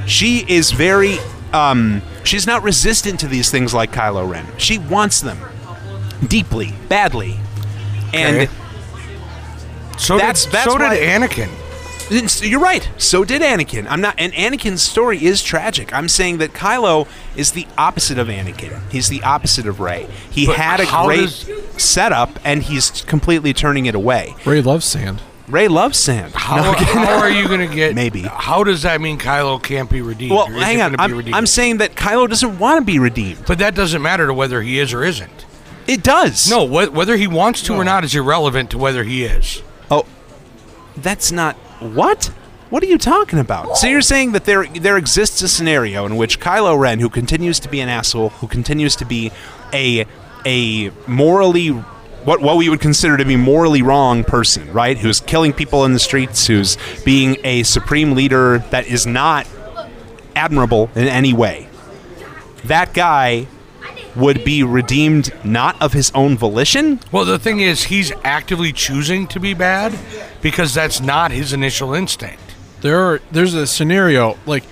She 0.07 0.45
is 0.49 0.71
very, 0.71 1.19
um, 1.53 2.01
she's 2.25 2.47
not 2.47 2.63
resistant 2.63 3.21
to 3.21 3.27
these 3.29 3.51
things 3.51 3.75
like 3.75 3.93
Kylo 3.93 4.29
Ren. 4.31 4.47
She 4.57 4.79
wants 4.79 5.21
them 5.21 5.39
deeply, 6.27 6.73
badly, 6.89 7.39
and. 8.15 8.37
Okay. 8.37 8.51
So 9.99 10.17
That's- 10.17 10.45
did, 10.45 10.53
that's 10.55 10.73
so 10.73 10.79
why- 10.79 10.97
did 10.97 11.03
Anakin. 11.09 11.49
It's- 12.11 12.43
You're 12.43 12.61
right. 12.61 12.89
So 12.99 13.25
did 13.25 13.43
Anakin. 13.43 13.87
I'm 13.89 14.01
not, 14.01 14.15
and 14.19 14.33
Anakin's 14.35 14.83
story 14.83 15.25
is 15.25 15.43
tragic. 15.43 15.93
I'm 15.95 16.09
saying 16.09 16.39
that 16.39 16.53
Kylo 16.53 17.07
is 17.37 17.53
the 17.53 17.67
opposite 17.79 18.19
of 18.19 18.29
Anakin. 18.29 18.81
He's 18.91 19.09
the 19.09 19.23
opposite 19.23 19.67
of 19.67 19.81
Rey. 19.81 20.07
He 20.31 20.47
But 20.47 20.57
had 20.57 20.81
a 20.81 20.87
great 20.87 21.21
does- 21.21 21.51
setup, 21.83 22.39
and 22.45 22.63
he's 22.63 22.91
completely 23.03 23.53
turning 23.55 23.87
it 23.87 23.95
away. 23.95 24.35
Rey 24.45 24.61
loves 24.61 24.85
sand. 24.85 25.23
Rey 25.49 25.69
loves 25.69 25.99
sand. 25.99 26.33
How, 26.35 26.57
No, 26.57 26.73
how 26.73 27.19
are 27.19 27.31
you 27.31 27.47
going 27.49 27.67
to 27.69 27.75
get? 27.75 27.95
Maybe. 28.03 28.23
How 28.23 28.65
does 28.65 28.83
that 28.83 29.01
mean 29.01 29.19
Kylo 29.19 29.63
can't 29.63 29.91
be 29.91 30.01
redeemed? 30.01 30.33
well, 30.33 30.47
hang 30.47 30.81
on. 30.81 30.97
I'm. 30.99 31.35
I'm 31.35 31.47
saying 31.47 31.79
that 31.79 31.95
Kylo 31.95 32.29
doesn't 32.29 32.59
want 32.59 32.81
to 32.81 32.85
be 32.85 32.99
redeemed. 32.99 33.45
but 33.47 33.59
that 33.59 33.75
doesn't 33.75 34.01
matter 34.01 34.27
to 34.27 34.33
whether 34.35 34.63
he 34.63 34.79
is 34.79 34.93
or 34.95 35.05
isn't. 35.05 35.45
It 35.87 36.03
does. 36.03 36.49
No, 36.49 36.67
wh- 36.67 36.95
whether 36.95 37.17
he 37.19 37.27
wants 37.27 37.61
to 37.65 37.75
or 37.75 37.85
not 37.85 38.05
is 38.05 38.15
irrelevant 38.15 38.71
to 38.71 38.79
whether 38.79 39.05
he 39.05 39.25
is. 39.25 39.61
Oh, 39.91 40.07
that's 40.97 41.31
not 41.31 41.57
what. 41.85 42.31
What 42.71 42.83
are 42.83 42.87
you 42.87 42.99
talking 42.99 43.39
about? 43.39 43.77
So 43.77 43.87
you're 43.87 44.01
saying 44.01 44.33
that 44.33 44.47
there 44.47 44.67
there 44.67 44.97
exists 44.97 45.43
a 45.43 45.49
scenario 45.49 46.07
in 46.07 46.17
which 46.17 46.41
Kylo 46.41 46.79
Ren, 46.79 46.99
who 46.99 47.09
continues 47.09 47.61
to 47.61 47.69
be 47.69 47.81
an 47.81 47.89
asshole, 47.89 48.31
who 48.31 48.49
continues 48.49 48.97
to 48.97 49.05
be 49.05 49.31
a 49.73 50.07
a 50.45 50.91
morally 51.07 51.69
what 51.69 52.41
what 52.41 52.57
we 52.57 52.69
would 52.69 52.81
consider 52.81 53.17
to 53.19 53.25
be 53.25 53.37
morally 53.37 53.83
wrong 53.83 54.25
person, 54.25 54.73
right? 54.73 54.97
Who's 54.97 55.21
killing 55.21 55.53
people 55.53 55.85
in 55.85 55.93
the 55.93 55.99
streets, 55.99 56.47
who's 56.47 56.77
being 57.05 57.37
a 57.45 57.63
supreme 57.63 58.13
leader 58.13 58.59
that 58.71 58.87
is 58.87 59.07
not 59.07 59.47
admirable 60.35 60.91
in 60.95 61.07
any 61.07 61.33
way. 61.33 61.69
That 62.65 62.95
guy 62.95 63.47
would 64.17 64.45
be 64.45 64.63
redeemed 64.63 65.33
not 65.45 65.81
of 65.83 65.93
his 65.93 66.11
own 66.15 66.37
volition, 66.37 67.01
Well, 67.11 67.25
the 67.25 67.39
thing 67.39 67.61
is, 67.61 67.85
he's 67.85 68.13
actively 68.23 68.73
choosing 68.73 69.27
to 69.29 69.41
be 69.41 69.55
bad 69.55 69.99
because 70.41 70.75
that's 70.75 71.01
not 71.01 71.31
his 71.31 71.53
initial 71.53 71.95
instinct. 71.95 72.41
There 72.81 73.01
are 73.01 73.21
there's 73.33 73.55
a 73.55 73.67
scenario 73.67 74.37
like 74.47 74.65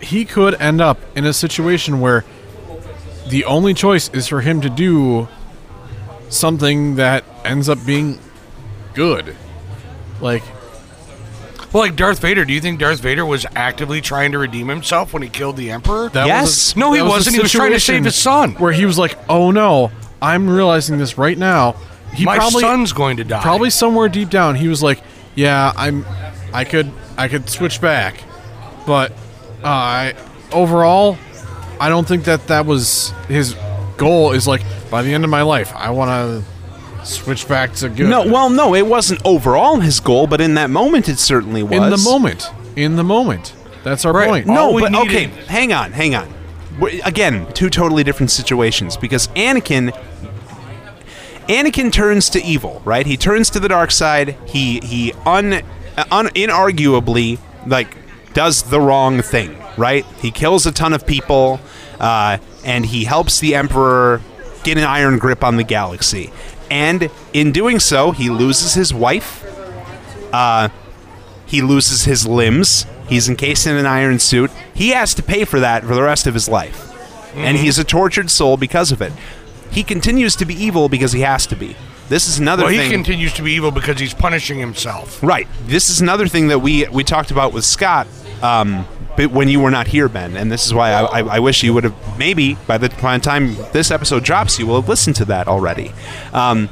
he 0.00 0.24
could 0.24 0.54
end 0.60 0.80
up 0.80 0.98
in 1.14 1.24
a 1.24 1.32
situation 1.32 2.00
where 2.00 2.24
the 3.28 3.44
only 3.44 3.74
choice 3.74 4.08
is 4.10 4.28
for 4.28 4.40
him 4.40 4.60
to 4.60 4.70
do 4.70 5.28
something 6.28 6.96
that 6.96 7.24
ends 7.44 7.68
up 7.68 7.78
being 7.84 8.18
good. 8.94 9.36
Like 10.20 10.42
Well, 11.72 11.82
like 11.82 11.96
Darth 11.96 12.20
Vader, 12.20 12.44
do 12.44 12.52
you 12.52 12.60
think 12.60 12.78
Darth 12.80 13.00
Vader 13.00 13.26
was 13.26 13.44
actively 13.54 14.00
trying 14.00 14.32
to 14.32 14.38
redeem 14.38 14.68
himself 14.68 15.12
when 15.12 15.22
he 15.22 15.28
killed 15.28 15.56
the 15.56 15.70
Emperor? 15.70 16.08
that 16.10 16.26
Yes. 16.26 16.42
was 16.42 16.76
a, 16.76 16.78
No, 16.78 16.92
he 16.92 17.00
that 17.00 17.06
a 17.06 17.08
wasn't. 17.08 17.36
He 17.36 17.42
was 17.42 17.52
trying 17.52 17.72
to 17.72 17.80
save 17.80 18.04
his 18.04 18.14
son. 18.16 18.52
Where 18.54 18.72
he 18.72 18.86
was 18.86 18.98
like, 18.98 19.16
"Oh 19.28 19.50
no, 19.50 19.90
I'm 20.22 20.48
realizing 20.48 20.98
this 20.98 21.18
right 21.18 21.36
now." 21.36 21.74
He 22.14 22.24
My 22.24 22.36
probably 22.36 22.62
son's 22.62 22.92
going 22.92 23.18
to 23.18 23.24
die. 23.24 23.42
probably 23.42 23.68
somewhere 23.70 24.08
deep 24.08 24.30
down 24.30 24.54
he 24.54 24.68
was 24.68 24.82
like, 24.82 25.02
"Yeah, 25.34 25.72
I'm 25.76 26.06
I 26.54 26.64
could 26.64 26.90
I 27.18 27.28
could 27.28 27.50
switch 27.50 27.80
back." 27.80 28.22
But 28.86 29.12
uh, 29.62 29.66
I 29.68 30.14
overall 30.52 31.18
I 31.80 31.88
don't 31.90 32.06
think 32.06 32.24
that 32.24 32.46
that 32.46 32.64
was 32.64 33.12
his 33.28 33.54
goal 33.98 34.32
is 34.32 34.46
like 34.46 34.62
by 34.90 35.02
the 35.02 35.12
end 35.12 35.24
of 35.24 35.30
my 35.30 35.42
life 35.42 35.72
I 35.74 35.90
want 35.90 36.10
to 36.10 36.44
switch 37.06 37.46
back 37.48 37.72
to 37.74 37.88
good. 37.88 38.08
No, 38.08 38.26
well, 38.26 38.50
no, 38.50 38.74
it 38.74 38.86
wasn't 38.86 39.20
overall 39.24 39.80
his 39.80 40.00
goal, 40.00 40.26
but 40.26 40.40
in 40.40 40.54
that 40.54 40.70
moment, 40.70 41.08
it 41.08 41.18
certainly 41.18 41.62
was. 41.62 41.72
in 41.72 41.90
the 41.90 41.98
moment. 41.98 42.50
In 42.76 42.96
the 42.96 43.04
moment. 43.04 43.52
That's 43.84 44.04
our 44.04 44.12
Right. 44.12 44.28
point. 44.28 44.46
No, 44.46 44.78
but 44.78 44.92
needed- 44.92 45.08
okay, 45.08 45.30
hang 45.48 45.72
on, 45.72 45.92
hang 45.92 46.14
on. 46.14 46.28
We're- 46.78 47.00
Again, 47.04 47.46
two 47.54 47.70
totally 47.70 48.04
different 48.04 48.30
situations 48.30 48.96
because 48.96 49.28
Anakin. 49.28 49.92
Anakin 51.48 51.92
turns 51.92 52.28
to 52.30 52.44
evil, 52.44 52.82
right? 52.84 53.06
He 53.06 53.16
turns 53.16 53.50
to 53.50 53.60
the 53.60 53.68
dark 53.68 53.92
side. 53.92 54.36
He 54.46 54.80
he 54.80 55.12
un, 55.24 55.62
un 56.10 56.28
inarguably 56.30 57.38
like 57.66 57.96
does 58.34 58.64
the 58.64 58.80
wrong 58.80 59.22
thing, 59.22 59.56
right? 59.76 60.04
He 60.20 60.30
kills 60.32 60.66
a 60.66 60.72
ton 60.72 60.92
of 60.92 61.06
people, 61.06 61.60
uh, 62.00 62.38
and 62.64 62.84
he 62.86 63.04
helps 63.04 63.38
the 63.38 63.54
Emperor 63.54 64.20
get 64.64 64.76
an 64.76 64.84
iron 64.84 65.18
grip 65.18 65.44
on 65.44 65.56
the 65.56 65.62
galaxy. 65.62 66.32
And 66.70 67.10
in 67.32 67.52
doing 67.52 67.78
so, 67.80 68.10
he 68.10 68.30
loses 68.30 68.74
his 68.74 68.92
wife, 68.92 69.44
he 71.46 71.62
loses 71.62 72.04
his 72.04 72.26
limbs. 72.26 72.86
He's 73.08 73.28
encased 73.28 73.66
in 73.66 73.76
an 73.76 73.86
iron 73.86 74.18
suit. 74.18 74.50
He 74.74 74.90
has 74.90 75.14
to 75.14 75.22
pay 75.22 75.44
for 75.44 75.60
that 75.60 75.84
for 75.84 75.94
the 75.94 76.02
rest 76.02 76.26
of 76.26 76.34
his 76.34 76.48
life. 76.48 76.92
And 77.36 77.56
he's 77.56 77.78
a 77.78 77.84
tortured 77.84 78.30
soul 78.30 78.56
because 78.56 78.90
of 78.90 79.00
it. 79.00 79.12
He 79.70 79.82
continues 79.84 80.34
to 80.36 80.44
be 80.44 80.54
evil 80.54 80.88
because 80.88 81.12
he 81.12 81.20
has 81.20 81.46
to 81.48 81.56
be. 81.56 81.76
This 82.08 82.28
is 82.28 82.38
another 82.38 82.64
Well, 82.64 82.72
he 82.72 82.88
continues 82.90 83.32
to 83.34 83.42
be 83.42 83.52
evil 83.52 83.70
because 83.70 84.00
he's 84.00 84.14
punishing 84.14 84.58
himself. 84.58 85.22
right. 85.22 85.46
This 85.66 85.90
is 85.90 86.00
another 86.00 86.28
thing 86.28 86.48
that 86.48 86.60
we 86.60 86.86
we 86.88 87.04
talked 87.04 87.30
about 87.30 87.52
with 87.52 87.64
Scott 87.64 88.06
um, 88.42 88.86
when 89.18 89.48
you 89.48 89.60
were 89.60 89.70
not 89.70 89.88
here, 89.88 90.08
Ben. 90.08 90.36
And 90.36 90.52
this 90.52 90.66
is 90.66 90.74
why 90.74 90.90
I, 90.92 91.20
I, 91.20 91.36
I 91.36 91.38
wish 91.38 91.62
you 91.62 91.72
would 91.74 91.84
have 91.84 92.18
maybe 92.18 92.54
by 92.66 92.78
the 92.78 92.88
time 92.88 93.56
this 93.72 93.90
episode 93.90 94.24
drops, 94.24 94.58
you 94.58 94.66
will 94.66 94.80
have 94.80 94.88
listened 94.88 95.16
to 95.16 95.24
that 95.26 95.48
already. 95.48 95.92
Um, 96.32 96.68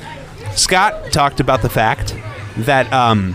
Scott 0.55 1.13
talked 1.13 1.41
about 1.41 1.63
the 1.63 1.69
fact 1.69 2.15
that 2.59 2.93
um, 2.93 3.35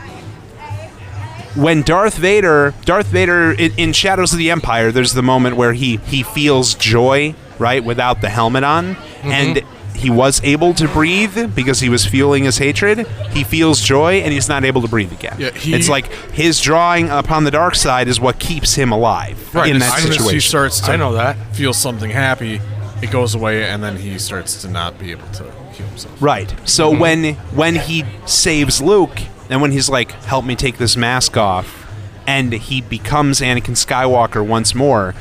when 1.56 1.82
Darth 1.82 2.16
Vader, 2.16 2.74
Darth 2.86 3.08
Vader 3.08 3.52
in, 3.52 3.74
in 3.78 3.94
Shadows 3.94 4.32
of 4.32 4.38
the 4.40 4.52
Empire, 4.52 4.92
there's 4.92 5.14
the 5.14 5.24
moment 5.24 5.56
where 5.56 5.74
he 5.74 5.98
he 5.98 6.24
feels 6.24 6.76
joy, 6.76 7.36
right, 7.58 7.84
without 7.84 8.22
the 8.22 8.30
helmet 8.30 8.64
on, 8.64 8.96
and 9.24 9.62
he 10.00 10.10
was 10.10 10.42
able 10.44 10.74
to 10.76 10.88
breathe 10.88 11.54
because 11.56 11.80
he 11.80 11.90
was 11.90 12.06
fueling 12.06 12.44
his 12.46 12.58
hatred. 12.58 13.06
He 13.32 13.44
feels 13.44 13.82
joy 13.82 14.16
and 14.22 14.34
he's 14.34 14.50
not 14.50 14.66
able 14.66 14.82
to 14.82 14.88
breathe 14.88 15.12
again. 15.12 15.36
Yeah, 15.38 15.52
he- 15.52 15.74
it's 15.74 15.90
like 15.90 16.12
his 16.32 16.60
drawing 16.60 17.10
upon 17.10 17.44
the 17.44 17.52
dark 17.52 17.76
side 17.76 18.08
is 18.08 18.20
what 18.20 18.40
keeps 18.40 18.74
him 18.76 18.92
alive 18.92 19.38
Right, 19.54 19.70
in 19.70 19.80
that 19.80 19.98
as 19.98 20.04
situation. 20.04 20.34
he 20.34 20.40
starts 20.40 20.80
to 20.82 20.92
I 20.92 20.96
know 20.96 21.14
that. 21.14 21.36
feel 21.56 21.74
something 21.74 22.10
happy, 22.12 22.60
it 23.02 23.12
goes 23.12 23.36
away, 23.36 23.64
and 23.70 23.84
then 23.84 23.96
he 23.98 24.18
starts 24.20 24.62
to 24.64 24.70
not 24.70 24.98
be 25.00 25.12
able 25.12 25.28
to 25.34 25.44
heal 25.74 25.88
himself. 25.88 26.22
Right. 26.22 26.54
So 26.66 26.92
Mm-hmm. 26.92 27.00
when 27.02 27.34
when 27.54 27.76
he 27.76 28.04
saves 28.26 28.82
Luke, 28.82 29.20
and 29.50 29.62
when 29.62 29.72
he's 29.72 29.90
like, 29.90 30.12
"Help 30.26 30.46
me 30.46 30.56
take 30.56 30.78
this 30.78 30.96
mask 30.98 31.36
off," 31.38 31.88
and 32.28 32.54
he 32.54 32.82
becomes 32.82 33.40
Anakin 33.42 33.76
Skywalker 33.76 34.46
once 34.46 34.76
more, 34.76 35.16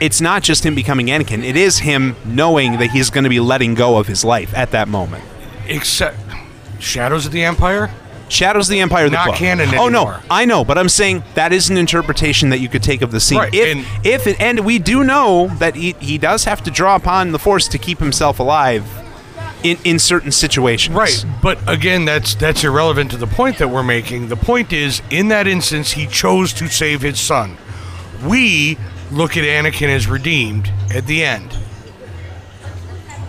it's 0.00 0.20
not 0.20 0.42
just 0.42 0.64
him 0.64 0.74
becoming 0.74 1.06
Anakin. 1.06 1.44
It 1.44 1.56
is 1.56 1.78
him 1.78 2.16
knowing 2.24 2.78
that 2.78 2.90
he's 2.90 3.10
going 3.10 3.24
to 3.24 3.30
be 3.30 3.40
letting 3.40 3.74
go 3.74 3.98
of 3.98 4.06
his 4.06 4.24
life 4.24 4.54
at 4.56 4.70
that 4.72 4.88
moment. 4.88 5.24
Except 5.66 6.16
Shadows 6.78 7.26
of 7.26 7.32
the 7.32 7.44
Empire. 7.44 7.90
Shadows 8.28 8.68
of 8.68 8.72
the 8.72 8.80
Empire, 8.80 9.06
the 9.08 9.14
Not 9.16 9.26
book. 9.26 9.34
canon 9.36 9.68
Oh 9.74 9.88
no. 9.88 10.16
I 10.30 10.44
know, 10.44 10.64
but 10.64 10.78
I'm 10.78 10.88
saying 10.88 11.24
that 11.34 11.52
is 11.52 11.68
an 11.68 11.76
interpretation 11.76 12.50
that 12.50 12.60
you 12.60 12.68
could 12.68 12.82
take 12.82 13.02
of 13.02 13.10
the 13.10 13.18
scene. 13.20 13.38
Right, 13.38 13.52
If, 13.52 13.76
and- 13.76 14.06
if 14.06 14.26
it, 14.28 14.40
and 14.40 14.60
we 14.64 14.78
do 14.78 15.02
know 15.04 15.48
that 15.58 15.74
he, 15.74 15.92
he 15.98 16.16
does 16.16 16.44
have 16.44 16.62
to 16.64 16.70
draw 16.70 16.94
upon 16.94 17.32
the 17.32 17.38
Force 17.40 17.66
to 17.68 17.78
keep 17.78 17.98
himself 17.98 18.38
alive 18.38 18.86
in 19.64 19.76
in 19.84 19.98
certain 19.98 20.30
situations. 20.32 20.96
Right, 20.96 21.22
but 21.42 21.58
again, 21.68 22.04
that's 22.06 22.34
that's 22.36 22.62
irrelevant 22.64 23.10
to 23.10 23.16
the 23.18 23.26
point 23.26 23.58
that 23.58 23.68
we're 23.68 23.82
making. 23.82 24.28
The 24.28 24.36
point 24.36 24.72
is, 24.72 25.02
in 25.10 25.28
that 25.28 25.46
instance, 25.48 25.90
he 25.92 26.06
chose 26.06 26.52
to 26.54 26.68
save 26.68 27.02
his 27.02 27.18
son. 27.20 27.58
We 28.24 28.78
look 29.10 29.36
at 29.36 29.44
Anakin 29.44 29.88
as 29.88 30.06
redeemed 30.06 30.70
at 30.94 31.06
the 31.06 31.24
end. 31.24 31.56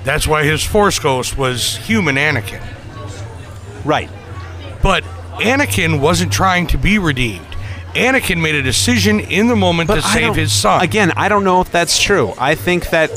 That's 0.03 0.27
why 0.27 0.43
his 0.43 0.63
Force 0.63 0.99
Ghost 0.99 1.37
was 1.37 1.77
human 1.77 2.15
Anakin. 2.15 2.61
Right. 3.85 4.09
But 4.81 5.03
Anakin 5.39 5.99
wasn't 5.99 6.31
trying 6.33 6.67
to 6.67 6.77
be 6.77 6.97
redeemed. 6.97 7.45
Anakin 7.93 8.41
made 8.41 8.55
a 8.55 8.61
decision 8.61 9.19
in 9.19 9.47
the 9.47 9.55
moment 9.55 9.89
to 9.89 9.97
I 9.97 9.99
save 9.99 10.21
don't- 10.27 10.37
his 10.37 10.51
son. 10.53 10.81
Again, 10.81 11.11
I 11.15 11.29
don't 11.29 11.43
know 11.43 11.61
if 11.61 11.71
that's 11.71 11.99
true. 11.99 12.33
I 12.37 12.55
think 12.55 12.89
that 12.91 13.11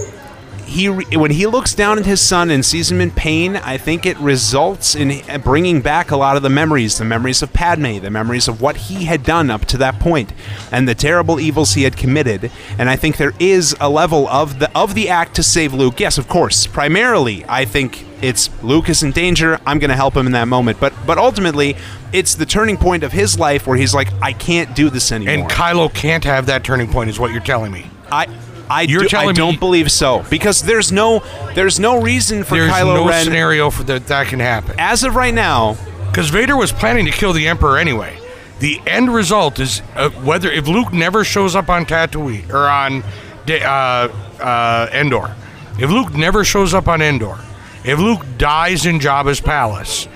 he 0.67 0.89
re- 0.89 1.17
when 1.17 1.31
he 1.31 1.47
looks 1.47 1.75
down 1.75 1.99
at 1.99 2.07
his 2.07 2.21
son 2.21 2.51
and 2.51 2.65
sees 2.65 2.91
him 2.91 3.01
in 3.01 3.11
pain, 3.11 3.57
I 3.57 3.77
think 3.79 4.07
it 4.07 4.17
results 4.19 4.95
in 4.95 5.23
bringing 5.43 5.81
back 5.81 6.11
a 6.11 6.17
lot 6.17 6.37
of 6.37 6.43
the 6.43 6.51
memories, 6.51 6.99
the 6.99 7.05
memories 7.05 7.43
of 7.43 7.53
Padme, 7.53 7.99
the 7.99 8.11
memories 8.11 8.49
of 8.49 8.61
what 8.61 8.77
he 8.77 9.05
had 9.05 9.23
done 9.23 9.51
up 9.51 9.65
to 9.67 9.79
that 9.79 9.99
point, 10.01 10.33
and 10.73 10.89
the 10.89 10.95
terrible 10.95 11.39
evils 11.41 11.75
he 11.75 11.83
had 11.83 11.97
committed. 11.97 12.51
And 12.79 12.91
I 12.91 12.97
think 12.97 13.17
there 13.17 13.35
is 13.39 13.77
a 13.81 13.89
level 13.89 14.29
of 14.29 14.59
the 14.59 14.71
of 14.77 14.95
the 14.95 15.09
act 15.09 15.37
to 15.37 15.43
save 15.43 15.73
Luke. 15.73 16.01
Yes, 16.01 16.19
of 16.19 16.29
course. 16.29 16.67
Primarily, 16.67 17.45
I 17.49 17.65
think 17.65 18.05
it's 18.23 18.51
Luke 18.63 18.89
is 18.89 19.03
in 19.03 19.13
danger. 19.13 19.61
I'm 19.67 19.79
going 19.79 19.91
to 19.91 19.97
help 19.97 20.17
him 20.17 20.27
in 20.27 20.33
that 20.33 20.49
moment. 20.49 20.81
But 20.81 20.95
but 21.07 21.19
ultimately, 21.19 21.77
it's 22.13 22.35
the 22.35 22.47
turning 22.47 22.77
point 22.77 23.03
of 23.03 23.13
his 23.13 23.39
life 23.39 23.67
where 23.67 23.77
he's 23.77 23.95
like, 23.95 24.09
I 24.23 24.33
can't 24.33 24.75
do 24.75 24.91
this 24.91 25.13
anymore. 25.13 25.35
and 25.35 25.51
Kylo 25.51 25.93
can't 25.93 26.25
have 26.25 26.47
that 26.47 26.65
turning 26.65 26.91
point, 26.91 27.11
is 27.11 27.19
what 27.19 27.33
you're 27.33 27.41
telling 27.41 27.73
me. 27.73 27.91
I 28.11 28.27
I, 28.71 28.83
You're 28.83 29.03
do, 29.03 29.09
telling 29.09 29.29
I 29.31 29.33
don't 29.33 29.53
me- 29.53 29.57
believe 29.59 29.91
so 29.93 30.25
because 30.31 30.63
there's 30.63 30.91
no 30.93 31.23
there's 31.55 31.79
no 31.79 32.01
reason 32.01 32.45
for 32.45 32.57
There's 32.57 32.71
Kylo 32.73 32.95
no 32.95 33.09
Ren 33.09 33.25
scenario 33.25 33.71
for 33.71 33.83
that 33.85 34.07
that 34.07 34.27
can 34.29 34.41
happen. 34.41 34.75
as 34.79 35.05
of 35.05 35.15
right 35.17 35.35
now. 35.35 35.77
Because 36.11 36.31
Vader 36.31 36.57
was 36.57 36.71
planning 36.71 37.07
to 37.07 37.11
kill 37.11 37.33
the 37.33 37.49
Emperor 37.49 37.77
anyway. 37.77 38.17
The 38.61 38.81
end 38.87 39.13
result 39.13 39.59
is 39.59 39.83
uh, 39.97 40.11
whether 40.11 40.49
if 40.49 40.69
Luke 40.69 40.93
never 40.93 41.25
shows 41.25 41.57
up 41.57 41.69
on 41.69 41.85
Tatooine 41.85 42.49
or 42.51 42.69
on 42.69 43.03
Da- 43.47 43.65
uh, 43.65 44.13
uh, 44.41 44.89
Endor, 44.93 45.35
if 45.81 45.91
Luke 45.91 46.15
never 46.15 46.45
shows 46.45 46.73
up 46.73 46.87
on 46.87 47.03
Endor, 47.03 47.37
if 47.85 47.99
Luke 47.99 48.25
dies 48.39 48.87
in 48.87 49.01
Jabba's 49.01 49.41
palace, 49.41 50.07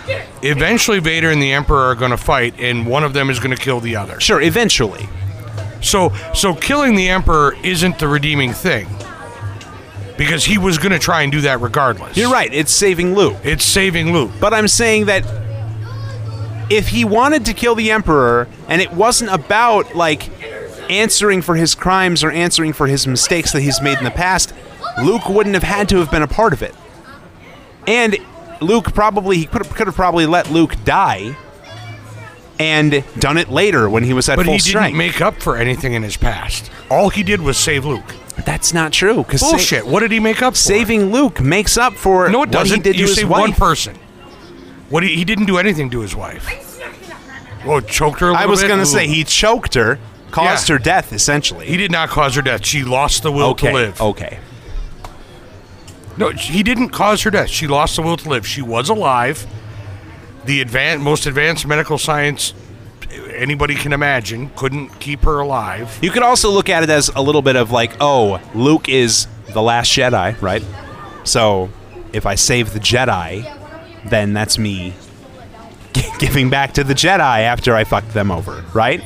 eventually 0.43 1.01
Vader 1.01 1.31
and 1.31 1.43
the 1.43 1.53
Emperor 1.53 1.91
are 1.91 1.95
going 1.97 2.13
to 2.13 2.17
fight, 2.17 2.55
and 2.59 2.87
one 2.87 3.03
of 3.05 3.13
them 3.13 3.29
is 3.29 3.39
going 3.41 3.51
to 3.55 3.61
kill 3.63 3.81
the 3.81 3.97
other. 3.97 4.21
Sure, 4.21 4.41
eventually. 4.41 5.09
So, 5.81 6.13
so 6.35 6.55
killing 6.55 6.95
the 6.97 7.09
Emperor 7.09 7.55
isn't 7.63 7.99
the 7.99 8.09
redeeming 8.09 8.53
thing, 8.53 8.89
because 10.17 10.45
he 10.45 10.59
was 10.59 10.79
going 10.79 10.93
to 10.93 10.99
try 10.99 11.23
and 11.23 11.31
do 11.33 11.41
that 11.43 11.61
regardless. 11.61 12.17
You're 12.17 12.31
right. 12.33 12.53
It's 12.53 12.73
saving 12.73 13.15
Luke, 13.15 13.37
It's 13.45 13.65
saving 13.65 14.13
Luke. 14.13 14.31
but 14.41 14.53
I'm 14.53 14.69
saying 14.69 15.07
that 15.07 15.25
if 16.71 16.89
he 16.89 17.05
wanted 17.05 17.47
to 17.47 17.55
kill 17.55 17.75
the 17.75 17.91
Emperor 17.91 18.49
and 18.69 18.83
it 18.83 18.93
wasn't 18.93 19.31
about 19.31 19.95
like 19.95 20.29
answering 20.91 21.41
for 21.43 21.55
his 21.55 21.75
crimes 21.75 22.23
or 22.25 22.31
answering 22.31 22.73
for 22.73 22.87
his 22.87 23.07
mistakes 23.07 23.53
that 23.53 23.61
he's 23.63 23.81
made 23.81 23.99
in 23.99 24.05
the 24.05 24.11
past, 24.11 24.53
Luke 25.03 25.29
wouldn't 25.29 25.55
have 25.55 25.63
had 25.63 25.89
to 25.91 25.97
have 25.99 26.11
been 26.11 26.23
a 26.23 26.27
part 26.29 26.53
of 26.53 26.63
it. 26.63 26.75
And 27.87 28.17
Luke 28.61 28.93
probably 28.93 29.39
he 29.39 29.47
could 29.47 29.65
have, 29.65 29.75
could 29.75 29.87
have 29.87 29.95
probably 29.97 30.27
let 30.27 30.51
Luke 30.51 30.75
die 30.85 31.37
and 32.59 33.05
done 33.19 33.39
it 33.39 33.49
later 33.51 33.89
when 33.89 34.03
he 34.05 34.13
was 34.13 34.29
at 34.29 34.37
But 34.37 34.45
full 34.47 34.55
he 34.55 34.59
strength. 34.59 34.87
didn't 34.89 34.99
make 34.99 35.21
up 35.21 35.41
for 35.43 35.57
anything 35.57 35.95
in 35.95 36.03
his 36.03 36.17
past. 36.17 36.71
All 36.91 37.09
he 37.11 37.23
did 37.23 37.41
was 37.41 37.57
save 37.57 37.85
Luke. 37.85 38.15
That's 38.45 38.73
not 38.73 38.93
true. 38.93 39.17
Because 39.25 39.41
Bullshit. 39.43 39.87
what 39.87 40.01
did 40.01 40.11
he 40.13 40.21
make 40.21 40.43
up 40.43 40.55
for? 40.55 40.59
saving 40.59 41.11
Luke 41.13 41.41
makes 41.41 41.77
up 41.77 41.95
for 41.95 42.29
No, 42.29 42.39
it 42.39 42.41
what 42.41 42.51
doesn't. 42.51 42.77
he 42.79 42.83
did 42.83 42.93
to 42.95 42.99
you 42.99 43.07
his 43.07 43.17
saved 43.17 43.29
wife. 43.29 43.41
one 43.41 43.53
person. 43.53 43.97
What 44.91 45.03
he, 45.03 45.15
he 45.17 45.25
didn't 45.25 45.47
do 45.47 45.59
anything 45.59 45.91
to 45.91 46.01
his 46.01 46.15
wife. 46.17 46.47
Oh, 47.67 47.81
choked 47.81 48.21
her. 48.21 48.33
I 48.33 48.45
I 48.45 48.47
was 48.47 48.63
going 48.63 48.79
to 48.79 48.87
say 48.87 49.07
he 49.07 49.25
choked 49.25 49.75
her, 49.75 49.99
caused 50.31 50.69
Yeah. 50.69 50.77
her 50.77 50.79
death, 50.79 51.13
essentially. 51.13 51.67
He 51.67 51.77
did 51.77 51.91
not 51.91 52.09
cause 52.09 52.35
her 52.37 52.43
death. 52.43 52.65
She 52.65 52.85
lost 52.85 53.23
the 53.25 53.33
will 53.33 53.49
okay. 53.51 53.69
to 53.69 53.75
live. 53.75 54.01
Okay. 54.01 54.39
No, 56.17 56.31
he 56.31 56.63
didn't 56.63 56.89
cause 56.91 57.23
her 57.23 57.31
death. 57.31 57.49
She 57.49 57.67
lost 57.67 57.97
the 57.97 58.03
will 58.03 58.17
to 58.17 58.29
live. 58.29 58.47
She 58.47 58.63
was 58.63 58.89
alive. 58.89 59.47
The 60.49 60.63
advanced, 60.63 61.05
most 61.05 61.27
advanced 61.27 61.67
medical 61.67 61.99
science 61.99 62.55
anybody 63.35 63.75
can 63.75 63.93
imagine 63.93 64.49
couldn't 64.57 64.99
keep 64.99 65.21
her 65.25 65.41
alive. 65.41 65.99
You 66.01 66.11
could 66.11 66.23
also 66.23 66.51
look 66.51 66.71
at 66.71 66.83
it 66.83 66.89
as 66.89 67.11
a 67.15 67.21
little 67.21 67.43
bit 67.43 67.55
of 67.55 67.71
like, 67.71 67.93
oh, 68.01 68.41
Luke 68.55 68.89
is 68.89 69.27
the 69.53 69.61
last 69.61 69.93
Jedi, 69.93 70.41
right? 70.41 70.65
So 71.25 71.69
if 72.15 72.25
I 72.25 72.35
save 72.35 72.73
the 72.73 72.81
Jedi, 72.81 73.45
then 74.09 74.33
that's 74.33 74.57
me 74.57 74.95
g- 75.93 76.09
giving 76.19 76.49
back 76.49 76.73
to 76.73 76.83
the 76.83 76.95
Jedi 76.95 77.41
after 77.41 77.75
I 77.75 77.85
fucked 77.85 78.15
them 78.15 78.31
over, 78.31 78.65
right? 78.73 79.05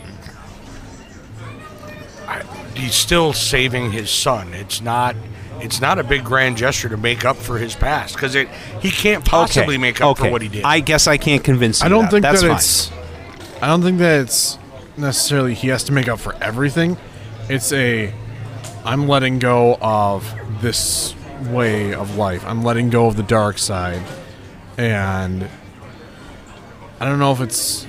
He's 2.76 2.95
still 2.95 3.32
saving 3.32 3.90
his 3.90 4.11
son. 4.11 4.55
It's 4.55 4.80
not. 4.80 5.16
It's 5.62 5.80
not 5.80 5.98
a 5.98 6.04
big 6.04 6.24
grand 6.24 6.56
gesture 6.56 6.88
to 6.88 6.96
make 6.96 7.24
up 7.24 7.36
for 7.36 7.56
his 7.56 7.74
past 7.74 8.14
because 8.14 8.34
it 8.34 8.48
he 8.80 8.90
can't 8.90 9.24
possibly 9.24 9.76
okay. 9.76 9.80
make 9.80 10.00
up 10.00 10.12
okay. 10.12 10.24
for 10.24 10.30
what 10.32 10.42
he 10.42 10.48
did. 10.48 10.64
I 10.64 10.80
guess 10.80 11.06
I 11.06 11.16
can't 11.16 11.44
convince 11.44 11.80
you. 11.80 11.86
I 11.86 11.88
don't 11.88 12.06
of 12.06 12.10
think 12.10 12.22
That's 12.22 12.42
that 12.42 12.48
fine. 12.48 12.56
it's. 12.56 12.92
I 13.62 13.68
don't 13.68 13.82
think 13.82 13.98
that 13.98 14.22
it's 14.22 14.58
necessarily 14.96 15.54
he 15.54 15.68
has 15.68 15.84
to 15.84 15.92
make 15.92 16.08
up 16.08 16.18
for 16.18 16.34
everything. 16.42 16.96
It's 17.48 17.72
a. 17.72 18.12
I'm 18.84 19.06
letting 19.06 19.38
go 19.38 19.78
of 19.80 20.34
this 20.60 21.14
way 21.42 21.94
of 21.94 22.16
life. 22.16 22.44
I'm 22.44 22.64
letting 22.64 22.90
go 22.90 23.06
of 23.06 23.16
the 23.16 23.22
dark 23.22 23.58
side, 23.58 24.02
and 24.76 25.48
I 26.98 27.04
don't 27.04 27.20
know 27.20 27.32
if 27.32 27.40
it's. 27.40 27.86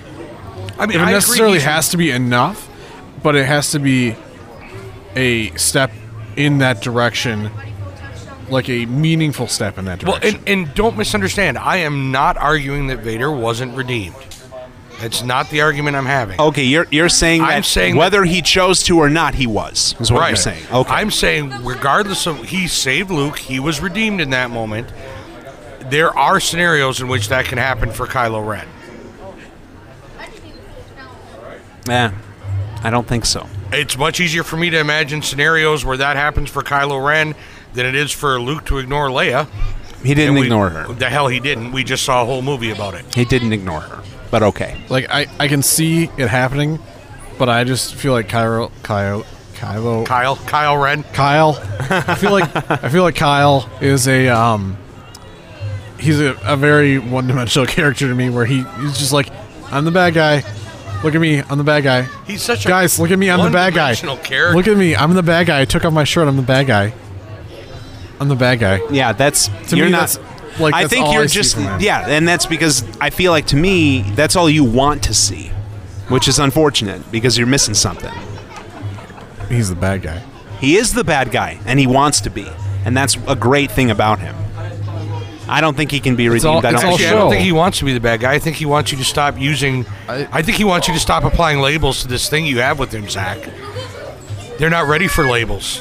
I 0.77 0.85
mean, 0.85 0.99
it 0.99 1.03
I 1.03 1.11
necessarily 1.11 1.57
he's- 1.57 1.65
has 1.65 1.89
to 1.89 1.97
be 1.97 2.11
enough, 2.11 2.69
but 3.23 3.35
it 3.35 3.45
has 3.45 3.71
to 3.71 3.79
be 3.79 4.15
a 5.15 5.49
step 5.55 5.91
in 6.35 6.59
that 6.59 6.81
direction, 6.81 7.49
like 8.49 8.69
a 8.69 8.85
meaningful 8.85 9.47
step 9.47 9.77
in 9.77 9.85
that 9.85 10.03
Well, 10.03 10.19
direction. 10.19 10.43
and, 10.47 10.67
and 10.67 10.75
don't 10.75 10.97
misunderstand. 10.97 11.57
I 11.57 11.77
am 11.77 12.11
not 12.11 12.37
arguing 12.37 12.87
that 12.87 12.99
Vader 12.99 13.31
wasn't 13.31 13.75
redeemed. 13.75 14.15
That's 14.99 15.23
not 15.23 15.49
the 15.49 15.61
argument 15.61 15.97
I'm 15.97 16.05
having. 16.05 16.39
Okay, 16.39 16.63
you're 16.63 16.87
you're 16.89 17.09
saying 17.09 17.41
I'm 17.41 17.47
that 17.49 17.65
saying 17.65 17.95
whether 17.97 18.23
he 18.23 18.41
chose 18.41 18.83
to 18.83 18.97
or 18.99 19.09
not, 19.09 19.35
he 19.35 19.47
was. 19.47 19.95
Is 19.99 20.11
what 20.11 20.21
right. 20.21 20.29
you're 20.29 20.35
saying. 20.37 20.63
Okay. 20.71 20.93
I'm 20.93 21.11
saying, 21.11 21.51
regardless 21.65 22.25
of 22.25 22.41
he 22.45 22.67
saved 22.67 23.11
Luke, 23.11 23.37
he 23.37 23.59
was 23.59 23.81
redeemed 23.81 24.21
in 24.21 24.29
that 24.29 24.49
moment. 24.49 24.87
There 25.89 26.17
are 26.17 26.39
scenarios 26.39 27.01
in 27.01 27.09
which 27.09 27.27
that 27.29 27.45
can 27.45 27.57
happen 27.57 27.91
for 27.91 28.05
Kylo 28.07 28.47
Ren. 28.47 28.67
Yeah, 31.87 32.13
I 32.81 32.89
don't 32.89 33.07
think 33.07 33.25
so. 33.25 33.47
It's 33.73 33.97
much 33.97 34.19
easier 34.19 34.43
for 34.43 34.57
me 34.57 34.69
to 34.69 34.79
imagine 34.79 35.21
scenarios 35.21 35.83
where 35.83 35.97
that 35.97 36.15
happens 36.15 36.49
for 36.49 36.61
Kylo 36.61 37.03
Ren 37.03 37.35
than 37.73 37.85
it 37.85 37.95
is 37.95 38.11
for 38.11 38.39
Luke 38.39 38.65
to 38.65 38.77
ignore 38.77 39.07
Leia. 39.09 39.47
He 40.03 40.13
didn't 40.13 40.35
we- 40.35 40.43
ignore 40.43 40.69
her. 40.69 40.93
The 40.93 41.09
hell 41.09 41.27
he 41.27 41.39
didn't. 41.39 41.71
We 41.71 41.83
just 41.83 42.03
saw 42.03 42.21
a 42.21 42.25
whole 42.25 42.41
movie 42.41 42.71
about 42.71 42.93
it. 42.93 43.05
He 43.15 43.25
didn't 43.25 43.53
ignore 43.53 43.81
her. 43.81 44.03
But 44.29 44.43
okay. 44.43 44.79
like 44.89 45.07
I, 45.09 45.27
I 45.39 45.47
can 45.47 45.61
see 45.61 46.03
it 46.17 46.27
happening, 46.27 46.79
but 47.37 47.49
I 47.49 47.63
just 47.63 47.95
feel 47.95 48.13
like 48.13 48.27
Kylo, 48.27 48.71
Kylo, 48.81 49.25
Kylo, 49.53 50.05
Kyle, 50.05 50.35
Kyle 50.35 50.77
Ren. 50.77 51.03
Kyle. 51.03 51.57
I 51.89 52.15
feel 52.15 52.31
like 52.31 52.49
I 52.83 52.89
feel 52.89 53.03
like 53.03 53.15
Kyle 53.15 53.69
is 53.81 54.07
a 54.07 54.29
um. 54.29 54.77
He's 55.99 56.19
a, 56.19 56.35
a 56.43 56.57
very 56.57 56.97
one-dimensional 56.97 57.65
character 57.77 58.09
to 58.09 58.15
me, 58.15 58.29
where 58.29 58.45
he, 58.45 58.63
he's 58.81 58.97
just 58.97 59.13
like, 59.13 59.29
I'm 59.71 59.85
the 59.85 59.91
bad 59.91 60.13
guy. 60.13 60.43
Look 61.03 61.15
at 61.15 61.21
me, 61.21 61.39
I'm 61.39 61.57
the 61.57 61.63
bad 61.65 61.83
guy. 61.83 62.03
He's 62.25 62.41
such 62.41 62.65
a 62.65 62.69
Guys, 62.69 62.97
look 62.99 63.11
at 63.11 63.19
me, 63.19 63.29
I'm 63.29 63.43
the 63.43 63.49
bad 63.51 63.73
guy. 63.73 63.93
character. 63.95 64.53
Look 64.55 64.67
at 64.67 64.77
me, 64.77 64.95
I'm 64.95 65.13
the 65.13 65.23
bad 65.23 65.47
guy. 65.47 65.61
I 65.61 65.65
took 65.65 65.83
off 65.83 65.91
my 65.93 66.05
shirt, 66.05 66.27
I'm 66.27 66.37
the 66.37 66.41
bad 66.43 66.67
guy. 66.67 66.93
I'm 68.19 68.29
the 68.29 68.35
bad 68.35 68.59
guy. 68.59 68.79
Yeah, 68.89 69.11
that's 69.11 69.49
To 69.69 69.75
you're 69.75 69.87
me, 69.87 69.91
not. 69.91 70.07
that's 70.09 70.59
like 70.59 70.73
I 70.73 70.87
think 70.87 71.05
all 71.05 71.13
you're 71.13 71.23
I 71.23 71.27
just 71.27 71.57
yeah, 71.81 72.07
and 72.07 72.27
that's 72.27 72.45
because 72.45 72.85
I 73.01 73.09
feel 73.09 73.31
like 73.31 73.47
to 73.47 73.55
me 73.57 74.03
that's 74.15 74.35
all 74.35 74.49
you 74.49 74.63
want 74.63 75.03
to 75.03 75.13
see, 75.13 75.47
which 76.07 76.27
is 76.27 76.39
unfortunate 76.39 77.11
because 77.11 77.37
you're 77.37 77.47
missing 77.47 77.73
something. 77.73 78.13
He's 79.49 79.67
the 79.69 79.75
bad 79.75 80.03
guy. 80.03 80.21
He 80.61 80.77
is 80.77 80.93
the 80.93 81.03
bad 81.03 81.31
guy, 81.31 81.59
and 81.65 81.79
he 81.79 81.87
wants 81.87 82.21
to 82.21 82.29
be, 82.29 82.47
and 82.85 82.95
that's 82.95 83.17
a 83.27 83.35
great 83.35 83.71
thing 83.71 83.91
about 83.91 84.19
him. 84.19 84.35
I 85.47 85.59
don't 85.61 85.75
think 85.75 85.91
he 85.91 85.99
can 85.99 86.15
be 86.15 86.29
redeemed. 86.29 86.45
all- 86.45 86.57
I 86.59 86.61
don't 86.71 86.75
all 86.75 86.79
Actually, 86.93 86.97
think 86.97 87.11
I 87.11 87.15
don't 87.15 87.29
think 87.31 87.43
he 87.43 87.51
wants 87.51 87.79
to 87.79 87.85
be 87.85 87.93
the 87.93 87.99
bad 87.99 88.21
guy. 88.21 88.33
I 88.33 88.39
think 88.39 88.55
he 88.55 88.65
wants 88.65 88.91
you 88.91 88.97
to 88.97 89.03
stop 89.03 89.37
using. 89.39 89.85
I- 90.07 90.27
I, 90.31 90.41
think 90.41 90.57
he 90.57 90.63
wants 90.63 90.87
you 90.87 90.93
to 90.93 90.99
stop 90.99 91.23
applying 91.23 91.59
labels 91.59 92.01
to 92.03 92.07
this 92.07 92.29
thing 92.29 92.45
you 92.45 92.59
have 92.59 92.79
with 92.79 92.93
him, 92.93 93.09
Zach. 93.09 93.39
They're 94.57 94.69
not 94.69 94.87
ready 94.87 95.07
for 95.07 95.25
labels. 95.27 95.79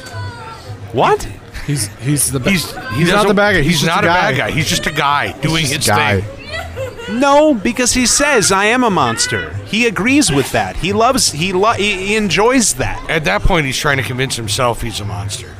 what? 0.91 1.23
He's 1.65 1.87
he's 1.99 2.29
the 2.31 2.39
ba- 2.41 2.49
He's 2.51 2.65
he's 2.65 2.73
he 2.73 3.03
not 3.05 3.11
doesn't- 3.11 3.27
the 3.29 3.33
bad 3.35 3.53
guy. 3.53 3.61
He's, 3.61 3.79
just 3.79 3.85
not 3.85 4.03
a 4.03 4.07
a, 4.07 4.09
guy. 4.09 4.31
bad 4.31 4.37
guy. 4.37 4.51
He's 4.51 4.67
just 4.67 4.85
a 4.85 4.91
guy 4.91 5.31
doing 5.39 5.65
his 5.65 5.87
guy. 5.87 6.19
thing. 6.21 7.19
No, 7.19 7.53
because 7.53 7.93
he 7.93 8.05
says 8.05 8.51
I 8.51 8.65
am 8.65 8.83
a 8.83 8.89
monster. 8.89 9.53
He 9.65 9.85
agrees 9.87 10.31
with 10.31 10.51
that. 10.51 10.75
He 10.77 10.91
loves. 10.93 11.31
He 11.31 11.53
lo- 11.53 11.71
he, 11.73 12.07
he 12.07 12.15
enjoys 12.15 12.73
that. 12.75 13.09
At 13.09 13.23
that 13.25 13.43
point, 13.43 13.65
he's 13.65 13.77
trying 13.77 13.97
to 13.97 14.03
convince 14.03 14.35
himself 14.35 14.81
he's 14.81 14.99
a 14.99 15.05
monster. 15.05 15.53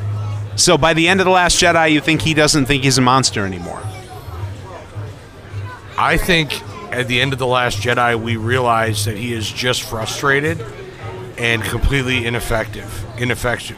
So 0.56 0.78
by 0.78 0.94
the 0.94 1.08
end 1.08 1.20
of 1.20 1.26
the 1.26 1.32
Last 1.32 1.62
Jedi, 1.62 1.92
you 1.92 2.02
think 2.02 2.22
he 2.22 2.34
doesn't 2.34 2.66
think 2.66 2.84
he's 2.84 2.98
a 2.98 3.02
monster 3.02 3.46
anymore? 3.46 3.82
I 5.98 6.18
think 6.18 6.62
at 6.92 7.08
the 7.08 7.22
end 7.22 7.34
of 7.34 7.40
the 7.40 7.48
Last 7.48 7.80
Jedi, 7.80 8.22
we 8.22 8.36
realize 8.36 9.06
that 9.06 9.18
he 9.18 9.34
is 9.34 9.52
just 9.52 9.84
frustrated 9.84 10.64
and 11.38 11.64
completely 11.64 12.26
ineffective. 12.26 13.06
Ineffective. 13.18 13.78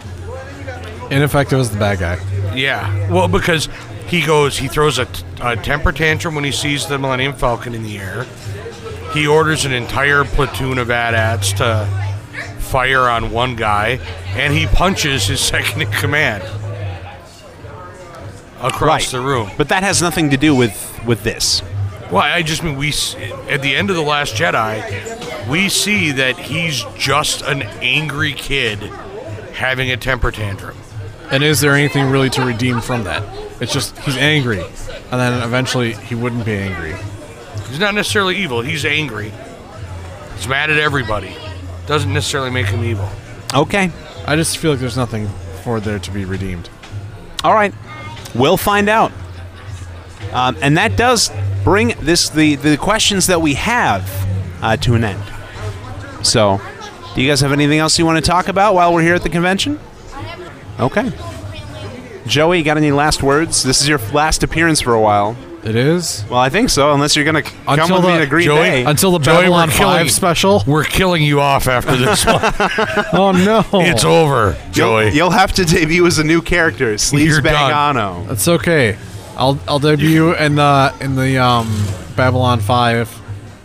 Ineffective 1.12 1.60
as 1.60 1.70
the 1.72 1.78
bad 1.78 2.00
guy. 2.00 2.56
Yeah. 2.56 3.12
Well, 3.12 3.28
because 3.28 3.70
he 4.08 4.26
goes, 4.26 4.58
he 4.58 4.68
throws 4.68 5.00
a, 5.00 5.08
a 5.42 5.56
temper 5.56 5.92
tantrum 5.92 6.36
when 6.36 6.44
he 6.44 6.52
sees 6.52 6.88
the 6.88 6.98
Millennium 6.98 7.34
Falcon 7.34 7.74
in 7.74 7.84
the 7.84 7.98
air. 7.98 8.26
He 9.14 9.28
orders 9.28 9.66
an 9.66 9.72
entire 9.72 10.26
platoon 10.26 10.78
of 10.78 10.92
AT-ATs 10.92 11.54
to 11.54 11.88
fire 12.60 13.08
on 13.08 13.32
one 13.32 13.56
guy, 13.56 14.00
and 14.30 14.54
he 14.54 14.68
punches 14.68 15.28
his 15.28 15.40
second 15.54 15.84
in 15.84 15.92
command 15.92 16.44
across 18.62 19.12
the 19.12 19.22
room. 19.22 19.50
But 19.58 19.70
that 19.70 19.84
has 19.84 20.02
nothing 20.02 20.32
to 20.32 20.38
do 20.38 20.56
with 20.56 20.92
with 21.06 21.24
this. 21.24 21.62
Well, 22.16 22.24
I 22.24 22.44
just 22.44 22.64
mean 22.64 22.78
we 22.78 22.94
at 23.50 23.62
the 23.62 23.76
end 23.76 23.90
of 23.90 23.98
the 23.98 24.02
Last 24.02 24.36
Jedi, 24.36 25.50
we 25.50 25.68
see 25.68 26.12
that 26.12 26.38
he's 26.38 26.82
just 26.98 27.42
an 27.42 27.64
angry 27.82 28.32
kid 28.32 28.80
having 29.52 29.92
a 29.92 29.98
temper 29.98 30.32
tantrum. 30.32 30.78
And 31.30 31.44
is 31.44 31.60
there 31.60 31.76
anything 31.76 32.10
really 32.10 32.30
to 32.30 32.46
redeem 32.46 32.80
from 32.80 33.04
that? 33.04 33.22
It's 33.60 33.74
just 33.74 34.00
he's 34.00 34.16
angry, 34.16 34.62
and 34.62 35.20
then 35.20 35.44
eventually 35.44 35.92
he 35.92 36.16
wouldn't 36.16 36.46
be 36.46 36.54
angry. 36.54 36.96
He's 37.68 37.80
not 37.80 37.94
necessarily 37.94 38.38
evil. 38.38 38.62
He's 38.62 38.86
angry. 38.86 39.34
He's 40.38 40.48
mad 40.48 40.70
at 40.70 40.78
everybody. 40.78 41.36
Doesn't 41.86 42.14
necessarily 42.14 42.50
make 42.50 42.68
him 42.68 42.82
evil. 42.86 43.10
Okay. 43.54 43.92
I 44.26 44.38
just 44.38 44.58
feel 44.58 44.72
like 44.72 44.80
there's 44.80 44.96
nothing 44.96 45.28
for 45.66 45.82
there 45.82 46.00
to 46.00 46.12
be 46.12 46.24
redeemed. 46.24 46.70
All 47.44 47.54
right. 47.54 47.74
We'll 48.34 48.56
find 48.56 48.88
out. 48.88 49.12
Um, 50.32 50.56
and 50.62 50.78
that 50.78 50.96
does 50.96 51.30
bring 51.66 51.90
this 52.00 52.30
the 52.30 52.56
the 52.56 52.78
questions 52.78 53.28
that 53.28 53.42
we 53.42 53.56
have 53.56 54.10
uh, 54.62 54.78
to 54.78 54.94
an 54.96 55.04
end. 55.04 55.22
So, 56.26 56.62
do 57.14 57.22
you 57.22 57.30
guys 57.30 57.42
have 57.42 57.52
anything 57.52 57.80
else 57.80 58.00
you 58.00 58.06
want 58.06 58.24
to 58.24 58.32
talk 58.32 58.48
about 58.48 58.74
while 58.76 58.94
we're 58.94 59.02
here 59.02 59.16
at 59.16 59.24
the 59.24 59.30
convention? 59.30 59.80
Okay. 60.80 61.12
Joey, 62.28 62.64
got 62.64 62.78
any 62.78 62.92
last 62.92 63.22
words? 63.22 63.62
This 63.64 63.82
is 63.82 63.88
your 63.88 64.00
last 64.14 64.42
appearance 64.44 64.82
for 64.82 64.94
a 64.94 65.02
while. 65.02 65.36
It 65.64 65.76
is 65.76 66.24
Well, 66.30 66.40
I 66.40 66.50
think 66.50 66.70
so, 66.70 66.94
unless 66.94 67.16
you're 67.16 67.26
going 67.26 67.44
to 67.44 67.50
come 67.50 67.80
Until 67.80 67.96
with 67.98 68.06
me 68.06 68.12
the- 68.12 68.18
in 68.18 68.22
a 68.22 68.28
green 68.28 68.46
Joey, 68.46 68.58
day. 68.62 68.84
until 68.86 69.12
the 69.12 69.18
Joey, 69.20 69.36
we're 69.36 69.42
Babylon 69.42 69.70
killing- 69.70 69.98
Five 69.98 70.12
special. 70.12 70.64
We're 70.68 70.84
killing 70.84 71.24
you 71.24 71.40
off 71.42 71.68
after 71.68 71.96
this 71.96 72.24
one. 72.26 72.40
Oh 73.14 73.32
no, 73.32 73.64
it's 73.82 74.04
over, 74.06 74.56
Joey. 74.72 75.06
You'll, 75.06 75.14
you'll 75.16 75.30
have 75.32 75.54
to 75.54 75.66
debut 75.66 76.06
as 76.06 76.20
a 76.20 76.24
new 76.24 76.42
character, 76.44 76.96
Sleeves 77.00 77.34
You're. 77.38 77.42
Bangano. 77.44 78.30
It's 78.32 78.48
okay. 78.48 78.98
I'll 79.38 79.60
I'll 79.68 79.80
debut 79.80 80.34
in 80.36 80.56
the 80.56 80.94
in 81.02 81.16
the 81.16 81.38
um 81.38 81.68
Babylon 82.16 82.60
Five 82.60 83.10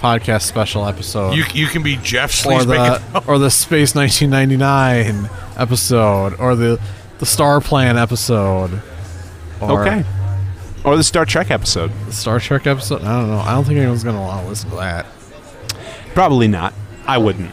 podcast 0.00 0.42
special 0.42 0.86
episode. 0.86 1.34
you 1.34 1.44
you 1.52 1.66
can 1.66 1.82
be 1.82 1.96
Jeff 1.96 2.46
or 2.46 2.64
the 2.64 3.22
or 3.28 3.38
the 3.38 3.50
Space 3.50 3.94
1999 3.94 5.30
episode, 5.56 6.34
or 6.40 6.54
the 6.56 6.80
the 7.18 7.26
Star 7.26 7.60
Plan 7.60 7.96
episode. 7.96 8.82
Or 9.60 9.82
Okay. 9.86 10.04
Or 10.84 10.96
the 10.96 11.04
Star 11.04 11.26
Trek 11.26 11.50
episode. 11.50 11.92
The 12.06 12.12
Star 12.12 12.40
Trek 12.40 12.66
episode. 12.66 13.02
I 13.02 13.20
don't 13.20 13.28
know. 13.30 13.38
I 13.40 13.52
don't 13.52 13.64
think 13.64 13.76
anyone's 13.78 14.02
gonna 14.02 14.20
want 14.20 14.42
to 14.42 14.48
listen 14.48 14.70
to 14.70 14.76
that. 14.76 15.06
Probably 16.14 16.48
not. 16.48 16.72
I 17.06 17.18
wouldn't. 17.18 17.50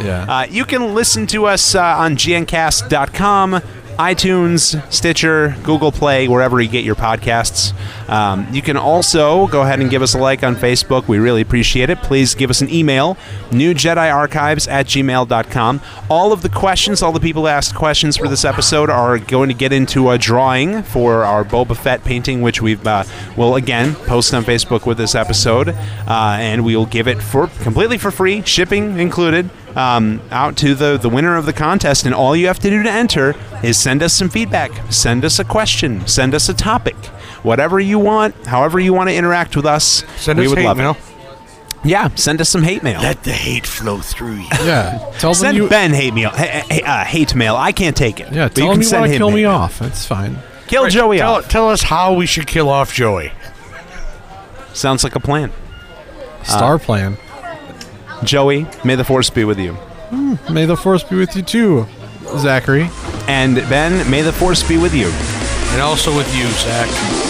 Yeah. 0.00 0.24
Uh, 0.26 0.46
you 0.48 0.64
can 0.64 0.94
listen 0.94 1.26
to 1.28 1.44
us 1.46 1.74
uh, 1.74 1.82
on 1.82 2.16
gncast.com, 2.16 3.60
iTunes, 4.00 4.80
Stitcher, 4.90 5.54
Google 5.62 5.92
Play, 5.92 6.26
wherever 6.26 6.58
you 6.58 6.70
get 6.70 6.84
your 6.84 6.94
podcasts. 6.94 7.74
Um, 8.08 8.46
you 8.50 8.62
can 8.62 8.78
also 8.78 9.46
go 9.48 9.60
ahead 9.60 9.78
and 9.78 9.90
give 9.90 10.00
us 10.00 10.14
a 10.14 10.18
like 10.18 10.42
on 10.42 10.56
Facebook. 10.56 11.06
We 11.06 11.18
really 11.18 11.42
appreciate 11.42 11.90
it. 11.90 11.98
Please 11.98 12.34
give 12.34 12.48
us 12.48 12.62
an 12.62 12.70
email, 12.70 13.16
newjediarchives 13.50 14.70
at 14.70 14.86
gmail.com. 14.86 15.82
All 16.08 16.32
of 16.32 16.40
the 16.40 16.48
questions, 16.48 17.02
all 17.02 17.12
the 17.12 17.20
people 17.20 17.42
who 17.42 17.48
asked 17.48 17.74
questions 17.74 18.16
for 18.16 18.26
this 18.26 18.42
episode 18.46 18.88
are 18.88 19.18
going 19.18 19.50
to 19.50 19.54
get 19.54 19.70
into 19.70 20.08
a 20.08 20.16
drawing 20.16 20.82
for 20.82 21.22
our 21.24 21.44
Boba 21.44 21.76
Fett 21.76 22.02
painting, 22.02 22.40
which 22.40 22.62
we've 22.62 22.86
uh, 22.86 23.04
will 23.36 23.54
again 23.56 23.94
post 24.06 24.32
on 24.32 24.44
Facebook 24.44 24.86
with 24.86 24.96
this 24.96 25.14
episode, 25.14 25.68
uh, 25.68 26.38
and 26.40 26.64
we 26.64 26.74
will 26.74 26.86
give 26.86 27.06
it 27.06 27.22
for 27.22 27.48
completely 27.60 27.98
for 27.98 28.10
free, 28.10 28.40
shipping 28.46 28.98
included, 28.98 29.50
um, 29.76 30.20
out 30.30 30.56
to 30.58 30.74
the 30.74 30.96
the 30.98 31.08
winner 31.08 31.36
of 31.36 31.46
the 31.46 31.52
contest. 31.52 32.04
And 32.06 32.14
all 32.14 32.34
you 32.36 32.46
have 32.46 32.58
to 32.60 32.70
do 32.70 32.82
to 32.82 32.90
enter 32.90 33.34
is 33.62 33.78
send 33.78 34.02
us 34.02 34.12
some 34.12 34.28
feedback, 34.28 34.70
send 34.92 35.24
us 35.24 35.38
a 35.38 35.44
question, 35.44 36.06
send 36.06 36.34
us 36.34 36.48
a 36.48 36.54
topic, 36.54 36.96
whatever 37.42 37.78
you 37.80 37.98
want, 37.98 38.34
however 38.46 38.78
you 38.80 38.92
want 38.92 39.08
to 39.10 39.14
interact 39.14 39.56
with 39.56 39.66
us. 39.66 40.04
Send 40.16 40.38
we 40.38 40.44
us 40.46 40.50
would 40.50 40.58
hate 40.58 40.64
love 40.66 40.76
mail. 40.76 40.90
it. 40.92 40.98
Yeah, 41.82 42.08
send 42.16 42.42
us 42.42 42.50
some 42.50 42.62
hate 42.62 42.82
mail. 42.82 43.00
Let 43.00 43.24
the 43.24 43.32
hate 43.32 43.66
flow 43.66 44.00
through 44.00 44.34
you. 44.34 44.46
yeah. 44.64 44.98
Tell 45.18 45.30
them 45.32 45.40
Send 45.40 45.56
you. 45.56 45.66
Ben 45.68 45.94
hate 45.94 46.12
mail. 46.12 46.28
Hey, 46.28 46.62
hey, 46.68 46.82
uh, 46.82 47.04
hate 47.04 47.34
mail. 47.34 47.56
I 47.56 47.72
can't 47.72 47.96
take 47.96 48.20
it. 48.20 48.30
yeah. 48.32 48.48
But 48.48 48.54
Tell 48.56 48.64
you 48.64 48.70
them 48.70 48.74
can 48.74 48.82
you 48.82 48.88
send 48.88 49.00
want 49.00 49.08
to 49.10 49.14
him 49.14 49.18
kill 49.18 49.30
me 49.30 49.42
mail. 49.44 49.50
off. 49.52 49.78
That's 49.78 50.04
fine. 50.04 50.36
Kill 50.66 50.88
Joey 50.88 51.18
tell, 51.18 51.36
off. 51.36 51.48
tell 51.48 51.70
us 51.70 51.80
how 51.82 52.12
we 52.12 52.26
should 52.26 52.46
kill 52.46 52.68
off 52.68 52.92
Joey. 52.94 53.32
Sounds 54.74 55.02
like 55.04 55.16
a 55.16 55.20
plan. 55.20 55.52
Star 56.44 56.78
Plan. 56.78 57.16
Joey, 58.24 58.66
may 58.84 58.94
the 58.94 59.04
force 59.04 59.30
be 59.30 59.44
with 59.44 59.58
you. 59.58 59.72
Hmm, 59.74 60.34
may 60.52 60.66
the 60.66 60.76
force 60.76 61.02
be 61.02 61.16
with 61.16 61.34
you 61.36 61.42
too, 61.42 61.86
Zachary. 62.38 62.88
And 63.28 63.56
Ben, 63.68 64.08
may 64.10 64.22
the 64.22 64.32
force 64.32 64.62
be 64.66 64.76
with 64.76 64.94
you. 64.94 65.10
And 65.72 65.80
also 65.80 66.14
with 66.16 66.26
you, 66.36 66.46
Zach. 66.48 67.29